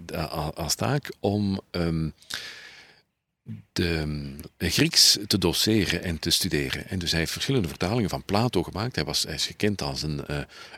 als 0.55 0.75
taak 0.75 1.12
om 1.19 1.62
um, 1.71 2.13
de, 3.71 4.27
Grieks 4.57 5.17
te 5.27 5.38
doseren 5.38 6.03
en 6.03 6.19
te 6.19 6.29
studeren. 6.29 6.89
En 6.89 6.99
dus 6.99 7.12
hij 7.12 7.19
heeft 7.19 7.31
verschillende 7.31 7.67
vertalingen 7.67 8.09
van 8.09 8.23
Plato 8.23 8.63
gemaakt. 8.63 8.95
Hij, 8.95 9.05
was, 9.05 9.23
hij 9.23 9.33
is 9.33 9.45
gekend 9.45 9.81
als 9.81 10.01
een, 10.03 10.21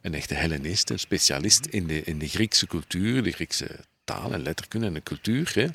een 0.02 0.14
echte 0.14 0.34
Hellenist, 0.34 0.90
een 0.90 1.00
specialist 1.00 1.66
in 1.66 1.88
de, 1.88 2.04
in 2.04 2.20
de 2.20 2.28
Griekse 2.28 2.68
cultuur, 2.68 3.24
de 3.24 3.32
Griekse 3.32 3.86
taal 4.06 4.34
en 4.34 4.42
letterkunde 4.42 4.88
en 4.88 5.04
cultuur. 5.04 5.52
Hè. 5.54 5.68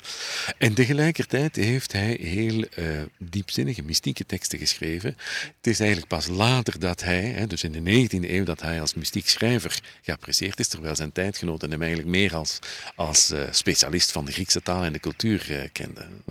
En 0.57 0.73
tegelijkertijd 0.73 1.55
heeft 1.55 1.91
hij 1.91 2.17
heel 2.21 2.63
uh, 2.77 3.01
diepzinnige, 3.17 3.83
mystieke 3.83 4.25
teksten 4.25 4.59
geschreven. 4.59 5.17
Het 5.57 5.67
is 5.67 5.79
eigenlijk 5.79 6.09
pas 6.09 6.27
later 6.27 6.79
dat 6.79 7.03
hij, 7.03 7.21
hè, 7.21 7.47
dus 7.47 7.63
in 7.63 7.71
de 7.71 8.07
19e 8.07 8.29
eeuw, 8.29 8.43
dat 8.43 8.61
hij 8.61 8.81
als 8.81 8.93
mystiek 8.93 9.29
schrijver 9.29 9.79
geapprecieerd 10.01 10.59
is, 10.59 10.67
terwijl 10.67 10.95
zijn 10.95 11.11
tijdgenoten 11.11 11.71
hem 11.71 11.81
eigenlijk 11.81 12.11
meer 12.11 12.35
als, 12.35 12.59
als 12.95 13.31
uh, 13.31 13.43
specialist 13.51 14.11
van 14.11 14.25
de 14.25 14.31
Griekse 14.31 14.61
taal 14.61 14.83
en 14.83 14.93
de 14.93 14.99
cultuur 14.99 15.51
uh, 15.51 15.63
kenden. 15.71 16.23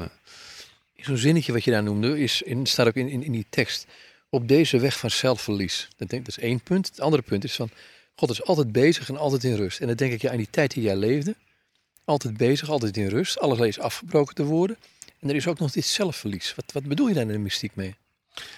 Zo'n 0.97 1.17
zinnetje 1.17 1.53
wat 1.53 1.65
je 1.65 1.71
daar 1.71 1.83
noemde, 1.83 2.19
is 2.19 2.43
in, 2.43 2.67
staat 2.67 2.87
ook 2.87 2.95
in, 2.95 3.23
in, 3.23 3.33
die 3.33 3.47
tekst. 3.51 3.87
Op 4.29 4.49
deze 4.49 4.79
weg 4.79 4.99
van 4.99 5.11
zelfverlies. 5.11 5.89
Dat, 5.97 6.09
denk, 6.09 6.27
is 6.27 6.39
één 6.39 6.61
punt. 6.61 6.87
Het 6.87 7.01
andere 7.01 7.23
punt 7.23 7.45
is 7.45 7.55
van, 7.55 7.71
God 8.15 8.31
is 8.31 8.45
altijd 8.45 8.73
bezig 8.73 9.09
en 9.09 9.17
altijd 9.17 9.45
in 9.45 9.55
rust. 9.55 9.81
En 9.81 9.87
dan 9.87 9.97
denk 9.97 10.13
ik 10.13 10.23
ja, 10.23 10.31
aan 10.31 10.37
die 10.37 10.51
tijd 10.51 10.75
die 10.75 10.83
jij 10.83 10.97
leefde 10.97 11.35
altijd 12.11 12.37
bezig, 12.37 12.68
altijd 12.68 12.96
in 12.96 13.09
rust. 13.09 13.38
Alles 13.38 13.59
is 13.59 13.79
afgebroken 13.79 14.35
te 14.35 14.44
worden. 14.44 14.77
En 15.20 15.29
er 15.29 15.37
is 15.37 15.46
ook 15.46 15.59
nog 15.59 15.70
dit 15.70 15.85
zelfverlies. 15.85 16.55
Wat, 16.55 16.73
wat 16.73 16.83
bedoel 16.83 17.09
je 17.09 17.14
daar 17.14 17.23
in 17.23 17.33
de 17.33 17.38
mystiek 17.38 17.75
mee? 17.75 17.94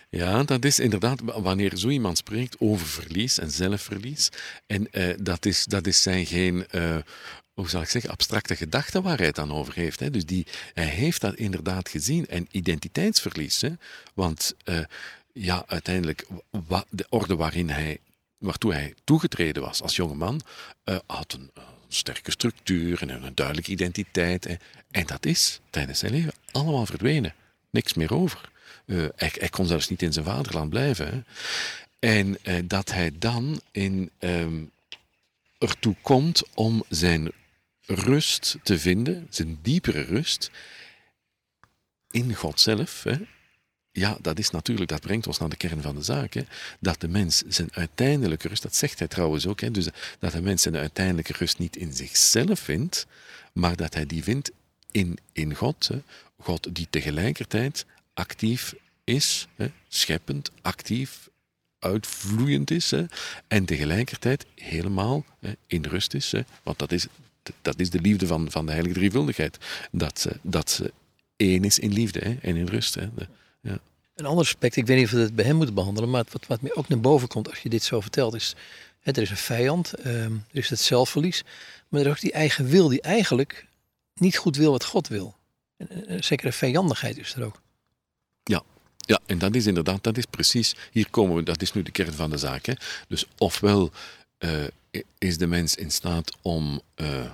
Ja, 0.09 0.43
dat 0.43 0.65
is 0.65 0.79
inderdaad 0.79 1.21
wanneer 1.25 1.77
zo 1.77 1.89
iemand 1.89 2.19
spreekt 2.19 2.57
over 2.59 2.87
verlies 2.87 3.39
en 3.39 3.51
zelfverlies. 3.51 4.29
En 4.67 4.89
uh, 4.93 5.15
dat, 5.21 5.47
is, 5.47 5.65
dat 5.65 5.87
is 5.87 6.03
zijn 6.03 6.27
geen, 6.27 6.67
uh, 6.71 6.97
hoe 7.55 7.69
zal 7.69 7.83
ik 7.83 7.89
zeggen, 7.89 8.11
abstracte 8.11 8.57
gedachte 8.57 9.03
waar 9.03 9.17
hij 9.17 9.27
het 9.27 9.35
dan 9.35 9.53
over 9.53 9.75
heeft. 9.75 10.01
Hè. 10.01 10.11
Dus 10.11 10.27
die, 10.27 10.47
hij 10.75 10.87
heeft 10.87 11.21
dat 11.21 11.35
inderdaad 11.35 11.89
gezien. 11.89 12.27
En 12.27 12.47
identiteitsverlies. 12.51 13.63
Want 14.15 14.55
uh, 14.65 14.79
ja, 15.33 15.65
uiteindelijk, 15.67 16.27
de 16.91 17.07
orde 17.09 17.37
waarin 17.37 17.71
hij 17.71 17.99
waartoe 18.39 18.73
hij 18.73 18.95
toegetreden 19.05 19.63
was 19.63 19.83
als 19.83 19.97
jonge 19.97 20.15
man, 20.15 20.41
had 21.07 21.33
een, 21.33 21.51
sterke 21.95 22.31
structuur 22.31 23.03
en 23.03 23.09
een 23.09 23.35
duidelijke 23.35 23.71
identiteit. 23.71 24.59
En, 24.91 25.07
dat 25.07 25.27
is 25.27 25.61
tijdens 25.71 25.99
zijn 25.99 26.13
leven 26.13 26.33
allemaal 26.53 26.87
verdwenen. 26.87 27.35
Niks 27.71 27.95
meer 27.95 28.15
over. 28.15 28.51
Uh, 28.87 29.07
hij, 29.17 29.49
kon 29.49 29.67
zelfs 29.67 29.89
niet 29.89 30.03
in 30.03 30.13
zijn 30.13 30.25
vaderland 30.25 30.71
blijven. 30.71 31.27
En 31.99 32.39
uh, 32.43 32.59
dat 32.65 32.93
hij 32.93 33.13
dan 33.19 33.61
in, 33.71 34.11
um, 34.19 34.71
ertoe 35.59 35.97
komt 36.03 36.43
om 36.55 36.85
zijn 36.89 37.31
rust 37.87 38.57
te 38.63 38.79
vinden, 38.79 39.27
zijn 39.31 39.59
diepere 39.63 40.03
rust, 40.03 40.51
in 42.11 42.35
God 42.35 42.61
zelf. 42.61 43.03
Hè. 43.03 43.17
Ja, 43.93 44.19
dat 44.21 44.39
is 44.39 44.51
natuurlijk, 44.51 44.91
dat 44.91 45.01
brengt 45.01 45.27
ons 45.27 45.39
naar 45.39 45.49
de 45.49 45.57
kern 45.57 45.83
van 45.83 45.95
de 45.95 46.03
zaak. 46.03 46.35
Hè. 46.35 46.43
Dat 46.81 47.01
de 47.01 47.09
mens 47.09 47.43
zijn 47.49 47.69
uiteindelijke 47.73 48.49
rust, 48.49 48.63
dat 48.63 48.77
zegt 48.77 48.99
hij 48.99 49.09
trouwens 49.09 49.47
ook, 49.47 49.61
hè, 49.61 49.71
dus 49.71 49.89
dat 50.19 50.33
de 50.33 50.43
mens 50.43 50.63
zijn 50.63 50.77
uiteindelijke 50.77 51.33
rust 51.39 51.59
niet 51.59 51.77
in 51.77 51.93
zichzelf 51.93 52.61
vindt, 52.61 53.07
maar 53.53 53.77
dat 53.77 53.95
hij 53.95 54.07
die 54.07 54.23
vindt 54.23 54.51
in, 54.91 55.19
in 55.33 55.55
God. 55.55 55.89
Hè. 55.89 56.03
God 56.37 56.75
die 56.75 56.87
tegelijkertijd 56.91 57.87
actief 58.15 58.75
is, 59.05 59.47
hè, 59.57 59.71
scheppend, 59.89 60.51
actief, 60.63 61.29
uitvloeiend 61.79 62.71
is 62.71 62.91
hè, 62.91 63.05
en 63.49 63.65
tegelijkertijd 63.65 64.47
helemaal 64.55 65.25
hè, 65.39 65.53
in 65.67 65.85
rust 65.85 66.15
is. 66.15 66.33
Hè, 66.33 66.41
want 66.63 66.79
dat 66.79 66.93
is, 66.93 67.07
dat 67.63 67.81
is 67.81 67.91
de 67.91 68.01
liefde 68.01 68.27
van, 68.27 68.51
van 68.51 68.67
de 68.67 68.73
heilige 68.73 68.99
drievuldigheid. 68.99 69.59
Dat 69.91 70.21
ze, 70.21 70.37
dat 70.43 70.71
ze 70.71 70.93
één 71.37 71.65
is 71.65 71.79
in 71.79 71.93
liefde 71.93 72.21
en 72.21 72.57
in 72.57 72.67
rust. 72.67 72.95
Hè. 72.95 73.09
Ja. 73.63 73.79
Een 74.15 74.27
ander 74.27 74.45
aspect, 74.45 74.77
ik 74.77 74.87
weet 74.87 74.97
niet 74.97 75.07
of 75.07 75.13
we 75.13 75.21
het 75.21 75.35
bij 75.35 75.45
hem 75.45 75.57
moeten 75.57 75.75
behandelen, 75.75 76.11
maar 76.11 76.25
wat, 76.31 76.47
wat 76.47 76.61
me 76.61 76.77
ook 76.77 76.89
naar 76.89 77.01
boven 77.01 77.29
komt 77.29 77.49
als 77.49 77.59
je 77.59 77.69
dit 77.69 77.83
zo 77.83 78.01
vertelt, 78.01 78.35
is 78.35 78.55
hè, 79.01 79.13
er 79.13 79.23
is 79.23 79.31
een 79.31 79.37
vijand, 79.37 80.07
um, 80.07 80.45
er 80.51 80.59
is 80.59 80.69
het 80.69 80.81
zelfverlies, 80.81 81.45
maar 81.89 82.01
er 82.01 82.07
is 82.07 82.13
ook 82.13 82.21
die 82.21 82.33
eigen 82.33 82.67
wil 82.67 82.89
die 82.89 83.01
eigenlijk 83.01 83.67
niet 84.15 84.37
goed 84.37 84.57
wil 84.57 84.71
wat 84.71 84.85
God 84.85 85.09
wil. 85.09 85.37
Een 85.77 86.25
zekere 86.25 86.53
vijandigheid 86.53 87.19
is 87.19 87.35
er 87.35 87.45
ook. 87.45 87.61
Ja, 88.43 88.63
ja, 88.97 89.21
en 89.27 89.39
dat 89.39 89.55
is 89.55 89.67
inderdaad, 89.67 90.03
dat 90.03 90.17
is 90.17 90.25
precies, 90.25 90.75
hier 90.91 91.11
komen 91.11 91.37
we, 91.37 91.43
dat 91.43 91.63
is 91.63 91.73
nu 91.73 91.83
de 91.83 91.91
kern 91.91 92.13
van 92.13 92.31
de 92.31 92.39
zaak. 92.39 92.67
Hè. 92.67 92.73
Dus 93.09 93.27
ofwel 93.39 93.91
uh, 94.39 94.65
is 95.19 95.39
de 95.39 95.47
mens 95.47 95.75
in 95.75 95.91
staat 95.91 96.37
om, 96.43 96.81
uh, 96.97 97.25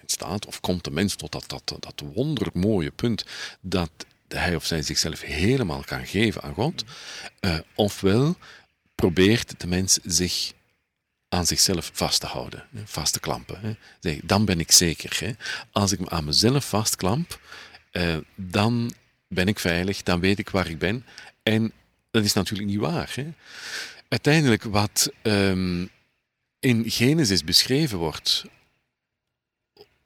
in 0.00 0.08
staat, 0.08 0.46
of 0.46 0.60
komt 0.60 0.84
de 0.84 0.90
mens 0.90 1.14
tot 1.14 1.32
dat, 1.32 1.44
dat, 1.48 1.76
dat 1.80 2.02
wondermooie 2.14 2.90
punt 2.90 3.24
dat 3.60 3.90
hij 4.34 4.56
of 4.56 4.64
zij 4.66 4.82
zichzelf 4.82 5.20
helemaal 5.20 5.82
kan 5.84 6.06
geven 6.06 6.42
aan 6.42 6.54
God, 6.54 6.84
uh, 7.40 7.58
ofwel 7.74 8.36
probeert 8.94 9.60
de 9.60 9.66
mens 9.66 9.98
zich 10.04 10.52
aan 11.28 11.46
zichzelf 11.46 11.90
vast 11.92 12.20
te 12.20 12.26
houden, 12.26 12.64
vast 12.84 13.12
te 13.12 13.20
klampen. 13.20 13.60
Hè. 13.60 13.74
Zeg, 14.00 14.20
dan 14.22 14.44
ben 14.44 14.60
ik 14.60 14.72
zeker. 14.72 15.16
Hè. 15.20 15.30
Als 15.72 15.92
ik 15.92 16.00
me 16.00 16.08
aan 16.08 16.24
mezelf 16.24 16.68
vastklamp, 16.68 17.40
uh, 17.92 18.16
dan 18.34 18.92
ben 19.28 19.48
ik 19.48 19.58
veilig, 19.58 20.02
dan 20.02 20.20
weet 20.20 20.38
ik 20.38 20.50
waar 20.50 20.68
ik 20.68 20.78
ben. 20.78 21.04
En 21.42 21.72
dat 22.10 22.24
is 22.24 22.32
natuurlijk 22.32 22.70
niet 22.70 22.78
waar. 22.78 23.12
Hè? 23.14 23.26
Uiteindelijk 24.08 24.62
wat 24.62 25.12
um, 25.22 25.90
in 26.60 26.90
Genesis 26.90 27.44
beschreven 27.44 27.98
wordt, 27.98 28.44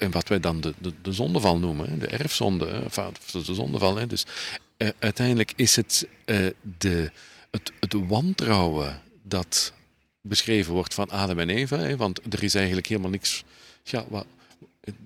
en 0.04 0.10
wat 0.10 0.28
wij 0.28 0.40
dan 0.40 0.60
de, 0.60 0.74
de, 0.78 0.92
de 1.02 1.12
zondeval 1.12 1.58
noemen, 1.58 1.98
de 1.98 2.06
erfzonde, 2.06 2.82
de 3.32 3.54
zondeval. 3.54 4.06
Dus 4.08 4.26
uh, 4.78 4.88
uiteindelijk 4.98 5.52
is 5.56 5.76
het, 5.76 6.06
uh, 6.26 6.46
de, 6.78 7.10
het, 7.50 7.72
het 7.80 7.92
wantrouwen 7.92 9.00
dat 9.22 9.72
beschreven 10.20 10.72
wordt 10.72 10.94
van 10.94 11.10
Adam 11.10 11.38
en 11.38 11.50
Eva, 11.50 11.78
hè? 11.78 11.96
want 11.96 12.34
er 12.34 12.42
is 12.42 12.54
eigenlijk 12.54 12.86
helemaal 12.86 13.10
niks. 13.10 13.44
Ja, 13.82 14.04
wat, 14.08 14.26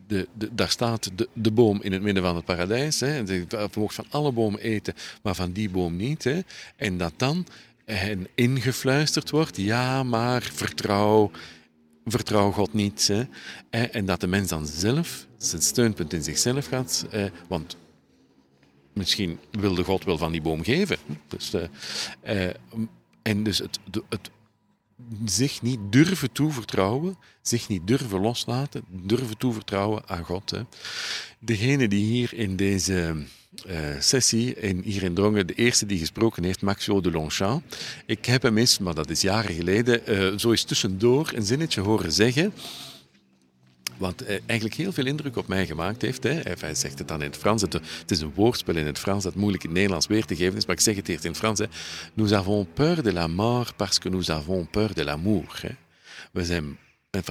de, 0.06 0.28
de, 0.34 0.54
daar 0.54 0.70
staat 0.70 1.10
de, 1.14 1.28
de, 1.32 1.50
boom 1.50 1.82
in 1.82 1.92
het 1.92 2.02
midden 2.02 2.22
van 2.22 2.36
het 2.36 2.44
paradijs. 2.44 3.00
Hè. 3.00 3.16
Je 3.16 3.46
van 3.86 4.04
alle 4.10 4.32
bomen 4.32 4.60
eten, 4.60 4.94
maar 5.22 5.34
van 5.34 5.52
die 5.52 5.70
boom 5.70 5.96
niet. 5.96 6.24
Hè. 6.24 6.40
En 6.76 6.98
dat 6.98 7.12
dan 7.16 7.46
hen 7.84 8.26
ingefluisterd 8.34 9.30
wordt, 9.30 9.56
ja, 9.56 10.02
maar 10.02 10.42
vertrouw, 10.42 11.30
vertrouw 12.10 12.50
God 12.50 12.72
niet. 12.72 13.08
Hè. 13.08 13.22
En 13.82 14.06
dat 14.06 14.20
de 14.20 14.26
mens 14.26 14.48
dan 14.48 14.66
zelf 14.66 15.26
zijn 15.36 15.62
steunpunt 15.62 16.12
in 16.12 16.22
zichzelf 16.22 16.66
gaat, 16.66 17.06
want 17.48 17.76
misschien 18.92 19.38
wilde 19.50 19.84
God 19.84 20.04
wel 20.04 20.18
van 20.18 20.32
die 20.32 20.42
boom 20.42 20.62
geven. 20.62 20.96
Dus, 21.28 21.52
eh, 22.20 22.48
en 23.22 23.42
dus 23.42 23.58
het, 23.58 23.78
het 24.08 24.30
zich 25.24 25.62
niet 25.62 25.78
durven 25.90 26.32
toevertrouwen, 26.32 27.16
zich 27.42 27.68
niet 27.68 27.86
durven 27.86 28.20
loslaten, 28.20 28.82
durven 28.88 29.38
toevertrouwen 29.38 30.02
aan 30.06 30.24
God. 30.24 30.50
Hè. 30.50 30.60
Degene 31.38 31.88
die 31.88 32.04
hier 32.04 32.34
in 32.34 32.56
deze 32.56 33.16
uh, 33.66 33.74
sessie, 33.98 34.54
in, 34.54 34.82
hier 34.84 35.02
in 35.02 35.14
Drongen, 35.14 35.46
de 35.46 35.54
eerste 35.54 35.86
die 35.86 35.98
gesproken 35.98 36.44
heeft, 36.44 36.62
Maxio 36.62 37.00
de 37.00 37.10
Longchamp. 37.10 37.76
Ik 38.06 38.24
heb 38.24 38.42
hem 38.42 38.58
eens, 38.58 38.78
maar 38.78 38.94
dat 38.94 39.10
is 39.10 39.20
jaren 39.20 39.54
geleden, 39.54 40.02
uh, 40.06 40.38
zo 40.38 40.50
eens 40.50 40.64
tussendoor 40.64 41.30
een 41.34 41.46
zinnetje 41.46 41.80
horen 41.80 42.12
zeggen 42.12 42.52
wat 43.98 44.20
eh, 44.20 44.38
eigenlijk 44.46 44.78
heel 44.78 44.92
veel 44.92 45.06
indruk 45.06 45.36
op 45.36 45.48
mij 45.48 45.66
gemaakt 45.66 46.02
heeft. 46.02 46.22
Hè. 46.22 46.40
Hij 46.58 46.74
zegt 46.74 46.98
het 46.98 47.08
dan 47.08 47.22
in 47.22 47.30
het 47.30 47.36
Frans. 47.36 47.62
Het, 47.62 47.80
is 48.06 48.20
een 48.20 48.34
woordspel 48.34 48.76
in 48.76 48.86
het 48.86 48.98
Frans 48.98 49.24
dat 49.24 49.34
moeilijk 49.34 49.62
in 49.62 49.68
het 49.68 49.78
Nederlands 49.78 50.06
weer 50.06 50.24
te 50.24 50.36
geven 50.36 50.56
is, 50.56 50.66
maar 50.66 50.76
ik 50.76 50.82
zeg 50.82 50.96
het 50.96 51.08
eerst 51.08 51.24
in 51.24 51.30
het 51.30 51.38
Frans. 51.38 51.58
Hè. 51.58 51.66
Nous 52.14 52.32
avons 52.32 52.66
peur 52.74 53.02
de 53.02 53.12
la 53.12 53.26
mort 53.26 53.76
parce 53.76 53.98
que 54.00 54.08
nous 54.08 54.30
avons 54.30 54.68
peur 54.70 54.94
de 54.94 55.04
l'amour. 55.04 55.76
We 56.32 56.44
zijn 56.44 56.78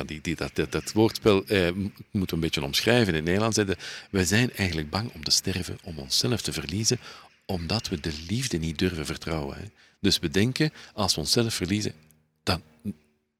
die, 0.06 0.36
dat, 0.36 0.72
dat, 0.72 0.92
woordspel 0.92 1.46
eh, 1.46 1.72
moeten 1.72 2.02
we 2.12 2.26
een 2.30 2.40
beetje 2.40 2.64
omschrijven 2.64 3.08
in 3.08 3.16
het 3.16 3.24
Nederlands. 3.24 3.58
We 4.12 4.26
zijn 4.26 4.52
eigenlijk 4.56 4.90
bang 4.90 5.14
om 5.14 5.24
te 5.24 5.32
sterven, 5.32 5.78
om 5.84 5.98
onszelf 5.98 6.42
te 6.42 6.54
verliezen, 6.54 7.00
omdat 7.46 7.88
we 7.88 8.00
de 8.00 8.14
liefde 8.28 8.58
niet 8.58 8.80
durven 8.80 9.06
vertrouwen. 9.06 9.58
Hè. 9.58 9.64
Dus 10.00 10.20
we 10.20 10.30
denken, 10.30 10.72
als 10.94 11.16
we 11.16 11.22
onszelf 11.22 11.54
verliezen, 11.54 11.94
dan, 12.44 12.62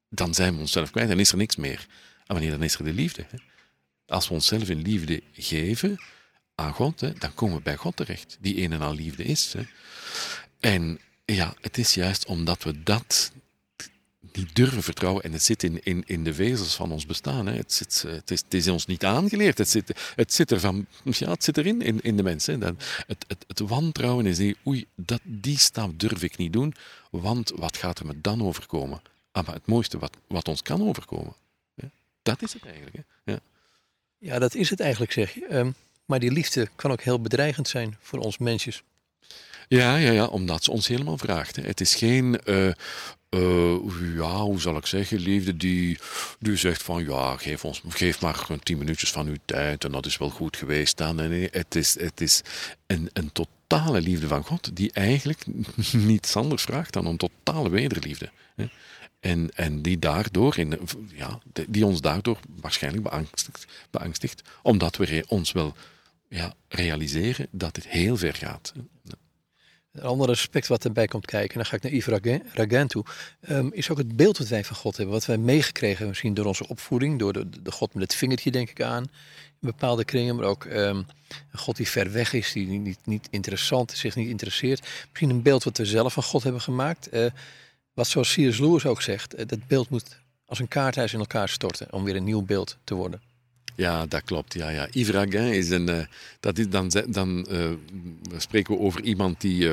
dan 0.08 0.34
zijn 0.34 0.54
we 0.54 0.60
onszelf 0.60 0.90
kwijt, 0.90 1.08
dan 1.08 1.20
is 1.20 1.30
er 1.30 1.36
niks 1.36 1.56
meer. 1.56 1.86
En 2.28 2.34
wanneer 2.34 2.50
dan 2.50 2.62
is 2.62 2.74
er 2.74 2.84
de 2.84 2.92
liefde. 2.92 3.26
Hè? 3.28 3.38
Als 4.06 4.28
we 4.28 4.34
onszelf 4.34 4.68
in 4.68 4.82
liefde 4.82 5.22
geven 5.32 5.98
aan 6.54 6.72
God, 6.72 7.00
hè, 7.00 7.12
dan 7.12 7.34
komen 7.34 7.56
we 7.56 7.62
bij 7.62 7.76
God 7.76 7.96
terecht, 7.96 8.36
die 8.40 8.62
een 8.62 8.72
en 8.72 8.80
al 8.80 8.94
liefde 8.94 9.24
is. 9.24 9.52
Hè? 9.52 9.62
En 10.60 11.00
ja, 11.24 11.54
het 11.60 11.78
is 11.78 11.94
juist 11.94 12.26
omdat 12.26 12.62
we 12.62 12.82
dat 12.82 13.32
niet 14.32 14.56
durven 14.56 14.82
vertrouwen, 14.82 15.22
en 15.22 15.32
het 15.32 15.42
zit 15.42 15.62
in, 15.62 15.84
in, 15.84 16.02
in 16.06 16.24
de 16.24 16.34
vezels 16.34 16.74
van 16.74 16.92
ons 16.92 17.06
bestaan. 17.06 17.46
Hè. 17.46 17.56
Het, 17.56 17.72
zit, 17.72 18.04
het, 18.06 18.30
is, 18.30 18.42
het 18.48 18.68
ons 18.68 18.86
niet 18.86 19.04
aangeleerd. 19.04 19.58
Het 19.58 19.68
zit, 19.68 20.12
het 20.14 20.32
zit, 20.32 20.50
er 20.50 20.60
van, 20.60 20.86
ja, 21.04 21.30
het 21.30 21.44
zit 21.44 21.56
erin 21.56 21.82
in, 21.82 22.00
in 22.00 22.16
de 22.16 22.22
mensen. 22.22 22.60
Het, 23.06 23.26
het 23.46 23.58
wantrouwen 23.58 24.26
is 24.26 24.36
die, 24.36 24.56
oei, 24.66 24.86
dat, 24.94 25.20
die 25.22 25.58
stap 25.58 25.98
durf 25.98 26.22
ik 26.22 26.36
niet 26.36 26.52
doen, 26.52 26.74
want 27.10 27.52
wat 27.56 27.76
gaat 27.76 27.98
er 27.98 28.06
me 28.06 28.20
dan 28.20 28.42
overkomen? 28.42 29.02
Ah, 29.32 29.46
maar 29.46 29.54
het 29.54 29.66
mooiste 29.66 29.98
wat, 29.98 30.16
wat 30.28 30.48
ons 30.48 30.62
kan 30.62 30.82
overkomen, 30.82 31.34
dat 32.28 32.42
is 32.42 32.52
het 32.52 32.64
eigenlijk. 32.64 32.96
Hè? 32.96 33.32
Ja. 33.32 33.38
ja, 34.18 34.38
dat 34.38 34.54
is 34.54 34.70
het 34.70 34.80
eigenlijk, 34.80 35.12
zeg 35.12 35.34
je. 35.34 35.46
Um, 35.50 35.74
maar 36.04 36.18
die 36.18 36.32
liefde 36.32 36.68
kan 36.76 36.90
ook 36.90 37.02
heel 37.02 37.20
bedreigend 37.20 37.68
zijn 37.68 37.96
voor 38.00 38.18
ons 38.18 38.38
mensjes. 38.38 38.82
Ja, 39.68 39.96
ja, 39.96 40.10
ja, 40.10 40.26
omdat 40.26 40.64
ze 40.64 40.70
ons 40.70 40.86
helemaal 40.88 41.18
vraagt. 41.18 41.56
Hè. 41.56 41.62
Het 41.62 41.80
is 41.80 41.94
geen, 41.94 42.40
uh, 42.44 42.72
uh, 43.30 43.76
ja, 44.16 44.40
hoe 44.40 44.60
zal 44.60 44.76
ik 44.76 44.86
zeggen, 44.86 45.18
liefde 45.18 45.56
die, 45.56 45.98
die 46.38 46.56
zegt 46.56 46.82
van 46.82 47.04
ja, 47.04 47.36
geef, 47.36 47.64
ons, 47.64 47.82
geef 47.88 48.20
maar 48.20 48.46
tien 48.62 48.78
minuutjes 48.78 49.10
van 49.10 49.26
uw 49.26 49.36
tijd 49.44 49.84
en 49.84 49.92
dat 49.92 50.06
is 50.06 50.18
wel 50.18 50.30
goed 50.30 50.56
geweest 50.56 50.96
dan. 50.96 51.16
Nee, 51.16 51.48
het 51.52 51.74
is, 51.74 52.00
het 52.00 52.20
is 52.20 52.42
een, 52.86 53.10
een 53.12 53.32
totale 53.32 54.00
liefde 54.00 54.26
van 54.26 54.44
God 54.44 54.76
die 54.76 54.92
eigenlijk 54.92 55.44
niets 55.92 56.36
anders 56.36 56.62
vraagt 56.62 56.92
dan 56.92 57.06
een 57.06 57.16
totale 57.16 57.70
wederliefde. 57.70 58.30
Hè. 58.56 58.68
En, 59.20 59.50
en 59.54 59.82
die, 59.82 59.98
daardoor 59.98 60.58
in, 60.58 60.78
ja, 61.14 61.38
die 61.68 61.86
ons 61.86 62.00
daardoor 62.00 62.38
waarschijnlijk 62.60 63.08
beangstigt, 63.90 64.42
omdat 64.62 64.96
we 64.96 65.24
ons 65.26 65.52
wel 65.52 65.74
ja, 66.28 66.54
realiseren 66.68 67.46
dat 67.50 67.76
het 67.76 67.88
heel 67.88 68.16
ver 68.16 68.34
gaat. 68.34 68.72
Een 69.92 70.02
ander 70.02 70.28
aspect 70.28 70.66
wat 70.66 70.84
erbij 70.84 71.06
komt 71.06 71.26
kijken, 71.26 71.50
en 71.50 71.56
dan 71.56 71.66
ga 71.66 71.76
ik 71.76 71.82
naar 71.82 71.92
Yves 71.92 72.42
Ragan 72.52 72.86
toe, 72.86 73.04
um, 73.48 73.72
is 73.72 73.90
ook 73.90 73.98
het 73.98 74.16
beeld 74.16 74.38
wat 74.38 74.48
wij 74.48 74.64
van 74.64 74.76
God 74.76 74.96
hebben. 74.96 75.14
Wat 75.14 75.26
wij 75.26 75.38
meegekregen 75.38 76.08
misschien 76.08 76.34
door 76.34 76.44
onze 76.44 76.68
opvoeding, 76.68 77.18
door 77.18 77.32
de, 77.32 77.70
God 77.70 77.94
met 77.94 78.02
het 78.02 78.14
vingertje 78.14 78.50
denk 78.50 78.70
ik 78.70 78.82
aan, 78.82 79.02
in 79.60 79.68
bepaalde 79.68 80.04
kringen, 80.04 80.36
maar 80.36 80.44
ook 80.44 80.64
um, 80.64 81.06
een 81.52 81.58
God 81.58 81.76
die 81.76 81.88
ver 81.88 82.12
weg 82.12 82.32
is, 82.32 82.52
die 82.52 82.66
niet, 82.66 82.98
niet 83.04 83.28
interessant 83.30 83.92
zich 83.92 84.14
niet 84.14 84.28
interesseert. 84.28 84.88
Misschien 85.08 85.30
een 85.30 85.42
beeld 85.42 85.64
wat 85.64 85.78
we 85.78 85.84
zelf 85.84 86.12
van 86.12 86.22
God 86.22 86.42
hebben 86.42 86.60
gemaakt. 86.60 87.14
Uh, 87.14 87.26
wat 87.98 88.08
zoals 88.08 88.34
C.S. 88.34 88.58
Lewis 88.58 88.86
ook 88.86 89.02
zegt, 89.02 89.34
eh, 89.34 89.46
dat 89.46 89.66
beeld 89.66 89.90
moet 89.90 90.18
als 90.46 90.58
een 90.58 90.68
kaarthuis 90.68 91.12
in 91.12 91.18
elkaar 91.18 91.48
storten 91.48 91.92
om 91.92 92.04
weer 92.04 92.16
een 92.16 92.24
nieuw 92.24 92.42
beeld 92.42 92.76
te 92.84 92.94
worden. 92.94 93.20
Ja, 93.76 94.06
dat 94.06 94.22
klopt. 94.22 94.54
Ja, 94.54 94.68
ja. 94.68 94.88
Yves 94.90 95.34
is 95.34 95.70
een. 95.70 95.88
Uh, 95.88 96.04
dat 96.40 96.58
is 96.58 96.68
dan, 96.68 96.90
dan 97.08 97.46
uh, 97.50 97.70
spreken 98.36 98.74
we 98.74 98.80
over 98.80 99.02
iemand 99.02 99.40
die. 99.40 99.68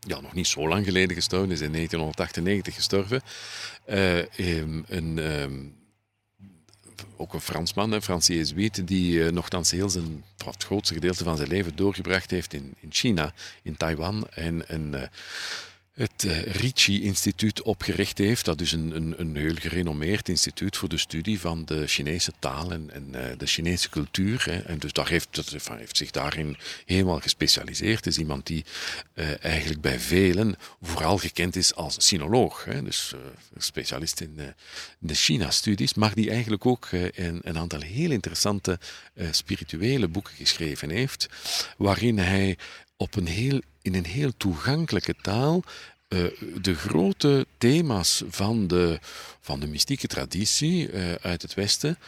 Ja, 0.00 0.20
nog 0.20 0.32
niet 0.32 0.46
zo 0.46 0.68
lang 0.68 0.84
geleden 0.84 1.16
gestorven, 1.16 1.50
is 1.50 1.60
in 1.60 1.72
1998 1.72 2.74
gestorven. 2.74 3.22
Uh, 3.88 4.18
een, 4.86 5.18
um, 5.18 5.74
ook 7.16 7.34
een 7.34 7.40
Fransman, 7.40 7.92
een 7.92 8.02
Franse 8.02 8.34
Jezuïet, 8.34 8.86
die 8.86 9.12
uh, 9.12 9.30
nogthans 9.30 9.70
heel 9.70 9.90
zijn, 9.90 10.24
het 10.44 10.64
grootste 10.64 10.94
gedeelte 10.94 11.24
van 11.24 11.36
zijn 11.36 11.48
leven 11.48 11.76
doorgebracht 11.76 12.30
heeft 12.30 12.54
in, 12.54 12.74
in 12.80 12.92
China, 12.92 13.32
in 13.62 13.76
Taiwan. 13.76 14.26
En 14.28 14.64
uh, 14.94 15.02
het 15.92 16.24
uh, 16.24 16.42
Ricci-instituut 16.42 17.62
opgericht 17.62 18.18
heeft. 18.18 18.44
Dat 18.44 18.60
is 18.60 18.72
een, 18.72 18.96
een, 18.96 19.14
een, 19.20 19.36
heel 19.36 19.54
gerenommeerd 19.54 20.28
instituut 20.28 20.76
voor 20.76 20.88
de 20.88 20.96
studie 20.96 21.40
van 21.40 21.64
de 21.64 21.86
Chinese 21.86 22.32
taal 22.38 22.72
en, 22.72 22.90
en 22.90 23.08
uh, 23.14 23.20
de 23.38 23.46
Chinese 23.46 23.88
cultuur. 23.88 24.44
Hè. 24.44 24.58
En 24.58 24.78
dus 24.78 24.92
daar 24.92 25.08
heeft, 25.08 25.28
dat 25.30 25.56
heeft 25.76 25.96
zich 25.96 26.10
daarin 26.10 26.56
helemaal 26.84 27.20
gespecialiseerd. 27.20 28.06
Is 28.06 28.18
iemand 28.18 28.46
die 28.46 28.64
uh, 29.14 29.44
eigenlijk 29.44 29.80
bij 29.80 30.00
velen 30.00 30.56
vooral 30.80 31.18
gekend 31.18 31.56
is 31.56 31.74
als 31.74 32.06
sinoloog. 32.06 32.64
Hè. 32.64 32.82
Dus 32.82 33.14
specialist 33.56 34.20
in 34.20 34.38
de 34.98 35.14
China-studies, 35.14 35.94
maar 35.94 36.14
die 36.14 36.30
eigenlijk 36.30 36.66
ook 36.66 36.88
een, 36.92 37.40
een, 37.42 37.58
aantal 37.58 37.80
heel 37.80 38.10
interessante 38.10 38.78
spirituele 39.30 40.08
boeken 40.08 40.34
geschreven 40.34 40.90
heeft, 40.90 41.28
waarin 41.76 42.18
hij 42.18 42.56
op 42.96 43.16
een 43.16 43.26
heel, 43.26 43.60
in 43.82 43.94
een 43.94 44.06
heel 44.06 44.32
toegankelijke 44.36 45.14
taal 45.22 45.62
uh, 46.08 46.24
de 46.60 46.74
grote 46.74 47.46
thema's 47.58 48.22
van 48.28 48.66
de, 48.66 48.98
van 49.40 49.60
de 49.60 49.66
mystieke 49.66 50.06
traditie 50.06 50.92
uh, 50.92 51.12
uit 51.14 51.42
het 51.42 51.54
Westen 51.54 51.98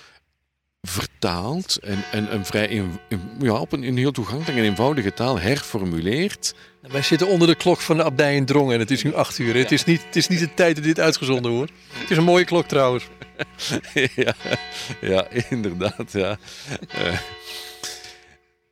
vertaalt 0.83 1.77
en, 1.77 2.05
en 2.13 2.35
een 2.35 2.47
vrij 2.47 2.67
in, 2.67 2.99
in, 3.09 3.21
ja, 3.41 3.53
op 3.53 3.73
een, 3.73 3.83
een 3.83 3.97
heel 3.97 4.13
toegankelijke 4.13 4.61
en 4.61 4.69
eenvoudige 4.69 5.15
taal 5.15 5.39
herformuleert. 5.39 6.55
Wij 6.81 7.03
zitten 7.03 7.29
onder 7.29 7.49
de 7.49 7.55
klok 7.55 7.81
van 7.81 7.97
de 7.97 8.05
abdij 8.05 8.37
in 8.37 8.45
Drongen 8.45 8.75
en 8.75 8.81
het 8.81 8.91
is 8.91 9.03
nu 9.03 9.15
acht 9.15 9.39
uur. 9.39 9.55
Ja. 9.55 9.63
Het, 9.63 9.73
is 9.73 9.85
niet, 9.85 10.05
het 10.05 10.17
is 10.17 10.29
niet 10.29 10.39
de 10.39 10.55
tijd 10.55 10.75
dat 10.75 10.85
dit 10.85 11.01
uitgezonden 11.01 11.53
wordt. 11.53 11.73
Het 11.93 12.11
is 12.11 12.17
een 12.17 12.25
mooie 12.25 12.45
klok 12.45 12.67
trouwens. 12.67 13.05
ja, 14.15 14.35
ja, 15.01 15.27
inderdaad. 15.49 16.13
Ja. 16.13 16.39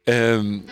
Uh, 0.05 0.35
um, 0.35 0.65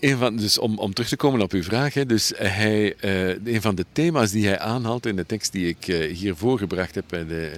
van, 0.00 0.36
dus 0.36 0.58
om, 0.58 0.78
om 0.78 0.94
terug 0.94 1.08
te 1.08 1.16
komen 1.16 1.40
op 1.40 1.52
uw 1.52 1.62
vraag, 1.62 1.94
hè, 1.94 2.06
dus 2.06 2.32
hij, 2.36 2.94
uh, 3.04 3.54
een 3.54 3.60
van 3.60 3.74
de 3.74 3.84
thema's 3.92 4.30
die 4.30 4.46
hij 4.46 4.58
aanhaalt 4.58 5.06
in 5.06 5.16
de 5.16 5.26
tekst 5.26 5.52
die 5.52 5.68
ik 5.68 5.86
uh, 5.86 6.16
hier 6.16 6.36
voorgebracht 6.36 6.94
heb 6.94 7.08
de, 7.08 7.52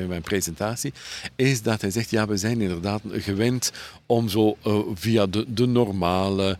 in, 0.00 0.06
mijn 0.06 0.22
presentatie, 0.22 0.92
is 1.36 1.62
dat 1.62 1.80
hij 1.80 1.90
zegt, 1.90 2.10
ja, 2.10 2.26
we 2.26 2.36
zijn 2.36 2.60
inderdaad 2.60 3.02
gewend 3.12 3.72
om 4.06 4.28
zo 4.28 4.56
uh, 4.66 4.78
via 4.94 5.26
de, 5.26 5.44
de 5.48 5.66
normale 5.66 6.58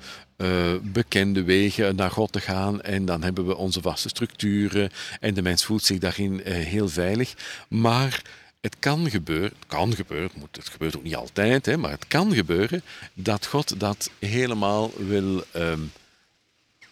bekende 0.82 1.42
wegen 1.42 1.96
naar 1.96 2.10
God 2.10 2.32
te 2.32 2.40
gaan. 2.40 2.80
En 2.80 3.04
dan 3.04 3.22
hebben 3.22 3.46
we 3.46 3.56
onze 3.56 3.80
vaste 3.80 4.08
structuren. 4.08 4.90
En 5.20 5.34
de 5.34 5.42
mens 5.42 5.64
voelt 5.64 5.84
zich 5.84 5.98
daarin 5.98 6.40
heel 6.44 6.88
veilig. 6.88 7.34
Maar 7.68 8.22
het 8.60 8.76
kan 8.78 9.10
gebeuren, 9.10 9.52
het 9.58 9.66
kan 9.66 9.94
gebeuren, 9.94 10.30
het 10.50 10.68
gebeurt 10.68 10.96
ook 10.96 11.02
niet 11.02 11.16
altijd, 11.16 11.66
hè, 11.66 11.76
maar 11.76 11.90
het 11.90 12.08
kan 12.08 12.34
gebeuren 12.34 12.82
dat 13.14 13.46
God 13.46 13.80
dat 13.80 14.10
helemaal 14.18 14.92
wil 14.96 15.44
um, 15.56 15.92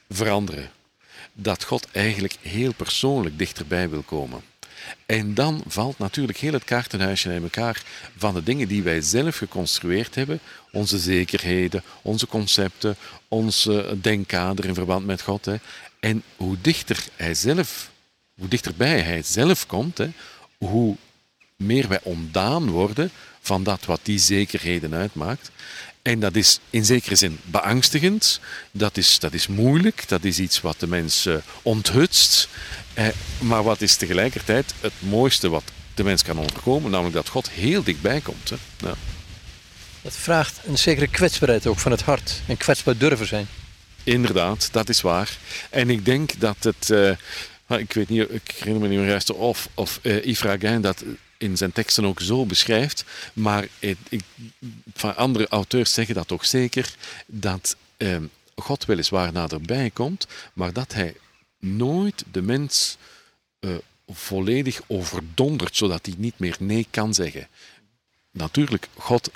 veranderen. 0.09 0.71
Dat 1.33 1.65
God 1.65 1.91
eigenlijk 1.91 2.37
heel 2.41 2.73
persoonlijk 2.73 3.39
dichterbij 3.39 3.89
wil 3.89 4.03
komen. 4.03 4.43
En 5.07 5.35
dan 5.35 5.63
valt 5.67 5.99
natuurlijk 5.99 6.39
heel 6.39 6.53
het 6.53 6.65
kaartenhuisje 6.65 7.35
in 7.35 7.43
elkaar 7.43 7.83
van 8.17 8.35
de 8.35 8.43
dingen 8.43 8.69
die 8.69 8.83
wij 8.83 9.01
zelf 9.01 9.37
geconstrueerd 9.37 10.15
hebben. 10.15 10.41
Onze 10.73 10.99
zekerheden, 10.99 11.83
onze 12.03 12.27
concepten, 12.27 12.97
onze 13.29 13.97
denkkader 14.01 14.65
in 14.65 14.75
verband 14.75 15.07
met 15.07 15.23
God. 15.23 15.45
Hè. 15.45 15.57
En 16.01 16.23
hoe 16.37 16.57
dichter 16.61 17.07
hij 17.17 17.35
zelf, 17.35 17.91
hoe 18.35 18.49
dichterbij 18.49 19.01
hij 19.01 19.23
zelf 19.23 19.67
komt, 19.67 19.99
hè, 19.99 20.09
hoe 20.59 20.97
meer 21.65 21.89
wij 21.89 22.01
ontdaan 22.03 22.71
worden 22.71 23.11
van 23.41 23.63
dat 23.63 23.85
wat 23.85 24.01
die 24.03 24.19
zekerheden 24.19 24.95
uitmaakt. 24.95 25.51
En 26.03 26.21
dat 26.21 26.37
is 26.37 26.61
in 26.71 26.85
zekere 26.85 27.15
zin 27.15 27.39
beangstigend, 27.45 28.41
dat 28.71 28.97
is, 28.97 29.19
dat 29.19 29.33
is 29.33 29.47
moeilijk, 29.47 30.09
dat 30.09 30.25
is 30.25 30.39
iets 30.39 30.61
wat 30.61 30.81
de 30.81 30.87
mens 30.87 31.27
uh, 31.27 31.37
onthutst. 31.63 32.49
Eh, 32.95 33.07
maar 33.39 33.63
wat 33.63 33.81
is 33.81 33.97
tegelijkertijd 33.97 34.75
het 34.81 34.93
mooiste 34.99 35.49
wat 35.49 35.63
de 35.95 36.05
mens 36.05 36.23
kan 36.23 36.39
onderkomen, 36.39 36.91
namelijk 36.91 37.15
dat 37.15 37.29
God 37.29 37.51
heel 37.51 37.83
dichtbij 37.83 38.21
komt. 38.21 38.51
Hè. 38.51 38.91
Het 40.03 40.17
vraagt 40.17 40.61
een 40.67 40.79
zekere 40.79 41.09
kwetsbaarheid 41.09 41.67
ook 41.67 41.79
van 41.79 41.91
het 41.91 42.03
hart 42.03 42.41
en 42.47 42.57
kwetsbaar 42.57 42.97
durven 42.97 43.27
zijn. 43.27 43.47
Inderdaad, 44.05 44.69
dat 44.73 44.89
is 44.89 45.01
waar. 45.01 45.39
En 45.71 45.91
ik 45.91 46.05
denk 46.05 46.41
dat 46.41 46.57
het. 46.61 46.89
Uh, 46.91 47.11
ik 47.79 47.93
weet 47.93 48.09
niet, 48.09 48.31
ik 48.31 48.55
herinner 48.59 48.83
me 48.83 48.89
niet 48.89 48.99
meer 48.99 49.09
juist 49.09 49.33
of, 49.33 49.69
of 49.75 49.99
uh, 50.03 50.27
Ifra 50.27 50.57
dat 50.57 51.05
in 51.39 51.57
zijn 51.57 51.73
teksten 51.73 52.05
ook 52.05 52.21
zo 52.21 52.47
beschrijft. 52.47 53.05
Maar 53.33 53.69
ik, 53.79 53.99
van 54.95 55.17
andere 55.17 55.49
auteurs 55.49 55.93
zeggen 55.93 56.15
dat 56.15 56.29
toch 56.29 56.47
zeker, 56.47 56.95
dat 57.27 57.77
eh, 57.97 58.17
God 58.55 58.85
weliswaar 58.85 59.33
naderbij 59.33 59.91
komt, 59.91 60.27
maar 60.53 60.73
dat 60.73 60.93
hij 60.93 61.17
nooit 61.59 62.25
de 62.31 62.43
mens 62.43 62.97
uh, 63.61 63.75
volledig 64.07 64.81
overdondert, 64.87 65.77
zodat 65.77 66.07
hij 66.07 66.15
niet 66.19 66.39
meer 66.39 66.57
nee 66.59 66.87
kan 66.91 67.15
zeggen. 67.15 67.49
Natuurlijk, 68.31 68.89
God, 68.95 69.31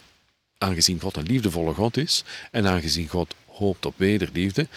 aangezien 0.58 1.00
God 1.00 1.16
een 1.16 1.26
liefdevolle 1.26 1.74
God 1.74 1.96
is, 1.96 2.24
en 2.50 2.66
aangezien 2.66 3.08
God 3.08 3.34
hoopt 3.46 3.86
op 3.86 3.94
wederliefde, 3.96 4.68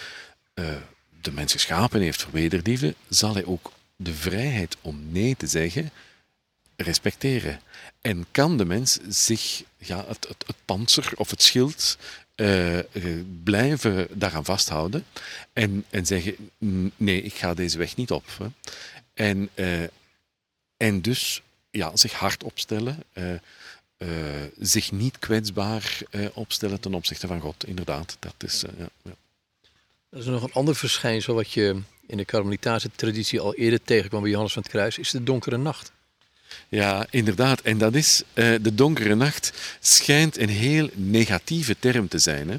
uh, 0.54 0.74
de 1.20 1.32
mens 1.32 1.52
geschapen 1.52 2.00
heeft 2.00 2.22
voor 2.22 2.32
wederliefde, 2.32 2.94
zal 3.08 3.34
hij 3.34 3.44
ook 3.44 3.72
de 3.96 4.14
vrijheid 4.14 4.76
om 4.80 5.00
nee 5.10 5.36
te 5.36 5.46
zeggen 5.46 5.90
respecteren. 6.76 7.60
En 8.00 8.26
kan 8.30 8.56
de 8.56 8.64
mens 8.64 8.98
zich 9.08 9.62
ja, 9.76 10.04
het, 10.06 10.28
het, 10.28 10.44
het 10.46 10.56
panzer 10.64 11.12
of 11.14 11.30
het 11.30 11.42
schild 11.42 11.98
uh, 12.36 12.78
blijven 13.42 14.08
daaraan 14.10 14.44
vasthouden 14.44 15.04
en, 15.52 15.84
en 15.90 16.06
zeggen: 16.06 16.50
nee, 16.96 17.22
ik 17.22 17.34
ga 17.34 17.54
deze 17.54 17.78
weg 17.78 17.96
niet 17.96 18.10
op. 18.10 18.24
Hè. 18.38 18.46
En, 19.14 19.48
uh, 19.54 19.82
en 20.76 21.00
dus 21.02 21.42
ja, 21.70 21.96
zich 21.96 22.12
hard 22.12 22.44
opstellen, 22.44 23.02
zich 24.58 24.92
niet 24.92 25.18
kwetsbaar 25.18 25.98
opstellen 26.32 26.80
ten 26.80 26.94
opzichte 26.94 27.26
van 27.26 27.40
God. 27.40 27.66
Inderdaad, 27.66 28.16
dat 28.18 28.34
is. 28.38 28.64
Ja, 28.78 28.88
ja. 29.02 29.14
Er 30.10 30.18
is 30.18 30.24
nog 30.24 30.42
een 30.42 30.52
ander 30.52 30.76
verschijnsel 30.76 31.34
wat 31.34 31.52
je 31.52 31.80
in 32.06 32.16
de 32.16 32.24
Karmelitaanse 32.24 32.90
traditie 32.96 33.40
al 33.40 33.54
eerder 33.54 33.82
tegenkwam 33.82 34.20
bij 34.20 34.30
Johannes 34.30 34.52
van 34.52 34.62
het 34.62 34.70
Kruis, 34.70 34.98
is 34.98 35.10
de 35.10 35.22
donkere 35.22 35.56
nacht. 35.56 35.92
Ja, 36.68 37.06
inderdaad. 37.10 37.60
En 37.60 37.78
dat 37.78 37.94
is, 37.94 38.22
uh, 38.34 38.54
de 38.62 38.74
donkere 38.74 39.14
nacht 39.14 39.52
schijnt 39.80 40.38
een 40.38 40.48
heel 40.48 40.88
negatieve 40.94 41.76
term 41.78 42.08
te 42.08 42.18
zijn. 42.18 42.48
Hè? 42.48 42.56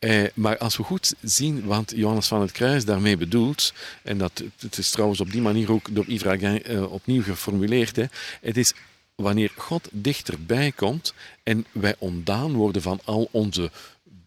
Uh, 0.00 0.28
maar 0.34 0.58
als 0.58 0.76
we 0.76 0.82
goed 0.82 1.14
zien 1.22 1.64
wat 1.64 1.92
Johannes 1.96 2.26
van 2.26 2.40
het 2.40 2.52
Kruis 2.52 2.84
daarmee 2.84 3.16
bedoelt, 3.16 3.72
en 4.02 4.18
dat, 4.18 4.42
het 4.58 4.78
is 4.78 4.90
trouwens 4.90 5.20
op 5.20 5.32
die 5.32 5.40
manier 5.40 5.72
ook 5.72 5.94
door 5.94 6.04
Yves 6.06 6.22
Raguin 6.22 6.72
uh, 6.72 6.92
opnieuw 6.92 7.22
geformuleerd, 7.22 7.96
hè, 7.96 8.04
het 8.40 8.56
is 8.56 8.72
wanneer 9.14 9.52
God 9.56 9.88
dichterbij 9.92 10.72
komt 10.72 11.14
en 11.42 11.66
wij 11.72 11.94
ontdaan 11.98 12.52
worden 12.52 12.82
van 12.82 13.00
al 13.04 13.28
onze 13.30 13.70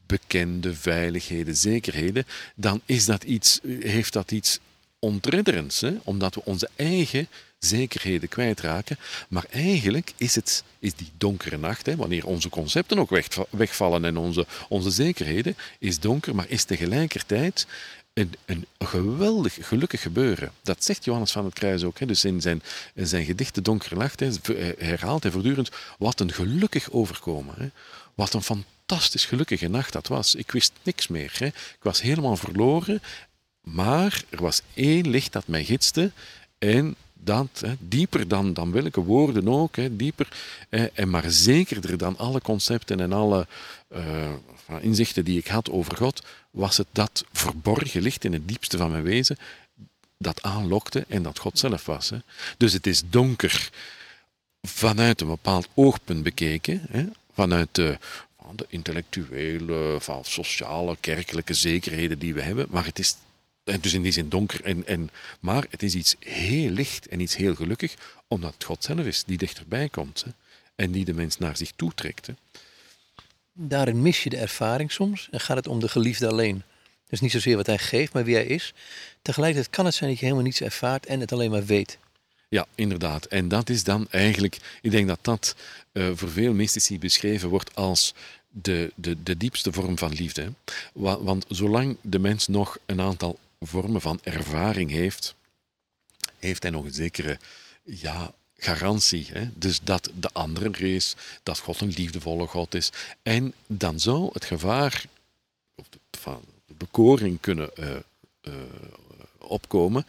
bekende 0.05 0.75
veiligheden, 0.75 1.55
zekerheden, 1.55 2.25
dan 2.55 2.81
is 2.85 3.05
dat 3.05 3.23
iets, 3.23 3.59
heeft 3.79 4.13
dat 4.13 4.31
iets 4.31 4.59
ontredderends, 4.99 5.81
hè? 5.81 5.93
omdat 6.03 6.35
we 6.35 6.45
onze 6.45 6.69
eigen 6.75 7.27
zekerheden 7.59 8.29
kwijtraken. 8.29 8.97
Maar 9.29 9.45
eigenlijk 9.49 10.13
is, 10.17 10.35
het, 10.35 10.63
is 10.79 10.93
die 10.93 11.11
donkere 11.17 11.57
nacht, 11.57 11.85
hè, 11.85 11.95
wanneer 11.95 12.25
onze 12.25 12.49
concepten 12.49 12.99
ook 12.99 13.21
wegvallen 13.49 14.05
en 14.05 14.17
onze, 14.17 14.45
onze 14.69 14.89
zekerheden, 14.89 15.55
is 15.79 15.99
donker, 15.99 16.35
maar 16.35 16.49
is 16.49 16.63
tegelijkertijd 16.63 17.67
een, 18.13 18.33
een 18.45 18.65
geweldig 18.77 19.57
gelukkig 19.61 20.01
gebeuren. 20.01 20.51
Dat 20.61 20.83
zegt 20.83 21.05
Johannes 21.05 21.31
van 21.31 21.45
het 21.45 21.53
Kruis 21.53 21.83
ook. 21.83 21.99
Hè. 21.99 22.05
Dus 22.05 22.25
in 22.25 22.41
zijn, 22.41 22.61
in 22.93 23.07
zijn 23.07 23.25
gedicht 23.25 23.63
Donkere 23.63 23.95
Nacht 23.95 24.19
hè, 24.19 24.29
herhaalt 24.77 25.23
hij 25.23 25.31
voortdurend 25.31 25.69
wat 25.97 26.19
een 26.19 26.31
gelukkig 26.31 26.91
overkomen. 26.91 27.55
Hè. 27.57 27.69
Wat 28.15 28.33
een 28.33 28.41
fantastisch 28.41 29.25
gelukkige 29.25 29.67
nacht 29.67 29.93
dat 29.93 30.07
was. 30.07 30.35
Ik 30.35 30.51
wist 30.51 30.71
niks 30.83 31.07
meer. 31.07 31.35
Hè. 31.37 31.45
Ik 31.45 31.79
was 31.81 32.01
helemaal 32.01 32.37
verloren. 32.37 33.01
Maar 33.61 34.23
er 34.29 34.41
was 34.41 34.61
één 34.73 35.09
licht 35.09 35.31
dat 35.31 35.47
mij 35.47 35.63
gidste. 35.63 36.11
En 36.57 36.95
dat, 37.23 37.47
hè, 37.59 37.73
dieper 37.79 38.27
dan, 38.27 38.53
dan 38.53 38.71
welke 38.71 39.01
woorden 39.01 39.47
ook, 39.47 39.75
hè, 39.75 39.95
dieper 39.95 40.27
hè, 40.69 40.85
en 40.85 41.09
maar 41.09 41.31
zekerder 41.31 41.97
dan 41.97 42.17
alle 42.17 42.41
concepten 42.41 42.99
en 42.99 43.13
alle 43.13 43.47
uh, 43.95 44.29
inzichten 44.79 45.25
die 45.25 45.39
ik 45.39 45.47
had 45.47 45.69
over 45.69 45.97
God, 45.97 46.23
was 46.51 46.77
het 46.77 46.87
dat 46.91 47.25
verborgen 47.31 48.01
licht 48.01 48.23
in 48.23 48.33
het 48.33 48.47
diepste 48.47 48.77
van 48.77 48.91
mijn 48.91 49.03
wezen 49.03 49.37
dat 50.17 50.41
aanlokte 50.41 51.05
en 51.07 51.23
dat 51.23 51.39
God 51.39 51.59
zelf 51.59 51.85
was. 51.85 52.09
Hè. 52.09 52.17
Dus 52.57 52.73
het 52.73 52.87
is 52.87 53.01
donker 53.09 53.69
vanuit 54.61 55.21
een 55.21 55.27
bepaald 55.27 55.67
oogpunt 55.73 56.23
bekeken, 56.23 56.81
hè, 56.89 57.05
vanuit 57.33 57.69
de, 57.71 57.97
de 58.55 58.65
intellectuele, 58.69 59.97
van 59.99 60.25
sociale, 60.25 60.97
kerkelijke 60.99 61.53
zekerheden 61.53 62.19
die 62.19 62.33
we 62.33 62.41
hebben. 62.41 62.67
Maar 62.69 62.85
het 62.85 62.99
is 62.99 63.15
dus 63.81 63.93
in 63.93 64.01
die 64.01 64.11
zin 64.11 64.29
donker. 64.29 64.63
En, 64.63 64.87
en, 64.87 65.09
maar 65.39 65.65
het 65.69 65.83
is 65.83 65.95
iets 65.95 66.15
heel 66.19 66.69
licht 66.69 67.07
en 67.07 67.19
iets 67.19 67.35
heel 67.35 67.55
gelukkig, 67.55 67.95
omdat 68.27 68.53
het 68.53 68.63
God 68.63 68.83
zelf 68.83 69.05
is 69.05 69.23
die 69.23 69.37
dichterbij 69.37 69.89
komt. 69.89 70.23
Hè, 70.25 70.31
en 70.75 70.91
die 70.91 71.05
de 71.05 71.13
mens 71.13 71.37
naar 71.37 71.57
zich 71.57 71.71
toetrekt. 71.75 72.27
Hè. 72.27 72.33
Daarin 73.53 74.01
mis 74.01 74.23
je 74.23 74.29
de 74.29 74.37
ervaring 74.37 74.91
soms 74.91 75.27
en 75.31 75.39
gaat 75.39 75.57
het 75.57 75.67
om 75.67 75.79
de 75.79 75.89
geliefde 75.89 76.27
alleen. 76.27 76.63
Dus 77.09 77.19
niet 77.19 77.31
zozeer 77.31 77.55
wat 77.55 77.65
hij 77.65 77.77
geeft, 77.77 78.13
maar 78.13 78.23
wie 78.23 78.35
hij 78.35 78.45
is. 78.45 78.73
Tegelijkertijd 79.21 79.75
kan 79.75 79.85
het 79.85 79.93
zijn 79.93 80.09
dat 80.09 80.19
je 80.19 80.25
helemaal 80.25 80.45
niets 80.45 80.61
ervaart 80.61 81.05
en 81.05 81.19
het 81.19 81.31
alleen 81.31 81.51
maar 81.51 81.65
weet. 81.65 81.97
Ja, 82.49 82.65
inderdaad. 82.75 83.25
En 83.25 83.47
dat 83.47 83.69
is 83.69 83.83
dan 83.83 84.07
eigenlijk, 84.09 84.57
ik 84.81 84.91
denk 84.91 85.07
dat 85.07 85.19
dat 85.21 85.55
uh, 85.93 86.09
voor 86.13 86.29
veel 86.29 86.53
mystici 86.53 86.99
beschreven 86.99 87.49
wordt 87.49 87.75
als 87.75 88.13
de, 88.49 88.91
de, 88.95 89.23
de 89.23 89.37
diepste 89.37 89.71
vorm 89.71 89.97
van 89.97 90.13
liefde. 90.13 90.53
Want 90.93 91.45
zolang 91.47 91.97
de 92.01 92.19
mens 92.19 92.47
nog 92.47 92.77
een 92.85 93.01
aantal 93.01 93.39
vormen 93.59 94.01
van 94.01 94.19
ervaring 94.23 94.91
heeft, 94.91 95.35
heeft 96.37 96.63
hij 96.63 96.71
nog 96.71 96.83
een 96.85 96.93
zekere 96.93 97.39
ja, 97.83 98.33
garantie. 98.57 99.27
Hè? 99.31 99.49
Dus 99.53 99.79
dat 99.83 100.11
de 100.15 100.29
andere 100.31 100.69
er 100.69 100.81
is, 100.81 101.15
dat 101.43 101.59
God 101.59 101.81
een 101.81 101.93
liefdevolle 101.95 102.47
God 102.47 102.73
is. 102.75 102.91
En 103.21 103.53
dan 103.67 103.99
zou 103.99 104.29
het 104.33 104.45
gevaar 104.45 105.05
van 106.11 106.43
de 106.65 106.73
bekoring 106.73 107.39
kunnen 107.39 107.69
uh, 107.79 107.95
uh, 108.41 108.53
opkomen 109.37 110.05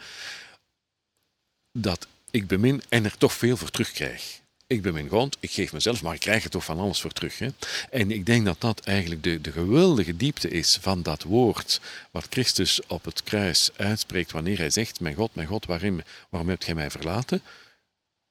dat 1.72 2.07
ik 2.30 2.46
bemin 2.46 2.82
en 2.88 3.05
er 3.05 3.18
toch 3.18 3.32
veel 3.32 3.57
voor 3.57 3.70
terugkrijg. 3.70 4.40
Ik 4.71 4.83
bemin 4.83 5.09
God, 5.09 5.37
ik 5.41 5.51
geef 5.51 5.73
mezelf, 5.73 6.03
maar 6.03 6.14
ik 6.14 6.21
krijg 6.21 6.45
er 6.45 6.51
toch 6.51 6.64
van 6.64 6.79
alles 6.79 7.01
voor 7.01 7.12
terug. 7.12 7.39
Hè? 7.39 7.49
En 7.91 8.11
ik 8.11 8.27
denk 8.27 8.45
dat 8.45 8.61
dat 8.61 8.81
eigenlijk 8.81 9.23
de, 9.23 9.41
de 9.41 9.53
geweldige 9.53 10.16
diepte 10.16 10.49
is 10.49 10.79
van 10.81 11.03
dat 11.03 11.23
woord 11.23 11.81
wat 12.11 12.27
Christus 12.31 12.81
op 12.87 13.05
het 13.05 13.23
kruis 13.23 13.71
uitspreekt 13.77 14.33
wanneer 14.33 14.59
hij 14.59 14.71
zegt, 14.71 15.01
mijn 15.01 15.14
God, 15.14 15.35
mijn 15.35 15.47
God, 15.47 15.66
waarom, 15.66 16.01
waarom 16.29 16.49
hebt 16.49 16.64
gij 16.64 16.75
mij 16.75 16.91
verlaten? 16.91 17.43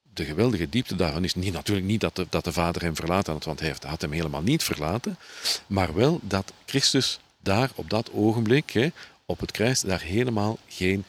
De 0.02 0.24
geweldige 0.24 0.68
diepte 0.68 0.94
daarvan 0.96 1.24
is 1.24 1.34
niet, 1.34 1.52
natuurlijk 1.52 1.86
niet 1.86 2.00
dat 2.00 2.16
de, 2.16 2.26
dat 2.30 2.44
de 2.44 2.52
Vader 2.52 2.82
hem 2.82 2.96
verlaten 2.96 3.32
had, 3.32 3.44
want 3.44 3.60
hij 3.60 3.74
had 3.80 4.00
hem 4.00 4.12
helemaal 4.12 4.42
niet 4.42 4.62
verlaten, 4.62 5.18
maar 5.66 5.94
wel 5.94 6.20
dat 6.22 6.52
Christus 6.66 7.20
daar 7.42 7.70
op 7.74 7.90
dat 7.90 8.10
ogenblik, 8.12 8.70
hè, 8.70 8.88
op 9.26 9.40
het 9.40 9.50
kruis, 9.50 9.80
daar 9.80 10.02
helemaal 10.02 10.58
geen 10.68 11.04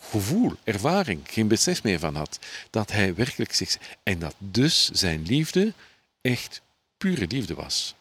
gevoel, 0.00 0.52
ervaring, 0.64 1.20
geen 1.24 1.48
besef 1.48 1.82
meer 1.82 1.98
van 1.98 2.14
had. 2.14 2.38
Dat 2.70 2.92
hij 2.92 3.14
werkelijk 3.14 3.52
zich. 3.52 3.78
En 4.02 4.18
dat 4.18 4.34
dus 4.38 4.90
zijn 4.90 5.22
liefde 5.22 5.72
echt 6.20 6.60
pure 6.96 7.26
liefde 7.26 7.54
was. 7.54 7.94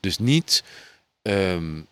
Dus 0.00 0.18
niet 0.18 0.62
um, 1.22 1.86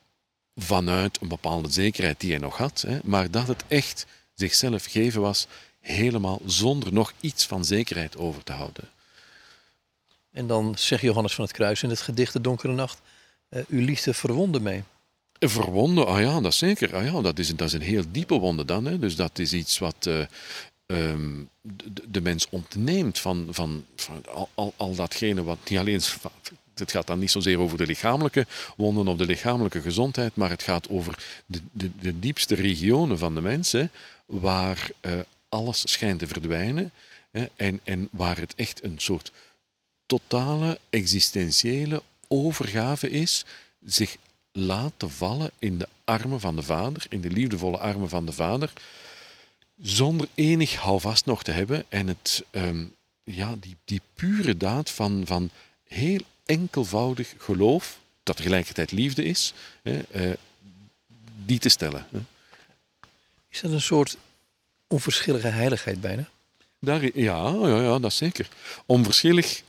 vanuit 0.57 1.20
een 1.20 1.28
bepaalde 1.28 1.70
zekerheid 1.70 2.20
die 2.20 2.30
hij 2.30 2.41
nog 2.41 2.57
had, 2.57 2.86
maar 3.05 3.30
dat 3.30 3.47
het 3.47 3.64
echt 3.68 4.07
zichzelf 4.34 4.84
geven 4.84 5.20
was, 5.20 5.47
helemaal 5.80 6.41
zonder 6.47 6.93
nog 6.93 7.12
iets 7.20 7.47
van 7.47 7.64
zekerheid 7.64 8.16
over 8.16 8.45
te 8.45 8.53
houden. 8.53 8.89
En 10.32 10.47
dan 10.47 10.78
zegt 10.78 11.03
Johannes 11.03 11.34
van 11.34 11.45
het 11.45 11.53
Kruis 11.53 11.82
in 11.82 11.91
het 11.91 12.01
gedicht 12.01 12.32
De 12.32 12.41
Donkere 12.41 12.72
Nacht: 12.72 13.01
uh, 13.51 13.62
Uw 13.68 13.84
liefde 13.84 14.14
verwonde 14.14 14.61
mij. 14.61 14.84
Verwonden, 15.39 16.07
ah 16.07 16.20
ja, 16.20 16.41
dat 16.41 16.55
zeker. 16.55 16.97
Ah 16.97 17.05
ja, 17.05 17.20
dat, 17.20 17.39
is, 17.39 17.57
dat 17.57 17.66
is 17.66 17.72
een 17.72 17.80
heel 17.80 18.05
diepe 18.11 18.39
wonde 18.39 18.64
dan. 18.64 18.84
Hè. 18.84 18.99
Dus 18.99 19.16
dat 19.16 19.39
is 19.39 19.53
iets 19.53 19.78
wat 19.78 20.07
uh, 20.09 20.24
um, 20.86 21.49
de, 21.61 22.03
de, 22.09 22.20
mens 22.20 22.47
ontneemt 22.51 23.18
van, 23.18 23.47
van, 23.51 23.84
van 23.97 24.24
al, 24.26 24.49
al, 24.55 24.72
al, 24.76 24.95
datgene 24.95 25.43
wat 25.43 25.59
niet 25.68 25.78
alleen. 25.78 26.01
Het 26.74 26.91
gaat 26.91 27.07
dan 27.07 27.18
niet 27.18 27.30
zozeer 27.30 27.59
over 27.59 27.78
de 27.78 27.86
lichamelijke 27.86 28.47
wonden 28.76 29.09
of 29.09 29.16
de 29.16 29.26
lichamelijke 29.26 29.80
gezondheid, 29.80 30.36
maar 30.36 30.51
het 30.51 30.62
gaat 30.62 30.89
over 30.89 31.43
de, 31.47 31.61
de, 31.72 31.91
de 32.01 32.18
diepste 32.18 32.55
regionen 32.55 33.18
van 33.18 33.34
de 33.34 33.41
mens, 33.41 33.74
waar 34.26 34.91
uh, 35.01 35.12
alles 35.49 35.82
schijnt 35.91 36.18
te 36.18 36.26
verdwijnen 36.26 36.93
hè, 37.30 37.47
en, 37.57 37.80
en 37.84 38.09
waar 38.12 38.39
het 38.39 38.55
echt 38.55 38.84
een 38.84 38.99
soort 38.99 39.32
totale 40.07 40.78
existentiële 40.91 42.03
overgave 42.28 43.11
is, 43.11 43.45
zich 43.84 44.16
laten 44.59 45.11
vallen 45.11 45.50
in 45.59 45.78
de 45.78 45.88
armen 46.04 46.40
van 46.40 46.56
de 46.56 46.62
Vader, 46.62 47.06
in 47.09 47.20
de 47.20 47.30
liefdevolle 47.30 47.78
armen 47.78 48.09
van 48.09 48.26
de 48.26 48.32
Vader, 48.32 48.72
zonder 49.80 50.28
enig 50.34 50.74
houvast 50.74 51.26
nog 51.26 51.42
te 51.42 51.50
hebben 51.50 51.84
en 51.88 52.06
het, 52.06 52.44
um, 52.50 52.94
ja, 53.24 53.54
die, 53.61 53.76
die 53.84 54.00
pure 54.14 54.56
daad 54.56 54.90
van, 54.90 55.22
van 55.26 55.50
heel 55.88 56.20
enkelvoudig 56.44 57.34
geloof, 57.38 57.98
dat 58.22 58.36
tegelijkertijd 58.36 58.92
liefde 58.92 59.24
is, 59.24 59.52
hè, 59.82 60.00
uh, 60.14 60.34
die 61.44 61.59
te 61.59 61.68
stellen. 61.68 62.06
Hè. 62.11 62.18
Is 63.48 63.61
dat 63.61 63.70
een 63.72 63.80
soort 63.80 64.16
onverschillige 64.86 65.48
heiligheid 65.48 66.00
bijna? 66.00 66.28
Daar, 66.78 67.18
ja, 67.18 67.48
ja, 67.50 67.82
ja, 67.82 67.98
dat 67.98 68.12
zeker. 68.12 68.48
Onverschillig 68.86 69.62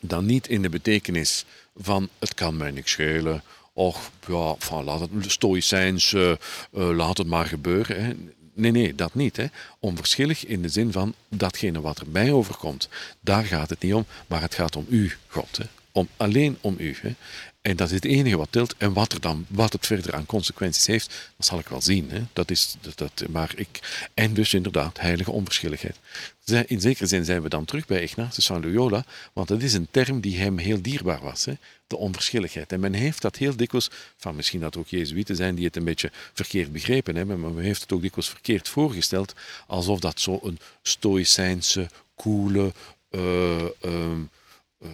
dan 0.00 0.26
niet 0.26 0.48
in 0.48 0.62
de 0.62 0.68
betekenis 0.68 1.44
van 1.76 2.08
het 2.18 2.34
kan 2.34 2.56
mij 2.56 2.70
niks 2.70 2.90
schelen 2.90 3.42
och, 3.76 4.10
ja, 4.26 4.56
laat 4.82 5.00
het 5.00 5.10
stoïcijns, 5.26 6.12
uh, 6.12 6.30
uh, 6.30 6.36
laat 6.96 7.18
het 7.18 7.26
maar 7.26 7.46
gebeuren. 7.46 8.04
Hè. 8.04 8.12
Nee, 8.54 8.70
nee, 8.70 8.94
dat 8.94 9.14
niet. 9.14 9.36
Hè. 9.36 9.46
Onverschillig 9.78 10.46
in 10.46 10.62
de 10.62 10.68
zin 10.68 10.92
van 10.92 11.14
datgene 11.28 11.80
wat 11.80 11.98
er 11.98 12.08
mij 12.08 12.32
overkomt. 12.32 12.88
Daar 13.20 13.44
gaat 13.44 13.70
het 13.70 13.82
niet 13.82 13.94
om, 13.94 14.06
maar 14.26 14.40
het 14.40 14.54
gaat 14.54 14.76
om 14.76 14.86
u, 14.88 15.12
God. 15.26 15.56
Hè. 15.56 15.64
Om, 15.96 16.08
alleen 16.16 16.58
om 16.60 16.74
u. 16.78 16.96
Hè. 17.00 17.14
En 17.62 17.76
dat 17.76 17.88
is 17.88 17.94
het 17.94 18.04
enige 18.04 18.36
wat 18.36 18.48
tilt. 18.50 18.74
En 18.78 18.92
wat, 18.92 19.12
er 19.12 19.20
dan, 19.20 19.46
wat 19.48 19.72
het 19.72 19.86
verder 19.86 20.14
aan 20.14 20.26
consequenties 20.26 20.86
heeft, 20.86 21.32
dat 21.36 21.46
zal 21.46 21.58
ik 21.58 21.68
wel 21.68 21.82
zien. 21.82 22.10
Hè. 22.10 22.22
Dat 22.32 22.50
is, 22.50 22.76
dat, 22.94 23.24
maar 23.30 23.52
ik, 23.56 24.08
en 24.14 24.34
dus 24.34 24.54
inderdaad, 24.54 25.00
heilige 25.00 25.30
onverschilligheid. 25.30 25.96
In 26.66 26.80
zekere 26.80 27.06
zin 27.06 27.24
zijn 27.24 27.42
we 27.42 27.48
dan 27.48 27.64
terug 27.64 27.86
bij 27.86 28.02
Ignatius 28.02 28.46
van 28.46 28.60
Loyola, 28.60 29.04
want 29.32 29.48
dat 29.48 29.62
is 29.62 29.74
een 29.74 29.88
term 29.90 30.20
die 30.20 30.38
hem 30.38 30.58
heel 30.58 30.82
dierbaar 30.82 31.20
was. 31.20 31.44
Hè. 31.44 31.52
De 31.86 31.96
onverschilligheid. 31.96 32.72
En 32.72 32.80
men 32.80 32.92
heeft 32.92 33.22
dat 33.22 33.36
heel 33.36 33.56
dikwijls, 33.56 33.90
van 34.16 34.36
misschien 34.36 34.60
dat 34.60 34.76
ook 34.76 34.88
Jezuïeten 34.88 35.36
zijn 35.36 35.54
die 35.54 35.64
het 35.64 35.76
een 35.76 35.84
beetje 35.84 36.10
verkeerd 36.32 36.72
begrepen 36.72 37.16
hebben, 37.16 37.40
maar 37.40 37.50
men 37.50 37.64
heeft 37.64 37.80
het 37.80 37.92
ook 37.92 38.02
dikwijls 38.02 38.30
verkeerd 38.30 38.68
voorgesteld, 38.68 39.34
alsof 39.66 40.00
dat 40.00 40.20
zo 40.20 40.38
een 40.42 40.58
stoïcijnse, 40.82 41.90
koele, 42.14 42.72
uh, 43.10 43.64
uh, 43.84 44.18
uh, 44.82 44.90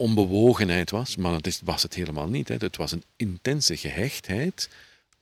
onbewogenheid 0.00 0.90
was, 0.90 1.16
maar 1.16 1.40
dat 1.40 1.60
was 1.64 1.82
het 1.82 1.94
helemaal 1.94 2.28
niet. 2.28 2.48
Hè. 2.48 2.54
Het 2.58 2.76
was 2.76 2.92
een 2.92 3.04
intense 3.16 3.76
gehechtheid 3.76 4.68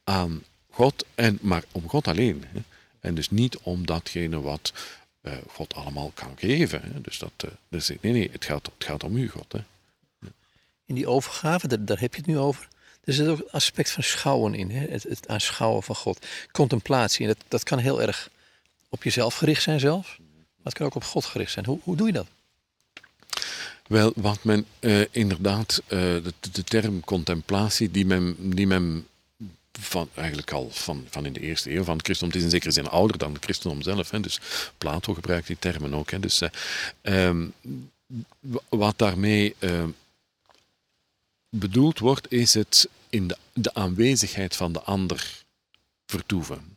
aan 0.05 0.43
God, 0.71 1.05
en, 1.15 1.39
maar 1.41 1.65
om 1.73 1.89
God 1.89 2.09
alleen. 2.09 2.45
Hè. 2.53 2.61
En 3.01 3.15
dus 3.15 3.31
niet 3.31 3.59
om 3.59 3.87
datgene 3.87 4.41
wat 4.41 4.73
uh, 5.23 5.33
God 5.49 5.75
allemaal 5.75 6.11
kan 6.15 6.33
geven. 6.37 6.81
Hè. 6.83 7.01
Dus, 7.01 7.19
dat, 7.19 7.33
uh, 7.45 7.51
dus 7.69 7.89
nee, 8.01 8.13
nee, 8.13 8.29
het 8.33 8.45
gaat, 8.45 8.71
het 8.79 8.85
gaat 8.85 9.05
om 9.05 9.17
u, 9.17 9.29
God. 9.29 9.53
Hè. 9.53 9.61
In 10.85 10.95
die 10.95 11.09
overgave, 11.09 11.85
daar, 11.85 12.01
heb 12.01 12.15
je 12.15 12.21
het 12.21 12.31
nu 12.31 12.39
over. 12.39 12.69
Er 13.05 13.13
zit 13.13 13.29
ook 13.29 13.39
het 13.39 13.53
aspect 13.53 13.91
van 13.91 14.03
schouwen 14.03 14.55
in, 14.55 14.71
hè? 14.71 14.87
Het, 14.87 15.03
het 15.03 15.29
aanschouwen 15.29 15.83
van 15.83 15.95
God. 15.95 16.27
Contemplatie, 16.53 17.27
en 17.27 17.35
dat, 17.35 17.45
dat 17.49 17.63
kan 17.63 17.79
heel 17.79 18.03
erg 18.03 18.31
op 18.89 19.03
jezelf 19.03 19.35
gericht 19.35 19.63
zijn 19.63 19.81
zelfs. 19.81 20.19
Maar 20.19 20.63
het 20.63 20.75
kan 20.75 20.87
ook 20.87 20.95
op 20.95 21.05
God 21.05 21.25
gericht 21.25 21.53
zijn. 21.53 21.65
Hoe, 21.65 21.79
hoe 21.83 21.97
doe 21.97 22.07
je 22.07 22.13
dat? 22.13 22.27
Wel, 23.89 24.13
wat 24.17 24.45
men 24.45 24.67
uh, 24.81 25.05
inderdaad, 25.11 25.83
uh, 25.85 25.91
de, 25.99 26.33
de, 26.53 26.65
term 26.65 27.01
contemplatie, 27.01 27.91
die 27.91 28.07
men, 28.07 28.37
die 28.39 28.67
men 28.67 29.07
van, 29.81 30.09
eigenlijk 30.15 30.53
al 30.53 30.71
van, 30.71 31.07
van 31.11 31.27
in 31.27 31.33
de 31.33 31.41
eerste 31.41 31.71
eeuw 31.75 31.85
van 31.85 31.97
het 31.97 32.05
christendom, 32.05 32.37
het 32.39 32.47
is 32.47 32.53
in 32.53 32.61
zekere 32.61 32.83
zin 32.83 32.91
ouder 32.91 33.19
dan 33.19 33.33
het 33.33 33.45
christendom 33.45 33.83
zelf, 33.83 34.11
hè, 34.11 34.21
dus 34.21 34.41
Plato 34.79 35.15
gebruikt 35.15 35.47
die 35.47 35.59
termen 35.59 35.95
ook. 35.95 36.11
Hè, 36.11 36.21
dus, 36.21 36.43
uh, 36.43 36.49
um, 37.27 37.53
wat 38.69 38.99
daarmee 38.99 39.55
bedoeld 41.49 41.99
wordt, 41.99 42.33
is 42.33 42.55
het 42.55 42.89
in 43.09 43.29
de, 43.29 43.37
de 43.53 43.75
aanwezigheid 43.75 44.57
van 44.57 44.73
de 44.73 44.81
ander 44.81 45.45
vertoeven. 46.07 46.77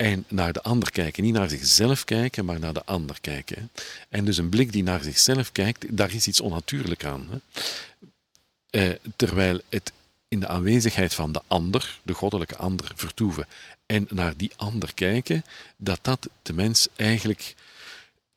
En 0.00 0.24
naar 0.28 0.52
de 0.52 0.62
ander 0.62 0.90
kijken. 0.90 1.22
Niet 1.22 1.34
naar 1.34 1.48
zichzelf 1.48 2.04
kijken, 2.04 2.44
maar 2.44 2.58
naar 2.58 2.72
de 2.72 2.84
ander 2.84 3.20
kijken. 3.20 3.70
En 4.08 4.24
dus 4.24 4.36
een 4.36 4.48
blik 4.48 4.72
die 4.72 4.82
naar 4.82 5.02
zichzelf 5.02 5.52
kijkt, 5.52 5.96
daar 5.96 6.14
is 6.14 6.26
iets 6.26 6.40
onnatuurlijk 6.40 7.04
aan. 7.04 7.42
Eh, 8.70 8.90
terwijl 9.16 9.60
het 9.68 9.92
in 10.28 10.40
de 10.40 10.48
aanwezigheid 10.48 11.14
van 11.14 11.32
de 11.32 11.42
ander, 11.46 12.00
de 12.02 12.14
goddelijke 12.14 12.56
ander, 12.56 12.92
vertoeven 12.94 13.46
en 13.86 14.06
naar 14.10 14.36
die 14.36 14.52
ander 14.56 14.94
kijken, 14.94 15.44
dat 15.76 15.98
dat 16.02 16.28
de 16.42 16.52
mens 16.52 16.88
eigenlijk 16.96 17.54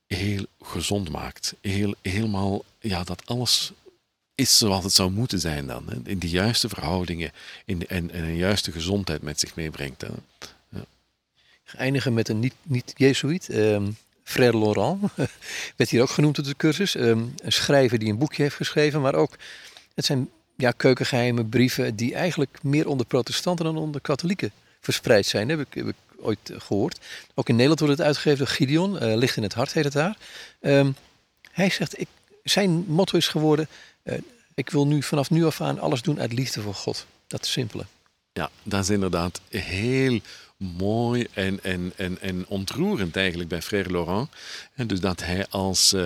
heel 0.08 0.46
gezond 0.62 1.10
maakt. 1.10 1.54
Heel, 1.62 1.96
helemaal, 2.02 2.66
ja, 2.80 3.04
dat 3.04 3.26
alles 3.26 3.72
is 4.36 4.58
zoals 4.58 4.84
het 4.84 4.94
zou 4.94 5.12
moeten 5.12 5.40
zijn 5.40 5.68
dan. 5.68 5.90
Hè? 5.90 5.96
In 6.04 6.20
de 6.20 6.30
juiste 6.30 6.70
verhoudingen 6.70 7.32
in 7.66 7.88
en, 7.88 8.12
en 8.12 8.24
een 8.24 8.36
juiste 8.36 8.72
gezondheid 8.72 9.22
met 9.22 9.40
zich 9.40 9.56
meebrengt. 9.56 10.02
Hè? 10.02 10.10
Eindigen 11.78 12.14
met 12.14 12.30
een 12.30 12.52
niet-Jezuïet, 12.64 13.48
niet 13.48 13.58
ehm, 13.58 13.92
Frère 14.24 14.58
Laurent, 14.58 15.02
werd 15.78 15.90
hier 15.90 16.02
ook 16.02 16.10
genoemd 16.10 16.40
op 16.40 16.46
de 16.46 16.56
cursus. 16.56 16.96
Ehm, 16.96 17.24
een 17.38 17.52
schrijver 17.52 18.00
die 18.00 18.10
een 18.10 18.18
boekje 18.18 18.42
heeft 18.42 18.56
geschreven, 18.56 19.02
maar 19.02 19.16
ook, 19.16 19.38
het 19.96 20.06
zijn 20.06 20.30
ja, 20.56 20.72
keukengeheimen, 20.72 21.50
brieven 21.50 21.96
die 21.96 22.16
eigenlijk 22.16 22.58
meer 22.64 22.88
onder 22.88 23.06
protestanten 23.06 23.66
dan 23.66 23.78
onder 23.78 24.02
katholieken 24.02 24.52
verspreid 24.80 25.26
zijn, 25.26 25.50
heb 25.50 25.60
ik, 25.60 25.94
ooit 26.20 26.52
gehoord. 26.58 27.00
Ook 27.34 27.50
in 27.50 27.54
Nederland 27.54 27.80
wordt 27.80 27.98
het 27.98 28.08
uitgegeven 28.08 28.38
door 28.38 28.48
Gideon, 28.48 29.04
uh, 29.04 29.16
Licht 29.16 29.38
in 29.38 29.44
het 29.44 29.54
Hart 29.54 29.74
heet 29.74 29.84
het 29.84 29.94
daar. 29.94 30.18
Ehm, 30.60 30.92
hij 31.52 31.70
zegt, 31.70 32.00
ik, 32.00 32.08
zijn 32.44 32.86
motto 32.88 33.18
is 33.18 33.28
geworden, 33.28 33.68
uh, 34.04 34.18
ik 34.54 34.70
wil 34.70 34.88
nu 34.88 35.04
vanaf 35.04 35.30
nu 35.30 35.46
af 35.46 35.62
aan 35.62 35.80
alles 35.80 36.02
doen 36.02 36.20
uit 36.20 36.34
liefde 36.34 36.62
voor 36.62 36.76
God. 36.76 37.06
Dat 37.28 37.44
is 37.46 37.52
simpele. 37.52 37.86
Ja, 38.34 38.50
dat 38.64 38.84
is 38.84 38.90
inderdaad 38.90 39.42
heel 39.50 40.20
mooi 40.78 41.28
en, 41.34 41.64
en, 41.64 41.94
en, 41.96 42.22
en 42.22 42.46
ontroerend 42.48 43.16
eigenlijk 43.16 43.50
bij 43.50 43.62
Frère 43.62 43.92
Laurent. 43.92 44.30
En 44.76 44.88
dus 44.88 45.00
dat 45.00 45.24
hij 45.24 45.48
als 45.50 45.94
uh, 45.94 46.06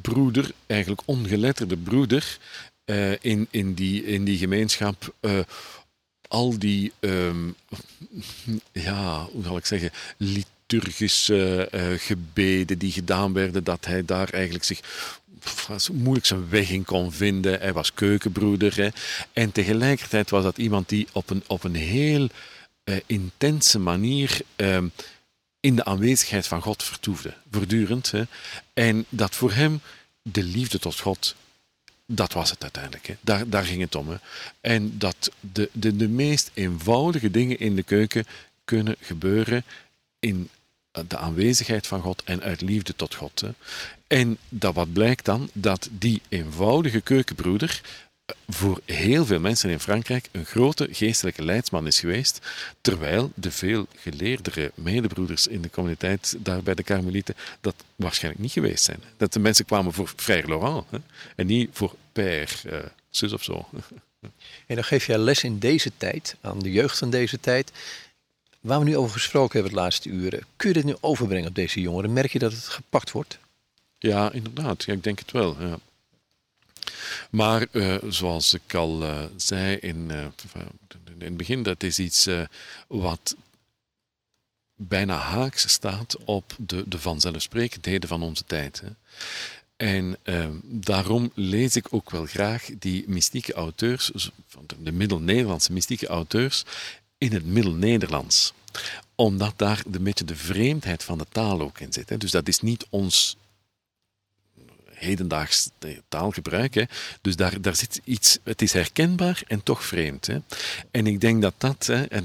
broeder, 0.00 0.50
eigenlijk 0.66 1.02
ongeletterde 1.04 1.76
broeder, 1.76 2.38
uh, 2.86 3.12
in, 3.20 3.46
in, 3.50 3.74
die, 3.74 4.04
in 4.04 4.24
die 4.24 4.38
gemeenschap 4.38 5.14
uh, 5.20 5.38
al 6.28 6.58
die, 6.58 6.92
um, 7.00 7.54
ja, 8.72 9.24
hoe 9.32 9.42
zal 9.42 9.56
ik 9.56 9.66
zeggen, 9.66 9.90
liturgische 10.16 11.68
gebeden 11.98 12.78
die 12.78 12.92
gedaan 12.92 13.32
werden, 13.32 13.64
dat 13.64 13.84
hij 13.84 14.04
daar 14.04 14.28
eigenlijk 14.28 14.64
zich 14.64 14.80
moeilijk 15.92 16.26
zijn 16.26 16.48
weg 16.48 16.70
in 16.70 16.84
kon 16.84 17.12
vinden. 17.12 17.60
Hij 17.60 17.72
was 17.72 17.94
keukenbroeder. 17.94 18.76
Hè. 18.76 18.88
En 19.32 19.52
tegelijkertijd 19.52 20.30
was 20.30 20.42
dat 20.42 20.58
iemand 20.58 20.88
die 20.88 21.06
op 21.12 21.30
een, 21.30 21.42
op 21.46 21.64
een 21.64 21.74
heel 21.74 22.28
intense 23.06 23.78
manier 23.78 24.40
uh, 24.56 24.78
in 25.60 25.76
de 25.76 25.84
aanwezigheid 25.84 26.46
van 26.46 26.62
God 26.62 26.82
vertoefde. 26.82 27.34
Voortdurend. 27.50 28.10
Hè. 28.10 28.22
En 28.72 29.04
dat 29.08 29.34
voor 29.34 29.52
hem 29.52 29.80
de 30.22 30.42
liefde 30.42 30.78
tot 30.78 31.00
God 31.00 31.34
dat 32.12 32.32
was 32.32 32.50
het 32.50 32.62
uiteindelijk. 32.62 33.06
Hè. 33.06 33.14
Daar, 33.20 33.48
daar 33.48 33.64
ging 33.64 33.80
het 33.80 33.94
om. 33.94 34.08
Hè. 34.08 34.16
En 34.60 34.98
dat 34.98 35.30
de, 35.40 35.68
de, 35.72 35.96
de 35.96 36.08
meest 36.08 36.50
eenvoudige 36.54 37.30
dingen 37.30 37.58
in 37.58 37.76
de 37.76 37.82
keuken 37.82 38.26
kunnen 38.64 38.96
gebeuren 39.00 39.64
in 40.18 40.48
de 41.08 41.16
aanwezigheid 41.16 41.86
van 41.86 42.00
God 42.00 42.22
en 42.24 42.42
uit 42.42 42.60
liefde 42.60 42.96
tot 42.96 43.14
God. 43.14 43.40
Hè. 43.40 43.48
En 44.06 44.38
dat 44.48 44.74
wat 44.74 44.92
blijkt 44.92 45.24
dan? 45.24 45.50
Dat 45.52 45.88
die 45.92 46.22
eenvoudige 46.28 47.00
keukenbroeder 47.00 47.80
eh, 47.80 48.09
voor 48.48 48.80
heel 48.84 49.26
veel 49.26 49.40
mensen 49.40 49.70
in 49.70 49.80
Frankrijk 49.80 50.28
een 50.32 50.44
grote 50.44 50.88
geestelijke 50.90 51.44
leidsman 51.44 51.86
is 51.86 52.00
geweest, 52.00 52.46
terwijl 52.80 53.32
de 53.34 53.50
veel 53.50 53.86
geleerdere 53.96 54.72
medebroeders 54.74 55.46
in 55.46 55.62
de 55.62 55.70
communiteit 55.70 56.36
daar 56.38 56.62
bij 56.62 56.74
de 56.74 56.82
Karmelieten 56.82 57.34
dat 57.60 57.74
waarschijnlijk 57.96 58.42
niet 58.42 58.52
geweest 58.52 58.84
zijn. 58.84 59.02
Dat 59.16 59.32
de 59.32 59.40
mensen 59.40 59.64
kwamen 59.64 59.92
voor 59.92 60.12
Frère 60.16 60.48
Laurent 60.48 60.84
hè, 60.90 60.98
en 61.36 61.46
niet 61.46 61.70
voor 61.72 61.94
Père, 62.12 62.54
uh, 62.66 62.78
zus 63.10 63.32
of 63.32 63.42
zo. 63.42 63.68
En 64.66 64.74
dan 64.74 64.84
geef 64.84 65.06
jij 65.06 65.18
les 65.18 65.44
in 65.44 65.58
deze 65.58 65.92
tijd, 65.96 66.36
aan 66.40 66.58
de 66.58 66.72
jeugd 66.72 66.98
van 66.98 67.10
deze 67.10 67.40
tijd. 67.40 67.72
Waar 68.60 68.78
we 68.78 68.84
nu 68.84 68.96
over 68.96 69.12
gesproken 69.12 69.52
hebben 69.52 69.72
de 69.72 69.80
laatste 69.82 70.08
uren, 70.08 70.44
kun 70.56 70.68
je 70.68 70.74
dit 70.74 70.84
nu 70.84 70.94
overbrengen 71.00 71.48
op 71.48 71.54
deze 71.54 71.80
jongeren? 71.80 72.12
Merk 72.12 72.32
je 72.32 72.38
dat 72.38 72.52
het 72.52 72.64
gepakt 72.64 73.10
wordt? 73.10 73.38
Ja, 73.98 74.32
inderdaad. 74.32 74.84
Ja, 74.84 74.92
ik 74.92 75.04
denk 75.04 75.18
het 75.18 75.30
wel. 75.30 75.56
Ja. 75.60 75.78
Maar 77.30 77.66
uh, 77.72 77.96
zoals 78.08 78.54
ik 78.54 78.74
al 78.74 79.02
uh, 79.02 79.22
zei 79.36 79.76
in, 79.76 80.10
uh, 80.10 80.24
in 81.04 81.24
het 81.24 81.36
begin, 81.36 81.62
dat 81.62 81.82
is 81.82 81.98
iets 81.98 82.28
wat 82.86 83.36
bijna 84.76 85.16
haaks 85.16 85.68
staat 85.68 86.16
op 86.24 86.54
de, 86.58 86.84
de 86.88 86.98
vanzelfsprekendheden 86.98 88.08
van 88.08 88.22
onze 88.22 88.44
tijd. 88.44 88.80
Hè. 88.80 88.88
En 89.76 90.16
daarom 90.62 91.32
lees 91.34 91.76
ik 91.76 91.86
ook 91.90 92.10
wel 92.10 92.26
graag 92.26 92.68
die 92.78 93.04
mystieke 93.06 93.52
auteurs, 93.52 94.10
de 94.78 94.92
middel-Nederlandse 94.92 95.72
mystieke 95.72 96.06
auteurs, 96.06 96.64
in 97.18 97.32
het 97.32 97.46
middel-Nederlands 97.46 98.52
omdat 99.14 99.52
daar 99.56 99.82
een 99.92 100.02
beetje 100.02 100.24
de 100.24 100.36
vreemdheid 100.36 101.04
van 101.04 101.18
de 101.18 101.26
taal 101.32 101.60
ook 101.60 101.80
in 101.80 101.92
zit. 101.92 102.08
Hè. 102.08 102.16
Dus 102.16 102.30
dat 102.30 102.48
is 102.48 102.60
niet 102.60 102.86
ons 102.90 103.36
hedendaags 105.00 105.70
taalgebruik. 106.08 106.74
Hè. 106.74 106.84
Dus 107.20 107.36
daar, 107.36 107.60
daar 107.60 107.76
zit 107.76 108.00
iets, 108.04 108.38
het 108.42 108.62
is 108.62 108.72
herkenbaar 108.72 109.42
en 109.46 109.62
toch 109.62 109.84
vreemd. 109.84 110.26
Hè. 110.26 110.38
En 110.90 111.06
ik 111.06 111.20
denk 111.20 111.42
dat 111.42 111.54
dat, 111.58 111.86
hè, 111.86 112.04
en 112.04 112.24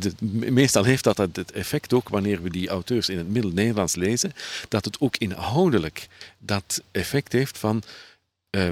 meestal 0.54 0.84
heeft 0.84 1.04
dat 1.04 1.18
het 1.18 1.52
effect 1.52 1.94
ook 1.94 2.10
wanneer 2.10 2.42
we 2.42 2.50
die 2.50 2.70
auteurs 2.70 3.10
in 3.10 3.18
het 3.18 3.30
Middel-Nederlands 3.30 3.96
lezen, 3.96 4.34
dat 4.68 4.86
het 4.86 5.00
ook 5.00 5.18
inhoudelijk 5.18 6.08
dat 6.38 6.82
effect 6.92 7.32
heeft 7.32 7.58
van, 7.58 7.84
uh, 8.52 8.70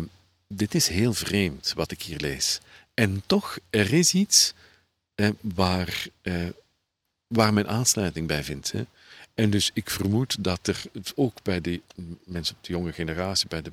dit 0.48 0.76
is 0.76 0.88
heel 0.88 1.14
vreemd 1.14 1.74
wat 1.76 1.92
ik 1.92 2.02
hier 2.02 2.20
lees. 2.20 2.60
En 2.94 3.24
toch, 3.26 3.58
er 3.70 3.94
is 3.94 4.14
iets 4.14 4.54
waar, 5.42 6.08
uh, 6.24 6.48
waar 7.28 7.54
men 7.54 7.68
aansluiting 7.68 8.28
bij 8.28 8.44
vindt. 8.44 8.72
Hè. 8.72 8.86
En 9.34 9.50
dus 9.50 9.72
ik 9.74 9.90
vermoed 9.90 10.44
dat 10.44 10.68
er 10.68 10.82
ook 11.16 11.44
bij 11.44 11.62
de 11.62 11.82
mensen 12.26 12.56
op 12.56 12.64
de 12.64 12.74
jonge 12.74 12.94
generatie, 12.94 13.48
bij 13.48 13.62
de, 13.62 13.72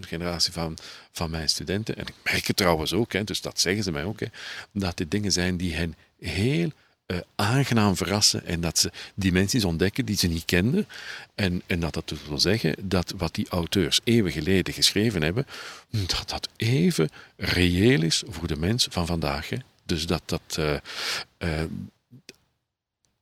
generatie 0.00 0.52
van, 0.52 0.78
van 1.12 1.30
mijn 1.30 1.48
studenten, 1.48 1.96
en 1.96 2.06
ik 2.06 2.14
merk 2.24 2.46
het 2.46 2.56
trouwens 2.56 2.92
ook, 2.92 3.12
hè, 3.12 3.24
dus 3.24 3.40
dat 3.40 3.60
zeggen 3.60 3.82
ze 3.82 3.92
mij 3.92 4.04
ook, 4.04 4.20
hè, 4.20 4.26
dat 4.72 4.96
dit 4.96 5.10
dingen 5.10 5.32
zijn 5.32 5.56
die 5.56 5.74
hen 5.74 5.94
heel 6.18 6.70
uh, 7.06 7.18
aangenaam 7.34 7.96
verrassen 7.96 8.46
en 8.46 8.60
dat 8.60 8.78
ze 8.78 8.90
dimensies 9.14 9.64
ontdekken 9.64 10.04
die 10.04 10.16
ze 10.16 10.26
niet 10.26 10.44
kenden. 10.44 10.86
En, 11.34 11.62
en 11.66 11.80
dat 11.80 11.94
dat 11.94 12.08
dus 12.08 12.18
wil 12.28 12.40
zeggen 12.40 12.74
dat 12.82 13.14
wat 13.16 13.34
die 13.34 13.48
auteurs 13.48 14.00
eeuwen 14.04 14.32
geleden 14.32 14.74
geschreven 14.74 15.22
hebben, 15.22 15.46
dat 15.90 16.24
dat 16.26 16.48
even 16.56 17.10
reëel 17.36 18.02
is 18.02 18.22
voor 18.28 18.46
de 18.46 18.56
mens 18.56 18.86
van 18.90 19.06
vandaag. 19.06 19.48
Hè. 19.48 19.56
Dus 19.84 20.06
dat 20.06 20.22
dat. 20.24 20.56
Uh, 20.58 20.76
uh, 21.38 21.62